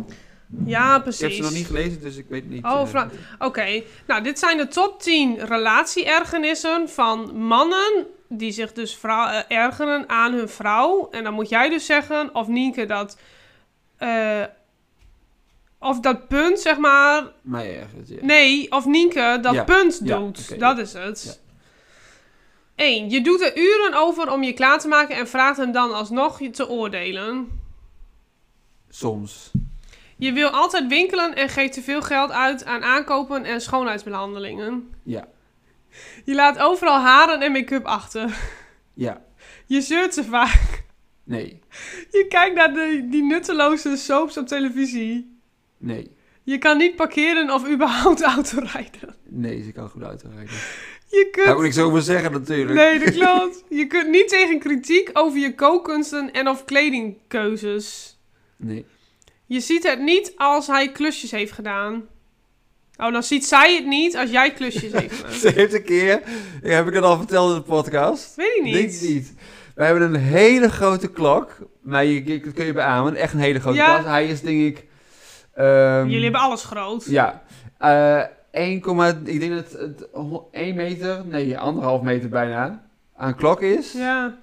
Ja, 0.64 0.96
Ik 0.96 1.02
precies. 1.02 1.20
heb 1.20 1.32
ze 1.32 1.42
nog 1.42 1.52
niet 1.52 1.66
gelezen, 1.66 2.00
dus 2.00 2.16
ik 2.16 2.26
weet 2.28 2.48
niet... 2.50 2.64
Oh, 2.64 2.88
eh, 2.94 3.04
Oké, 3.38 3.82
nou 4.06 4.22
dit 4.22 4.38
zijn 4.38 4.56
de 4.56 4.68
top 4.68 5.00
10 5.02 5.38
relatie-ergernissen 5.46 6.88
van 6.88 7.36
mannen 7.36 8.06
die 8.28 8.52
zich 8.52 8.72
dus 8.72 8.94
vrou- 8.96 9.30
eh, 9.30 9.56
ergeren 9.58 10.08
aan 10.08 10.32
hun 10.32 10.48
vrouw. 10.48 11.08
En 11.10 11.24
dan 11.24 11.34
moet 11.34 11.48
jij 11.48 11.68
dus 11.68 11.86
zeggen 11.86 12.34
of 12.34 12.48
Nienke 12.48 12.86
dat... 12.86 13.18
eh, 13.96 14.42
of 15.78 16.00
dat 16.00 16.28
punt, 16.28 16.60
zeg 16.60 16.78
maar... 16.78 17.24
mij 17.42 17.80
ergens, 17.80 18.08
ja. 18.08 18.18
Nee, 18.20 18.70
of 18.72 18.84
Nienke 18.86 19.38
dat 19.42 19.54
Ja, 19.54 19.64
punt 19.64 20.00
ja, 20.04 20.18
doet. 20.18 20.58
dat 20.58 20.78
is 20.78 20.92
het. 20.92 21.40
ja. 22.76 22.84
1. 22.84 23.10
Je 23.10 23.20
doet 23.20 23.40
er 23.40 23.56
uren 23.58 23.94
over 23.94 24.32
om 24.32 24.42
je 24.42 24.52
klaar 24.52 24.78
te 24.78 24.88
maken 24.88 25.16
en 25.16 25.28
vraagt 25.28 25.56
hem 25.56 25.72
dan 25.72 25.94
alsnog 25.94 26.40
je 26.40 26.50
te 26.50 26.68
oordelen. 26.68 27.60
Soms. 28.90 29.50
Je 30.22 30.32
wil 30.32 30.48
altijd 30.48 30.86
winkelen 30.86 31.34
en 31.34 31.48
geeft 31.48 31.72
te 31.72 31.82
veel 31.82 32.02
geld 32.02 32.30
uit 32.30 32.64
aan 32.64 32.82
aankopen 32.82 33.44
en 33.44 33.60
schoonheidsbehandelingen. 33.60 34.94
Ja. 35.04 35.28
Je 36.24 36.34
laat 36.34 36.58
overal 36.58 36.98
haren 36.98 37.40
en 37.40 37.52
make-up 37.52 37.84
achter. 37.84 38.38
Ja. 38.94 39.22
Je 39.66 39.80
zeurt 39.80 40.12
te 40.12 40.24
vaak. 40.24 40.84
Nee. 41.24 41.60
Je 42.10 42.26
kijkt 42.28 42.54
naar 42.54 42.72
de, 42.72 43.06
die 43.10 43.22
nutteloze 43.22 43.96
soaps 43.96 44.36
op 44.36 44.46
televisie. 44.46 45.38
Nee. 45.78 46.10
Je 46.42 46.58
kan 46.58 46.78
niet 46.78 46.96
parkeren 46.96 47.50
of 47.50 47.68
überhaupt 47.68 48.22
autorijden. 48.34 49.14
Nee, 49.28 49.62
ze 49.62 49.72
kan 49.72 49.88
goed 49.88 50.02
uitrijden. 50.02 50.54
Je 51.08 51.28
Daar 51.32 51.44
moet 51.44 51.54
kunt... 51.54 51.66
ik 51.66 51.72
zo 51.72 51.86
over 51.86 52.02
zeggen, 52.02 52.32
natuurlijk. 52.32 52.78
Nee, 52.78 52.98
dat 52.98 53.14
klopt. 53.18 53.64
Je 53.68 53.86
kunt 53.86 54.08
niet 54.08 54.28
tegen 54.28 54.58
kritiek 54.58 55.10
over 55.12 55.38
je 55.38 55.54
kookkunsten 55.54 56.32
en 56.32 56.48
of 56.48 56.64
kledingkeuzes. 56.64 58.18
Nee. 58.56 58.86
Je 59.52 59.60
ziet 59.60 59.82
het 59.88 60.00
niet 60.00 60.32
als 60.36 60.66
hij 60.66 60.92
klusjes 60.92 61.30
heeft 61.30 61.52
gedaan. 61.52 62.02
Oh, 62.96 63.12
dan 63.12 63.22
ziet 63.22 63.44
zij 63.46 63.74
het 63.74 63.86
niet 63.86 64.16
als 64.16 64.30
jij 64.30 64.52
klusjes 64.52 64.92
heeft 64.92 65.14
gedaan. 65.14 65.32
Ze 65.44 65.48
heeft 65.48 65.74
een 65.74 65.82
keer, 65.84 66.20
heb 66.62 66.86
ik 66.88 66.94
het 66.94 67.04
al 67.04 67.16
verteld 67.16 67.50
in 67.50 67.56
de 67.56 67.62
podcast? 67.62 68.34
Weet 68.36 68.56
ik 68.56 68.62
niet. 68.62 68.74
Denk 68.74 69.00
niet. 69.14 69.34
We 69.74 69.84
hebben 69.84 70.02
een 70.02 70.20
hele 70.20 70.70
grote 70.70 71.10
klok. 71.10 71.56
Maar 71.82 72.04
je, 72.04 72.24
je- 72.26 72.40
dat 72.40 72.52
kun 72.52 72.64
je 72.64 72.72
beamen. 72.72 73.14
Echt 73.14 73.32
een 73.32 73.38
hele 73.38 73.60
grote 73.60 73.76
Ja. 73.76 73.94
klok. 73.94 74.06
Hij 74.06 74.26
is 74.26 74.40
denk 74.40 74.60
ik... 74.76 74.84
ehm, 75.54 76.06
Jullie 76.08 76.22
hebben 76.22 76.40
alles 76.40 76.64
groot. 76.64 77.04
Ja. 77.04 77.42
eh 77.78 78.22
1, 78.50 78.76
ik 79.24 79.40
denk 79.40 79.52
dat 79.54 79.72
het 79.80 80.08
1 80.50 80.74
meter, 80.74 81.22
nee, 81.26 81.58
anderhalf 81.58 82.02
meter 82.02 82.28
bijna, 82.28 82.84
aan 83.16 83.36
klok 83.36 83.60
is. 83.60 83.92
Ja. 83.92 84.38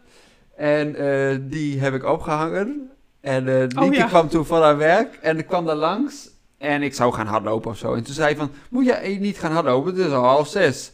En 0.57 0.95
eh, 0.95 1.37
die 1.41 1.79
heb 1.79 1.93
ik 1.93 2.03
opgehangen. 2.05 2.89
En 3.21 3.69
Oh, 3.77 3.93
ja. 3.93 4.05
kwam 4.07 4.29
toen 4.29 4.45
van 4.45 4.61
haar 4.61 4.77
werk 4.77 5.15
en 5.21 5.37
ik 5.37 5.47
kwam 5.47 5.65
daar 5.65 5.75
langs. 5.75 6.29
En 6.57 6.81
ik 6.81 6.93
zou 6.93 7.13
gaan 7.13 7.27
hardlopen 7.27 7.71
of 7.71 7.77
zo. 7.77 7.93
En 7.93 8.03
toen 8.03 8.13
zei 8.13 8.27
hij 8.27 8.35
van, 8.37 8.51
moet 8.69 8.85
jij 8.85 9.17
niet 9.19 9.37
gaan 9.39 9.51
hardlopen? 9.51 9.95
Het 9.95 10.05
is 10.05 10.11
al 10.11 10.23
half 10.23 10.47
zes. 10.47 10.91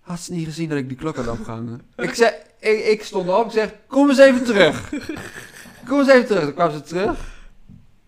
Had 0.00 0.20
ze 0.20 0.32
niet 0.32 0.44
gezien 0.46 0.68
dat 0.68 0.78
ik 0.78 0.88
die 0.88 0.96
klok 0.96 1.16
had 1.16 1.28
opgehangen? 1.28 1.80
ik, 1.96 2.14
zei, 2.14 2.30
ik, 2.58 2.84
ik 2.84 3.04
stond 3.04 3.28
op, 3.28 3.44
ik 3.46 3.52
zeg, 3.52 3.70
kom 3.86 4.08
eens 4.08 4.18
even 4.18 4.44
terug. 4.44 4.90
Kom 5.88 5.98
eens 5.98 6.08
even 6.08 6.26
terug. 6.26 6.44
Toen 6.44 6.54
kwam 6.54 6.70
ze 6.70 6.80
terug. 6.82 7.18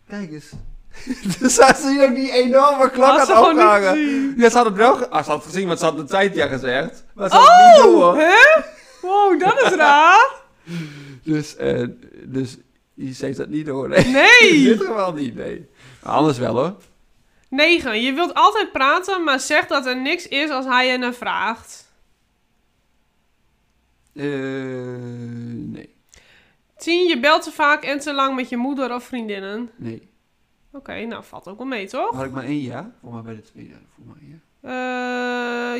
Kijk 0.08 0.32
eens. 0.32 0.50
dus 1.40 1.58
had 1.58 1.78
ze 1.78 1.88
niet 1.88 2.00
ook 2.02 2.14
die 2.14 2.32
enorme 2.32 2.90
klok 2.90 3.04
Had 3.04 3.18
had 3.18 3.26
ze 3.26 3.32
niet 3.32 3.52
opgehangen. 3.52 4.34
Ja, 4.36 4.50
ze 4.50 4.56
had 4.56 4.66
het 4.66 4.74
wel 4.74 5.06
ah, 5.06 5.24
ze 5.24 5.30
had 5.30 5.44
het 5.44 5.52
gezien, 5.52 5.66
want 5.66 5.78
ze 5.78 5.84
had 5.84 5.96
de 5.96 6.04
tijd 6.04 6.34
ja 6.34 6.46
gezegd. 6.46 7.04
Maar 7.14 7.30
ze 7.30 7.36
had 7.36 7.48
het 7.48 7.84
niet 7.84 7.94
Oh, 7.94 8.00
door. 8.00 8.16
hè? 8.16 8.62
Wow, 9.02 9.40
dat 9.40 9.62
is 9.62 9.68
raar. 9.86 10.30
Dus, 11.22 11.56
eh, 11.56 11.86
dus 12.24 12.56
ze 12.96 13.24
heeft 13.24 13.36
dat 13.38 13.48
niet 13.48 13.66
door. 13.66 13.88
Nee. 13.88 14.04
In 14.04 14.12
Nee. 14.12 14.64
dit 14.64 14.80
geval 14.80 15.12
niet, 15.12 15.34
nee. 15.34 15.68
Maar 16.02 16.12
anders 16.12 16.38
wel 16.38 16.54
hoor. 16.56 16.76
9. 17.48 18.02
Je 18.02 18.12
wilt 18.12 18.34
altijd 18.34 18.72
praten, 18.72 19.24
maar 19.24 19.40
zegt 19.40 19.68
dat 19.68 19.86
er 19.86 19.96
niks 20.00 20.28
is 20.28 20.50
als 20.50 20.64
hij 20.64 20.86
je 20.86 20.98
naar 20.98 21.14
vraagt. 21.14 21.90
Eh, 24.14 24.24
nee. 25.72 25.94
10. 26.76 27.08
Je 27.08 27.20
belt 27.20 27.42
te 27.42 27.50
vaak 27.50 27.82
en 27.84 27.98
te 27.98 28.12
lang 28.14 28.36
met 28.36 28.48
je 28.48 28.56
moeder 28.56 28.94
of 28.94 29.04
vriendinnen. 29.04 29.70
Nee. 29.76 30.10
Oké, 30.72 31.04
nou 31.04 31.24
valt 31.24 31.48
ook 31.48 31.58
wel 31.58 31.66
mee, 31.66 31.86
toch? 31.88 32.14
Had 32.14 32.24
ik 32.24 32.30
maar 32.30 32.44
één 32.44 32.60
ja? 32.62 32.92
Voor 33.00 33.12
mij 33.12 33.22
bij 33.22 33.34
de 33.34 33.42
tweede. 33.42 33.74
Voor 33.94 34.04
mij 34.06 34.28
ja. 34.28 34.36
Eh, 34.62 34.72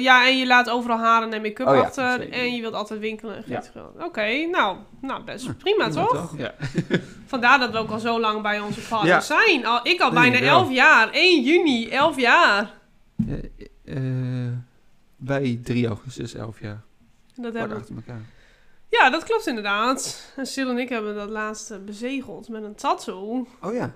ja, 0.02 0.26
en 0.26 0.38
je 0.38 0.46
laat 0.46 0.70
overal 0.70 0.98
haren 0.98 1.32
en 1.32 1.42
make-up 1.42 1.66
Oh 1.66 1.74
ja, 1.74 1.80
achter. 1.80 2.12
zeker. 2.20 2.32
En 2.38 2.54
je 2.54 2.60
wilt 2.60 2.74
altijd 2.74 3.00
winkelen 3.00 3.36
en 3.36 3.42
geen 3.42 3.52
Ja. 3.52 3.60
geld. 3.72 3.96
Oké, 4.04 4.46
nou, 4.46 4.76
nou, 5.00 5.22
best 5.24 5.58
prima, 5.58 5.88
toch? 5.88 6.34
Ja. 6.38 6.54
Vandaar 7.26 7.58
dat 7.58 7.70
we 7.70 7.78
ook 7.78 7.90
al 7.90 7.98
zo 7.98 8.20
lang 8.20 8.42
bij 8.42 8.60
onze 8.60 8.80
partners 8.80 9.28
Ja. 9.28 9.40
zijn. 9.40 9.66
Al, 9.66 9.80
ik 9.86 10.00
al 10.00 10.10
Nee, 10.12 10.30
bijna 10.30 10.46
wel. 10.46 10.58
11 10.58 10.70
jaar. 10.70 11.08
1 11.12 11.42
juni, 11.42 11.88
11 11.88 12.16
jaar. 12.18 12.70
Eh, 13.28 13.96
eh, 14.46 14.52
bij 15.16 15.60
3 15.62 15.86
augustus, 15.86 16.34
11 16.34 16.60
jaar. 16.60 16.80
Dat 17.34 17.52
hebben 17.54 17.76
we 17.76 17.80
achter 17.82 17.94
elkaar. 17.94 18.20
Ja, 18.88 19.10
dat 19.10 19.24
klopt 19.24 19.46
inderdaad. 19.46 20.32
En 20.36 20.46
Sil 20.52 20.68
en 20.70 20.78
ik 20.78 20.88
hebben 20.88 21.14
dat 21.14 21.28
laatste 21.28 21.78
bezegeld 21.78 22.48
met 22.48 22.62
een 22.62 22.74
tattoo. 22.74 23.46
Oh 23.60 23.74
ja. 23.74 23.92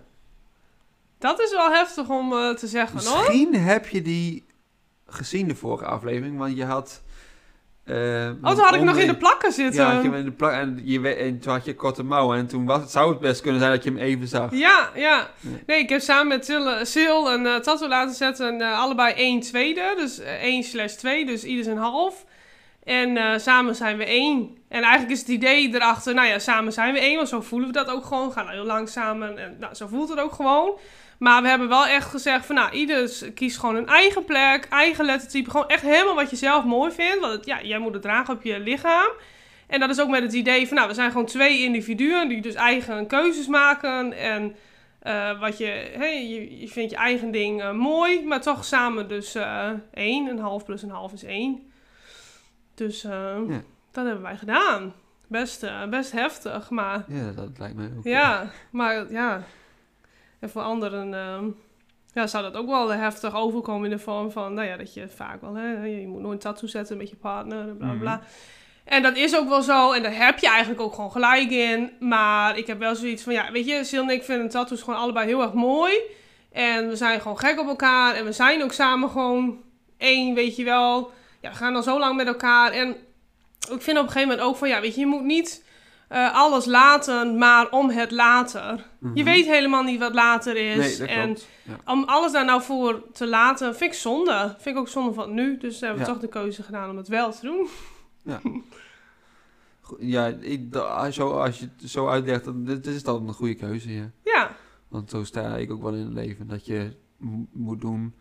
Dat 1.19 1.41
is 1.41 1.51
wel 1.51 1.71
heftig 1.73 2.09
om 2.09 2.33
eh, 2.33 2.51
te 2.55 2.67
zeggen, 2.67 2.99
hoor. 3.05 3.17
Misschien 3.19 3.55
heb 3.55 3.87
je 3.89 4.03
die 4.03 4.46
gezien 5.07 5.49
de 5.49 5.55
vorige 5.55 5.85
aflevering, 5.85 6.39
want 6.39 6.57
je 6.57 6.65
had... 6.65 7.03
eh, 7.85 7.95
Oh, 8.43 8.51
toen 8.51 8.65
had 8.65 8.75
ik 8.75 8.83
nog 8.83 8.97
in 8.97 9.07
de 9.07 9.17
plakken 9.17 9.53
zitten. 9.53 9.83
Ja, 9.83 9.93
had 9.95 10.03
je 10.03 10.09
in 10.19 10.25
de 10.25 10.33
plak 10.33 10.53
en, 10.53 10.81
je, 10.85 11.09
en 11.15 11.39
toen 11.41 11.53
had 11.53 11.65
je 11.65 11.75
korte 11.75 12.03
mouwen 12.03 12.39
en 12.39 12.47
toen 12.47 12.65
was, 12.67 12.91
zou 12.93 13.11
het 13.11 13.21
best 13.21 13.41
kunnen 13.41 13.61
zijn 13.61 13.73
dat 13.73 13.85
je 13.85 13.91
hem 13.91 13.99
even 13.99 14.29
zag. 14.29 14.51
Ja, 14.53 14.91
ja. 14.95 15.31
Nee, 15.67 15.79
ik 15.79 15.89
heb 15.89 16.01
samen 16.01 16.27
met 16.29 16.45
Sil, 16.93 17.33
een 17.33 17.63
tattoo 17.63 17.89
laten 17.89 18.15
zetten. 18.15 18.61
eh, 18.61 18.79
allebei 18.79 19.15
1 19.15 19.41
tweede. 19.41 19.95
Dus 19.97 20.19
eh, 20.19 20.43
1 20.43 20.63
slash 20.63 20.93
2. 20.93 21.27
Dus 21.27 21.45
ieder 21.45 21.65
zijn 21.65 21.77
half. 21.79 22.25
En 22.85 23.41
samen 23.41 23.75
zijn 23.75 23.97
we 23.97 24.05
één. 24.05 24.57
En 24.69 24.83
eigenlijk 24.83 25.13
is 25.13 25.19
het 25.19 25.29
idee 25.29 25.75
erachter, 25.75 26.15
nou 26.15 26.27
ja, 26.29 26.39
samen 26.39 26.73
zijn 26.73 26.93
we 26.95 27.01
één. 27.01 27.17
Want 27.17 27.29
zo 27.29 27.41
voelen 27.41 27.69
we 27.69 27.75
dat 27.75 27.89
ook 27.91 28.05
gewoon. 28.05 28.27
We 28.29 28.33
gaan 28.35 28.49
heel 28.49 28.65
lang 28.65 28.89
samen. 28.89 29.39
En 29.39 29.57
nou, 29.61 29.75
zo 29.75 29.87
voelt 29.87 30.09
het 30.09 30.21
ook 30.21 30.33
gewoon. 30.33 30.79
Maar 31.19 31.43
we 31.43 31.49
hebben 31.49 31.69
wel 31.69 31.87
echt 31.87 32.09
gezegd 32.11 32.47
van, 32.47 32.55
nou, 32.55 32.71
ieder 32.73 33.11
kiest 33.35 33.59
gewoon 33.59 33.77
een 33.77 33.87
eigen 33.87 34.25
plek, 34.25 34.67
eigen 34.71 35.05
lettertype. 35.05 35.51
Gewoon 35.51 35.69
echt 35.69 35.83
helemaal 35.83 36.15
wat 36.15 36.31
je 36.31 36.37
zelf 36.37 36.65
mooi 36.65 36.93
vindt. 36.93 37.21
Want 37.21 37.33
het, 37.33 37.47
ja, 37.47 37.63
jij 37.63 37.79
moet 37.79 37.93
het 37.93 38.03
dragen 38.03 38.35
op 38.35 38.43
je 38.43 38.59
lichaam. 38.61 39.09
En 39.67 39.81
dat 39.81 39.91
is 39.91 40.01
ook 40.01 40.09
met 40.09 40.23
het 40.23 40.33
idee 40.33 40.67
van, 40.67 40.77
nou, 40.77 40.89
we 40.89 40.95
zijn 40.95 41.11
gewoon 41.11 41.27
twee 41.27 41.63
individuen 41.63 42.29
die 42.29 42.41
dus 42.43 42.55
eigen 42.55 43.07
keuzes 43.07 43.47
maken. 43.47 44.13
En 44.13 44.57
eh, 45.01 45.41
wat 45.41 45.59
je, 45.59 45.91
hey, 45.99 46.29
je, 46.29 46.61
je 46.61 46.69
vindt 46.69 46.91
je 46.91 46.97
eigen 46.97 47.31
ding 47.31 47.63
eh, 47.63 47.73
mooi, 47.73 48.25
maar 48.25 48.41
toch 48.41 48.65
samen 48.65 49.09
dus 49.09 49.35
eh 49.35 49.71
één. 49.95 50.27
Een 50.29 50.39
half 50.39 50.65
plus 50.65 50.83
een 50.83 50.91
half 50.91 51.13
is 51.13 51.25
één. 51.25 51.73
Dus 52.75 53.03
Ja. 53.03 53.37
dat 53.93 54.05
hebben 54.05 54.23
wij 54.23 54.37
gedaan. 54.37 54.95
Best, 55.29 55.67
best 55.91 56.13
heftig, 56.13 56.71
maar 56.71 57.05
Ja, 57.09 57.31
dat 57.33 57.49
lijkt 57.59 57.77
mij 57.77 57.91
ook. 57.97 58.05
ja, 58.05 58.51
maar 58.71 59.13
ja. 59.13 59.43
En 60.39 60.51
voor 60.51 60.63
anderen 60.63 61.15
ehm, 61.15 61.45
ja, 62.13 62.27
zou 62.27 62.43
dat 62.43 62.55
ook 62.55 62.67
wel 62.67 62.89
heftig 62.89 63.35
overkomen 63.35 63.91
in 63.91 63.97
de 63.97 64.03
vorm 64.03 64.31
van, 64.31 64.55
nou 64.55 64.67
ja, 64.69 64.77
dat 64.77 64.95
je 64.95 65.09
vaak 65.09 65.41
wel, 65.41 65.55
hè, 65.55 65.85
je 65.85 66.07
moet 66.07 66.21
nooit 66.21 66.33
een 66.33 66.39
tattoo 66.39 66.69
zetten 66.69 66.97
met 66.97 67.11
je 67.11 67.17
partner, 67.17 67.69
en 67.69 67.77
bla 67.77 67.89
bla 67.89 67.99
bla. 67.99 68.17
Mhm. 68.17 68.25
En 68.87 69.03
dat 69.03 69.17
is 69.17 69.37
ook 69.37 69.49
wel 69.49 69.63
zo, 69.63 69.93
en 69.93 70.03
daar 70.03 70.17
heb 70.17 70.39
je 70.39 70.49
eigenlijk 70.49 70.81
ook 70.81 70.95
gewoon 70.95 71.11
gelijk 71.11 71.51
in. 71.51 71.91
Maar 72.01 72.59
ik 72.59 72.67
heb 72.67 72.79
wel 72.79 72.95
zoiets 72.95 73.23
van, 73.23 73.33
ja, 73.33 73.53
weet 73.53 73.67
je, 73.67 73.85
Sil 73.89 74.03
en 74.03 74.11
ik 74.11 74.25
vinden 74.25 74.49
tattoos 74.49 74.83
gewoon 74.83 74.99
allebei 74.99 75.27
heel 75.27 75.43
erg 75.43 75.53
mooi. 75.53 75.93
En 76.53 76.89
we 76.89 76.97
zijn 76.97 77.21
gewoon 77.21 77.39
gek 77.39 77.61
op 77.61 77.67
elkaar. 77.67 78.15
En 78.15 78.25
we 78.25 78.33
zijn 78.33 78.63
ook 78.63 78.73
samen 78.73 79.11
gewoon 79.11 79.63
één, 79.97 80.35
weet 80.35 80.57
je 80.57 80.65
wel. 80.65 81.11
Ja, 81.41 81.51
we 81.51 81.57
gaan 81.57 81.77
al 81.77 81.83
zo 81.83 81.99
lang 81.99 82.17
met 82.17 82.27
elkaar. 82.27 82.73
En 82.73 82.89
ik 83.71 83.83
vind 83.83 83.99
op 83.99 84.05
een 84.05 84.11
gegeven 84.11 84.29
moment 84.29 84.41
ook 84.41 84.57
van, 84.57 84.69
ja, 84.69 84.81
weet 84.81 84.95
je, 84.95 85.01
je 85.01 85.07
moet 85.07 85.25
niet 85.25 85.65
eh, 86.09 86.35
alles 86.35 86.65
laten, 86.65 87.39
maar 87.39 87.71
om 87.71 87.91
het 87.91 88.11
later. 88.11 88.85
Je 89.01 89.09
Mhm. 89.09 89.25
weet 89.25 89.47
helemaal 89.47 89.83
niet 89.83 89.99
wat 90.01 90.15
later 90.15 90.57
is. 90.57 90.99
Nee, 90.99 91.09
en. 91.09 91.37
Ja. 91.63 91.93
om 91.93 92.05
alles 92.05 92.33
daar 92.33 92.45
nou 92.45 92.63
voor 92.63 93.03
te 93.13 93.27
laten, 93.27 93.77
vind 93.77 93.93
ik 93.93 93.99
zonde. 93.99 94.55
Vind 94.59 94.75
ik 94.77 94.81
ook 94.83 94.89
zonde 94.89 95.13
van 95.13 95.35
nu. 95.35 95.57
Dus 95.59 95.81
hebben 95.81 95.99
we 95.99 96.07
Ja. 96.07 96.13
toch 96.13 96.21
de 96.21 96.29
keuze 96.29 96.63
gedaan 96.63 96.91
om 96.91 96.97
het 96.97 97.09
wel 97.09 97.33
te 97.33 97.41
doen. 97.47 97.69
Goed, 99.81 99.99
Ja, 100.01 100.27
ik, 100.41 100.63
zo, 101.11 101.31
als 101.31 101.59
je 101.59 101.69
het 101.81 101.91
zo 101.91 102.09
uitlegt, 102.09 102.45
dan 102.45 102.65
dit 102.65 102.87
is 102.87 103.03
dat 103.03 103.21
een 103.21 103.33
goede 103.33 103.55
keuze, 103.55 103.93
ja. 103.93 104.11
Ja, 104.25 104.51
Want 104.89 105.11
zo 105.11 105.25
sta 105.25 105.57
ik 105.57 105.71
ook 105.71 105.83
wel 105.83 105.93
in 105.95 106.05
het 106.05 106.13
leven, 106.13 106.47
dat 106.47 106.67
je 106.67 106.97
mo- 107.17 107.47
moet 107.53 107.81
doen. 107.81 108.15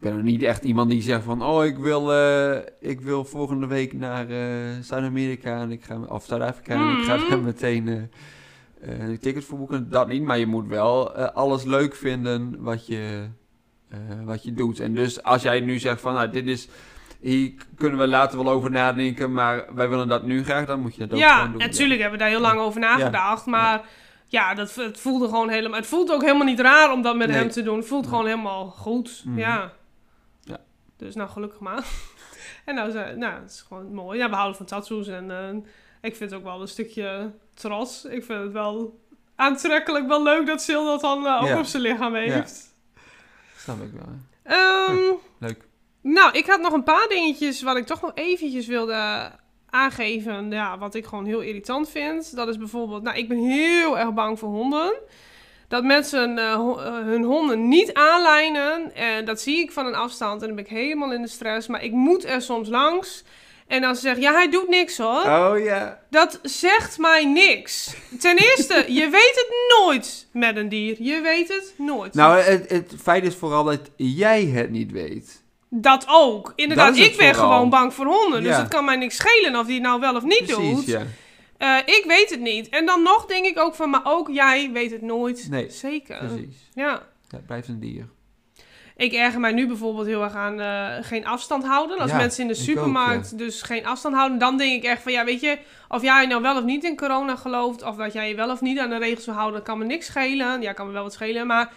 Ik 0.00 0.10
ben 0.10 0.16
er 0.18 0.22
niet 0.22 0.42
echt 0.42 0.64
iemand 0.64 0.90
die 0.90 1.02
zegt 1.02 1.24
van, 1.24 1.42
oh, 1.42 1.64
ik 1.64 1.76
wil, 1.76 2.12
eh, 2.12 2.56
ik 2.80 3.00
wil 3.00 3.24
volgende 3.24 3.66
week 3.66 3.92
naar 3.92 4.28
eh, 4.30 4.38
Zuid-Amerika 4.82 5.60
en 5.60 5.70
ik 5.72 5.84
ga, 5.84 5.98
of 6.08 6.24
Zuid-Afrika 6.24 6.74
en 6.74 6.98
ik 6.98 7.04
ga 7.04 7.16
Mhm. 7.16 7.28
daar 7.28 7.38
meteen 7.40 7.88
eh, 7.88 7.94
eh, 8.92 9.08
een 9.08 9.18
ticket 9.18 9.44
voor 9.44 9.58
boeken. 9.58 9.90
Dat 9.90 10.08
niet, 10.08 10.22
maar 10.22 10.38
je 10.38 10.46
moet 10.46 10.66
wel 10.68 11.12
alles 11.16 11.64
leuk 11.64 11.94
vinden 11.94 12.56
wat 12.62 12.86
je, 12.86 13.28
wat 14.24 14.42
je 14.44 14.52
doet. 14.52 14.80
En 14.80 14.94
dus 14.94 15.22
als 15.22 15.42
jij 15.42 15.60
nu 15.60 15.78
zegt 15.78 16.00
van, 16.00 16.14
nou, 16.14 16.30
dit 16.30 16.46
is, 16.46 16.68
hier 17.20 17.52
kunnen 17.76 17.98
we 17.98 18.06
later 18.06 18.44
wel 18.44 18.52
over 18.52 18.70
nadenken, 18.70 19.32
maar 19.32 19.64
wij 19.74 19.88
willen 19.88 20.08
dat 20.08 20.22
nu 20.26 20.44
graag, 20.44 20.66
dan 20.66 20.80
moet 20.80 20.94
je 20.94 21.00
dat 21.00 21.12
ook 21.12 21.18
ja 21.18 21.36
gewoon 21.36 21.50
doen. 21.52 21.60
natuurlijk 21.60 22.00
hebben 22.00 22.18
we 22.18 22.24
daar 22.24 22.32
heel 22.34 22.42
lang 22.42 22.58
over 22.60 22.80
nagedacht. 22.80 23.46
Maar 23.46 23.82
ja, 24.26 24.54
dat, 24.54 24.74
het 24.74 25.00
voelde 25.00 25.28
gewoon 25.28 25.48
helemaal... 25.48 25.78
Het 25.78 25.86
voelt 25.88 26.12
ook 26.12 26.22
helemaal 26.22 26.46
niet 26.46 26.60
raar 26.60 26.92
om 26.92 27.02
dat 27.02 27.16
met 27.16 27.28
Nee. 27.28 27.36
hem 27.36 27.48
te 27.50 27.62
doen. 27.62 27.76
Het 27.76 27.86
voelt 27.86 28.02
Nee. 28.02 28.10
gewoon 28.10 28.26
helemaal 28.26 28.66
goed. 28.66 29.22
Mhm. 29.26 29.38
Ja. 29.38 29.72
Ja. 31.04 31.10
Dus 31.10 31.14
nou, 31.14 31.28
gelukkig 31.30 31.60
maar. 31.60 31.84
en 32.64 32.74
nou, 32.74 32.90
ze- 32.90 33.14
nou, 33.16 33.40
het 33.42 33.50
is 33.50 33.60
gewoon 33.68 33.94
mooi. 33.94 34.18
Ja, 34.18 34.28
we 34.28 34.34
houden 34.34 34.56
van 34.56 34.66
tattoos. 34.66 35.08
En 35.08 35.30
eh, 35.30 35.54
ik 36.00 36.16
vind 36.16 36.30
het 36.30 36.38
ook 36.38 36.44
wel 36.44 36.60
een 36.60 36.68
stukje 36.68 37.32
trots. 37.54 38.04
Ik 38.04 38.24
vind 38.24 38.42
het 38.42 38.52
wel 38.52 38.98
aantrekkelijk. 39.36 40.06
Wel 40.06 40.22
leuk 40.22 40.46
dat 40.46 40.62
Sil 40.66 40.84
dat 40.84 41.00
dan 41.00 41.26
eh, 41.26 41.40
ook 41.42 41.48
Ja. 41.48 41.58
op 41.58 41.64
zijn 41.64 41.82
lichaam 41.82 42.14
heeft. 42.14 42.74
Snap 43.56 43.82
ik 43.82 43.90
wel. 43.92 44.14
Ehm, 44.42 45.12
Leuk. 45.38 45.66
Nou, 46.00 46.32
ik 46.32 46.46
had 46.46 46.60
nog 46.60 46.72
een 46.72 46.82
paar 46.82 47.06
dingetjes 47.08 47.62
wat 47.62 47.76
ik 47.76 47.86
toch 47.86 48.00
nog 48.02 48.10
eventjes 48.14 48.66
wilde 48.66 49.30
aangeven. 49.70 50.50
Ja, 50.50 50.78
wat 50.78 50.94
ik 50.94 51.06
gewoon 51.06 51.24
heel 51.24 51.40
irritant 51.40 51.88
vind. 51.90 52.36
Dat 52.36 52.48
is 52.48 52.58
bijvoorbeeld, 52.58 53.02
nou, 53.02 53.16
ik 53.16 53.28
ben 53.28 53.38
heel 53.38 53.98
erg 53.98 54.12
bang 54.12 54.38
voor 54.38 54.48
honden. 54.48 54.94
Dat 55.74 55.84
mensen 55.84 56.38
eh, 56.38 56.52
eh, 56.52 56.66
hun 57.04 57.22
honden 57.24 57.68
niet 57.68 57.92
aanlijnen. 57.94 58.94
En 58.94 59.24
dat 59.24 59.40
zie 59.40 59.58
ik 59.58 59.72
van 59.72 59.86
een 59.86 59.94
afstand. 59.94 60.40
En 60.40 60.46
dan 60.46 60.56
ben 60.56 60.64
ik 60.64 60.70
helemaal 60.70 61.12
in 61.12 61.22
de 61.22 61.28
stress. 61.28 61.66
Maar 61.68 61.84
ik 61.84 61.92
moet 61.92 62.24
er 62.24 62.42
soms 62.42 62.68
langs. 62.68 63.24
En 63.66 63.80
dan 63.80 63.96
zeg 63.96 64.18
ja, 64.18 64.32
hij 64.32 64.50
doet 64.50 64.68
niks 64.68 64.98
hoor. 64.98 65.22
Oh 65.24 65.54
ja. 65.64 65.98
Dat 66.10 66.38
zegt 66.42 66.98
mij 66.98 67.24
niks. 67.24 67.94
Ten 68.20 68.36
eerste, 68.36 68.84
je 69.00 69.08
weet 69.08 69.34
het 69.34 69.48
nooit 69.78 70.26
met 70.32 70.56
een 70.56 70.68
dier. 70.68 70.96
Je 70.98 71.20
weet 71.20 71.48
het 71.48 71.74
nooit. 71.76 72.14
Nou, 72.14 72.38
het, 72.38 72.70
het 72.70 72.94
feit 73.02 73.24
is 73.24 73.34
vooral 73.34 73.64
dat 73.64 73.80
jij 73.96 74.44
het 74.44 74.70
niet 74.70 74.92
weet. 74.92 75.42
Dat 75.70 76.04
ook. 76.08 76.52
Inderdaad, 76.56 76.96
Dat 76.96 77.04
ik 77.04 77.16
ben 77.16 77.34
vooral. 77.34 77.52
gewoon 77.52 77.70
bang 77.70 77.94
voor 77.94 78.06
honden. 78.06 78.42
Dus 78.42 78.52
Ja. 78.52 78.58
het 78.60 78.68
kan 78.68 78.84
mij 78.84 78.96
niks 78.96 79.16
schelen 79.16 79.56
of 79.56 79.66
die 79.66 79.74
het 79.74 79.84
nou 79.84 80.00
wel 80.00 80.14
of 80.16 80.22
niet 80.22 80.44
Precies, 80.44 80.74
doet. 80.74 80.86
ja. 80.86 81.02
Eh, 81.58 81.78
ik 81.84 82.04
weet 82.06 82.30
het 82.30 82.40
niet. 82.40 82.68
En 82.68 82.86
dan 82.86 83.02
nog 83.02 83.26
denk 83.26 83.44
ik 83.46 83.58
ook 83.58 83.74
van, 83.74 83.90
maar 83.90 84.00
ook 84.04 84.28
jij 84.28 84.70
weet 84.72 84.90
het 84.90 85.02
nooit. 85.02 85.46
Nee, 85.50 85.70
Zeker. 85.70 86.18
Precies. 86.18 86.70
Ja. 86.74 87.02
Blijft 87.46 87.68
een 87.68 87.80
dier. 87.80 88.06
Ik 88.96 89.12
erger 89.12 89.40
mij 89.40 89.52
nu 89.52 89.66
bijvoorbeeld 89.66 90.06
heel 90.06 90.22
erg 90.22 90.34
aan 90.34 90.60
eh, 90.60 91.04
geen 91.06 91.26
afstand 91.26 91.64
houden. 91.64 91.98
Als 91.98 92.10
Ja, 92.10 92.16
mensen 92.16 92.42
in 92.42 92.48
de 92.48 92.54
ook, 92.58 92.60
supermarkt 92.60 93.38
dus 93.38 93.62
geen 93.62 93.86
afstand 93.86 94.14
houden, 94.14 94.38
dan 94.38 94.56
denk 94.56 94.82
ik 94.82 94.90
echt 94.90 95.02
van, 95.02 95.12
ja, 95.12 95.24
weet 95.24 95.40
je, 95.40 95.58
of 95.88 96.02
jij 96.02 96.26
nou 96.26 96.42
wel 96.42 96.56
of 96.56 96.64
niet 96.64 96.84
in 96.84 96.96
corona 96.96 97.36
gelooft, 97.36 97.82
of 97.82 97.96
dat 97.96 98.12
jij 98.12 98.28
je 98.28 98.34
wel 98.34 98.50
of 98.50 98.60
niet 98.60 98.78
aan 98.78 98.90
de 98.90 98.98
regels 98.98 99.26
wil 99.26 99.34
houden, 99.34 99.62
kan 99.62 99.78
me 99.78 99.84
niks 99.84 100.06
schelen. 100.06 100.62
Ja, 100.62 100.72
kan 100.72 100.86
me 100.86 100.92
wel 100.92 101.02
wat 101.02 101.12
schelen, 101.12 101.46
maar 101.46 101.72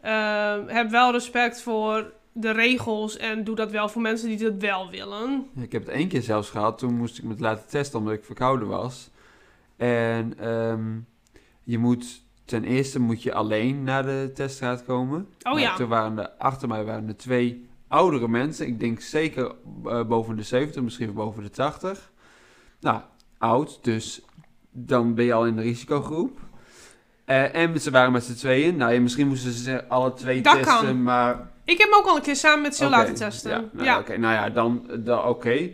eh, 0.00 0.56
heb 0.66 0.90
wel 0.90 1.12
respect 1.12 1.62
voor 1.62 2.12
de 2.32 2.50
regels 2.50 3.16
en 3.16 3.44
doe 3.44 3.54
dat 3.56 3.70
wel 3.70 3.88
voor 3.88 4.02
mensen 4.02 4.28
die 4.28 4.38
dat 4.38 4.54
wel 4.58 4.90
willen. 4.90 5.46
Ik 5.60 5.72
heb 5.72 5.86
het 5.86 5.94
één 5.94 6.08
keer 6.08 6.22
zelfs 6.22 6.50
gehad. 6.50 6.78
Toen 6.78 6.96
moest 6.96 7.18
ik 7.18 7.24
me 7.24 7.34
laten 7.38 7.68
testen 7.68 7.98
omdat 7.98 8.14
ik 8.14 8.24
verkouden 8.24 8.68
was. 8.68 9.10
En 9.78 10.38
ehm, 10.38 10.98
je 11.62 11.78
moet... 11.78 12.26
Ten 12.44 12.64
eerste 12.64 13.00
moet 13.00 13.22
je 13.22 13.34
alleen 13.34 13.82
naar 13.82 14.02
de 14.02 14.30
teststraat 14.34 14.84
komen. 14.84 15.20
Oh 15.20 15.42
Nou, 15.42 15.60
ja. 15.60 15.74
Toen 15.74 15.88
waren 15.88 16.18
er, 16.18 16.28
achter 16.28 16.68
mij 16.68 16.84
waren 16.84 17.08
er 17.08 17.16
twee 17.16 17.68
oudere 17.88 18.28
mensen. 18.28 18.66
Ik 18.66 18.80
denk 18.80 19.00
zeker 19.00 19.54
eh, 19.84 20.04
boven 20.04 20.36
de 20.36 20.42
70, 20.42 20.82
misschien 20.82 21.12
boven 21.12 21.42
de 21.42 21.50
80. 21.50 22.10
Nou, 22.80 23.00
oud, 23.38 23.78
dus 23.82 24.22
dan 24.70 25.14
ben 25.14 25.24
je 25.24 25.32
al 25.32 25.46
in 25.46 25.56
de 25.56 25.62
risicogroep. 25.62 26.38
Eh, 27.24 27.54
en 27.54 27.80
ze 27.80 27.90
waren 27.90 28.12
met 28.12 28.24
z'n 28.24 28.34
tweeën. 28.34 28.76
Nou, 28.76 28.92
ja, 28.92 29.00
misschien 29.00 29.28
moesten 29.28 29.52
ze 29.52 29.62
ze 29.62 29.88
alle 29.88 30.12
twee 30.12 30.40
Dat 30.40 30.54
testen, 30.54 30.86
kan. 30.86 31.02
maar... 31.02 31.50
Ik 31.64 31.78
heb 31.78 31.88
hem 31.90 31.98
ook 31.98 32.06
al 32.06 32.16
een 32.16 32.22
keer 32.22 32.36
samen 32.36 32.62
met 32.62 32.80
Oké, 32.80 32.90
laten 32.90 33.14
testen. 33.14 33.50
Ja, 33.50 33.64
Ja, 33.72 33.82
nou, 33.84 34.00
oké, 34.00 34.16
nou 34.16 34.34
ja, 34.34 34.50
dan, 34.50 34.90
dan 34.98 35.24
oké. 35.24 35.70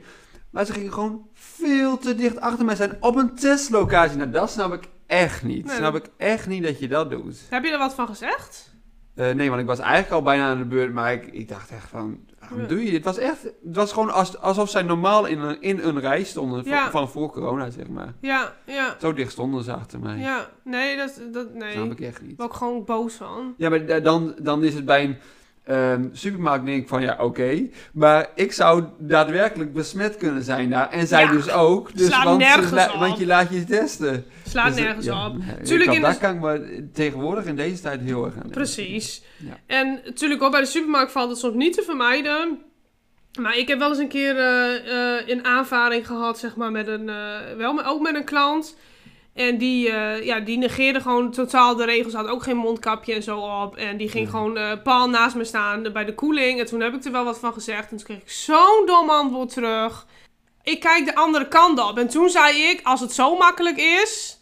Maar 0.51 0.65
ze 0.65 0.73
gingen 0.73 0.93
gewoon 0.93 1.27
veel 1.65 1.99
te 1.99 2.15
dicht 2.15 2.41
achter 2.41 2.65
mij 2.65 2.77
zijn 2.77 2.97
op 3.01 3.17
een 3.17 3.35
testlocatie. 3.35 4.17
Nou, 4.17 4.31
dat 4.31 4.51
snap 4.51 4.73
ik 4.73 4.85
echt 5.07 5.43
niet. 5.43 5.65
Nee, 5.67 5.77
snap 5.77 5.95
ik 5.95 6.07
echt 6.17 6.47
niet 6.47 6.63
dat 6.63 6.79
je 6.79 6.89
dat 6.89 7.11
doet. 7.11 7.39
Heb 7.51 7.65
je 7.65 7.71
er 7.73 7.79
wat 7.79 7.95
van 7.95 8.07
gezegd? 8.07 8.73
Eh, 9.15 9.31
nee, 9.31 9.49
want 9.49 9.61
ik 9.61 9.67
was 9.67 9.79
eigenlijk 9.79 10.13
al 10.13 10.23
bijna 10.23 10.49
aan 10.51 10.59
de 10.59 10.65
beurt, 10.65 10.93
maar 10.93 11.13
ik, 11.13 11.27
ik 11.27 11.49
dacht 11.49 11.71
echt 11.71 11.89
van, 11.89 12.19
waarom 12.41 12.61
Ja. 12.61 12.67
doe 12.67 12.79
je 12.79 12.85
dit? 12.85 12.95
Het 12.95 13.05
was 13.05 13.19
echt, 13.19 13.43
het 13.43 13.77
was 13.77 13.93
gewoon 13.93 14.13
als, 14.13 14.39
alsof 14.39 14.71
zij 14.71 14.83
normaal 14.83 15.27
in 15.27 15.39
een, 15.41 15.63
in 15.63 15.79
een 15.79 16.01
rij 16.01 16.25
stonden, 16.25 16.65
Ja. 16.65 16.83
van, 16.83 16.91
van 16.91 17.09
voor 17.09 17.31
corona, 17.31 17.71
zeg 17.71 17.89
maar. 17.89 18.15
Ja, 18.21 18.53
ja, 18.67 18.97
Zo 19.01 19.13
dicht 19.13 19.33
stonden 19.33 19.65
ze 19.65 19.73
achter 19.73 20.01
mij. 20.01 20.19
ja. 20.19 20.51
Nee, 20.65 20.97
dat, 20.97 21.21
dat 21.33 21.55
nee. 21.55 21.73
snap 21.73 21.91
Ik 21.91 22.01
echt 22.01 22.23
niet. 22.23 22.41
ook 22.41 22.55
gewoon 22.55 22.85
boos 22.85 23.15
van. 23.15 23.55
Ja, 23.57 23.69
maar 23.69 23.87
da- 23.87 24.01
dan, 24.01 24.35
dan 24.43 24.65
is 24.65 24.75
het 24.75 24.85
bij 24.85 25.05
een, 25.05 25.17
Ehm, 25.65 26.05
supermarkt 26.13 26.67
denk 26.67 26.83
ik 26.83 26.89
van 26.89 27.03
ja, 27.03 27.17
oké. 27.21 27.63
Maar 27.93 28.29
ik 28.35 28.53
zou 28.53 28.85
daadwerkelijk 28.99 29.73
besmet 29.73 30.17
kunnen 30.17 30.43
zijn 30.43 30.71
daar. 30.71 30.91
En 30.91 31.07
zij 31.07 31.23
Ja. 31.25 31.31
dus 31.31 31.51
ook. 31.51 31.97
Dus, 31.97 32.07
Slaat 32.07 32.25
want, 32.25 32.39
nergens 32.39 32.93
op. 32.93 32.99
want 33.01 33.19
je 33.19 33.27
laat 33.27 33.49
je 33.51 33.65
testen. 33.65 34.25
Slaat 34.49 34.67
Dus, 34.69 34.77
eh, 34.77 34.85
nergens 34.85 35.07
ja, 35.07 35.27
op. 35.27 35.37
Tuurlijk 35.63 35.85
kan- 35.87 35.95
in 35.97 36.03
daar 36.03 36.13
de- 36.13 36.19
kan 36.19 36.35
ik 36.35 36.41
me 36.41 36.89
tegenwoordig 36.93 37.45
in 37.45 37.57
deze 37.57 37.83
tijd 37.83 38.01
heel 38.01 38.25
erg 38.25 38.35
aan. 38.43 38.51
Precies. 38.51 39.23
Ja. 39.39 39.59
En 39.67 40.01
natuurlijk 40.05 40.43
ook 40.43 40.51
bij 40.51 40.61
de 40.61 40.67
supermarkt 40.67 41.13
valt 41.13 41.31
het 41.31 41.39
soms 41.39 41.55
niet 41.55 41.75
te 41.75 41.83
vermijden. 41.83 42.59
Maar 43.41 43.57
ik 43.57 43.69
heb 43.69 43.79
wel 43.79 43.89
eens 43.89 43.99
een 43.99 44.09
keer 44.09 44.37
eh, 44.37 44.75
eh, 45.19 45.29
een 45.29 45.45
aanvaring 45.45 46.07
gehad, 46.07 46.39
zeg 46.39 46.57
maar, 46.57 46.71
met 46.71 46.87
een, 46.87 47.09
eh, 47.09 47.17
wel, 47.57 47.73
met, 47.73 47.85
ook 47.87 48.01
met 48.03 48.15
een 48.15 48.25
klant. 48.25 48.77
En 49.35 49.59
die, 49.59 49.91
eh, 49.91 50.25
ja, 50.25 50.41
die 50.41 50.59
negeerde 50.59 51.01
gewoon 51.01 51.31
totaal 51.31 51.77
de 51.77 51.85
regels, 51.85 52.15
had 52.15 52.27
ook 52.27 52.43
geen 52.43 52.57
mondkapje 52.57 53.15
en 53.15 53.23
zo 53.23 53.39
op. 53.39 53.77
En 53.77 53.97
die 53.97 54.09
ging 54.09 54.25
Ja. 54.25 54.31
gewoon 54.31 54.57
eh 54.57 54.83
pal 54.83 55.09
naast 55.09 55.37
me 55.37 55.45
staan 55.45 55.93
bij 55.93 56.05
de 56.05 56.15
koeling. 56.15 56.61
En 56.61 56.67
toen 56.67 56.81
heb 56.81 56.95
ik 56.95 57.05
er 57.05 57.13
wel 57.13 57.25
wat 57.25 57.39
van 57.39 57.53
gezegd. 57.53 57.91
En 57.91 57.97
toen 57.97 58.07
kreeg 58.07 58.19
ik 58.19 58.31
zo'n 58.31 58.83
dom 58.87 59.11
antwoord 59.11 59.53
terug. 59.53 60.07
Ik 60.63 60.81
kijk 60.81 61.05
de 61.05 61.15
andere 61.15 61.49
kant 61.49 61.81
op. 61.89 61.99
En 61.99 62.09
toen 62.09 62.29
zei 62.31 62.63
ik, 62.63 62.81
als 62.83 63.01
het 63.01 63.13
zo 63.13 63.37
makkelijk 63.37 63.77
is... 63.77 64.39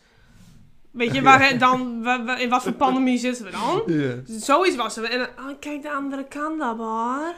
Weet 0.90 1.14
je, 1.14 1.22
waar, 1.22 1.58
dan, 1.58 2.06
in 2.38 2.48
wat 2.48 2.62
voor 2.62 2.72
pandemie 2.72 3.18
zitten 3.18 3.44
we 3.44 3.50
dan? 3.50 3.82
Ja. 3.86 4.14
Zoiets 4.26 4.76
was 4.76 4.96
er. 4.96 5.04
En 5.04 5.20
oh, 5.20 5.46
kijk 5.60 5.82
de 5.82 5.90
andere 5.92 6.24
kant 6.24 6.62
op 6.62 6.78
hoor. 6.78 7.34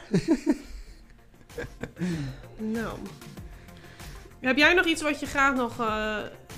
nou. 2.77 2.97
Heb 4.45 4.57
jij 4.57 4.73
nog 4.73 4.85
iets 4.85 5.01
wat 5.01 5.19
je 5.19 5.25
graag 5.25 5.55
nog 5.55 5.79
eh, 5.79 6.15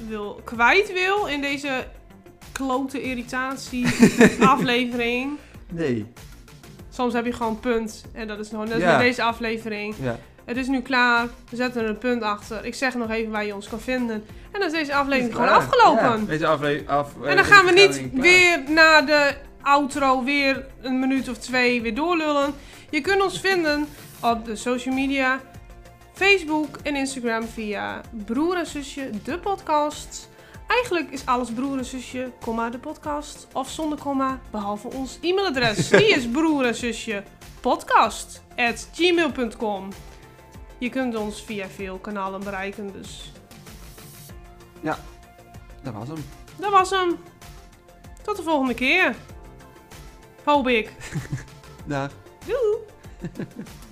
wil, 0.08 0.42
kwijt 0.44 0.94
wil 0.94 1.26
in 1.26 1.42
deze 1.42 1.86
klote 2.52 3.02
irritatie 3.02 3.86
aflevering? 4.40 5.38
Nee. 5.72 6.06
Soms 6.90 7.14
heb 7.14 7.26
je 7.26 7.32
gewoon 7.32 7.52
een 7.52 7.60
punt. 7.60 8.06
En 8.14 8.28
dat 8.28 8.40
is 8.40 8.52
nog 8.52 8.68
net 8.68 8.80
Ja. 8.80 8.98
deze 8.98 9.24
aflevering. 9.24 9.96
Ja. 10.02 10.20
Het 10.46 10.58
is 10.58 10.68
nu 10.68 10.82
klaar. 10.82 11.28
We 11.50 11.56
zetten 11.56 11.82
er 11.84 11.90
een 11.90 11.98
punt 11.98 12.22
achter. 12.22 12.66
Ik 12.66 12.76
zeg 12.76 12.96
nog 12.96 13.10
even 13.10 13.32
waar 13.32 13.46
je 13.46 13.56
ons 13.56 13.70
kan 13.70 13.80
vinden. 13.80 14.16
En 14.52 14.60
dan 14.60 14.64
is 14.66 14.72
deze 14.72 14.96
aflevering 14.96 15.36
gewoon 15.36 15.50
afgelopen. 15.50 16.20
Ja, 16.20 16.26
deze 16.26 16.48
aflevering 16.48 16.90
af. 16.90 17.12
En 17.26 17.36
dan 17.36 17.46
gaan 17.46 17.66
we 17.66 17.72
niet 17.72 18.10
weer 18.14 18.64
na 18.70 19.02
de 19.02 19.36
outro 19.62 20.24
weer 20.24 20.66
een 20.82 21.00
minuut 21.00 21.30
of 21.30 21.38
twee 21.38 21.82
weer 21.82 21.96
doorlullen. 21.96 22.54
Je 22.90 23.02
kunt 23.02 23.24
ons 23.24 23.40
vinden 23.40 23.88
op 24.22 24.46
de 24.46 24.56
social 24.56 24.96
media. 24.96 25.40
Facebook 26.18 26.78
en 26.84 26.96
Instagram 26.96 27.44
via 27.48 28.02
Broer 28.26 28.58
en 28.58 28.66
Zusje, 28.66 29.10
de 29.24 29.40
podcast. 29.40 30.30
Eigenlijk 30.68 31.12
is 31.12 31.26
alles 31.26 31.52
Broer 31.52 31.78
en 31.78 31.86
Zusje, 31.86 32.32
komma, 32.42 32.70
de 32.70 32.80
podcast. 32.80 33.48
Of 33.54 33.70
zonder 33.70 34.00
komma, 34.00 34.40
behalve 34.52 34.88
ons 34.88 35.18
e-mailadres. 35.22 35.90
Die 35.90 36.08
is 36.08 36.28
broer 36.28 36.66
en 36.66 36.76
zusje 36.76 37.24
podcast 37.62 38.44
at 38.56 38.90
gmail.com. 38.94 39.90
Je 40.78 40.90
kunt 40.90 41.16
ons 41.16 41.42
via 41.42 41.68
veel 41.68 41.98
kanalen 41.98 42.44
bereiken, 42.44 42.92
dus 42.92 43.32
Dat 44.82 45.94
was 45.94 46.08
hem. 46.08 46.26
dat 46.60 46.72
was 46.72 46.90
hem. 46.90 47.18
Tot 48.24 48.38
de 48.38 48.44
volgende 48.44 48.74
keer. 48.74 49.16
Hoop 50.44 50.68
ik. 50.68 50.92
Dag. 51.86 52.12
Doei! 52.46 52.78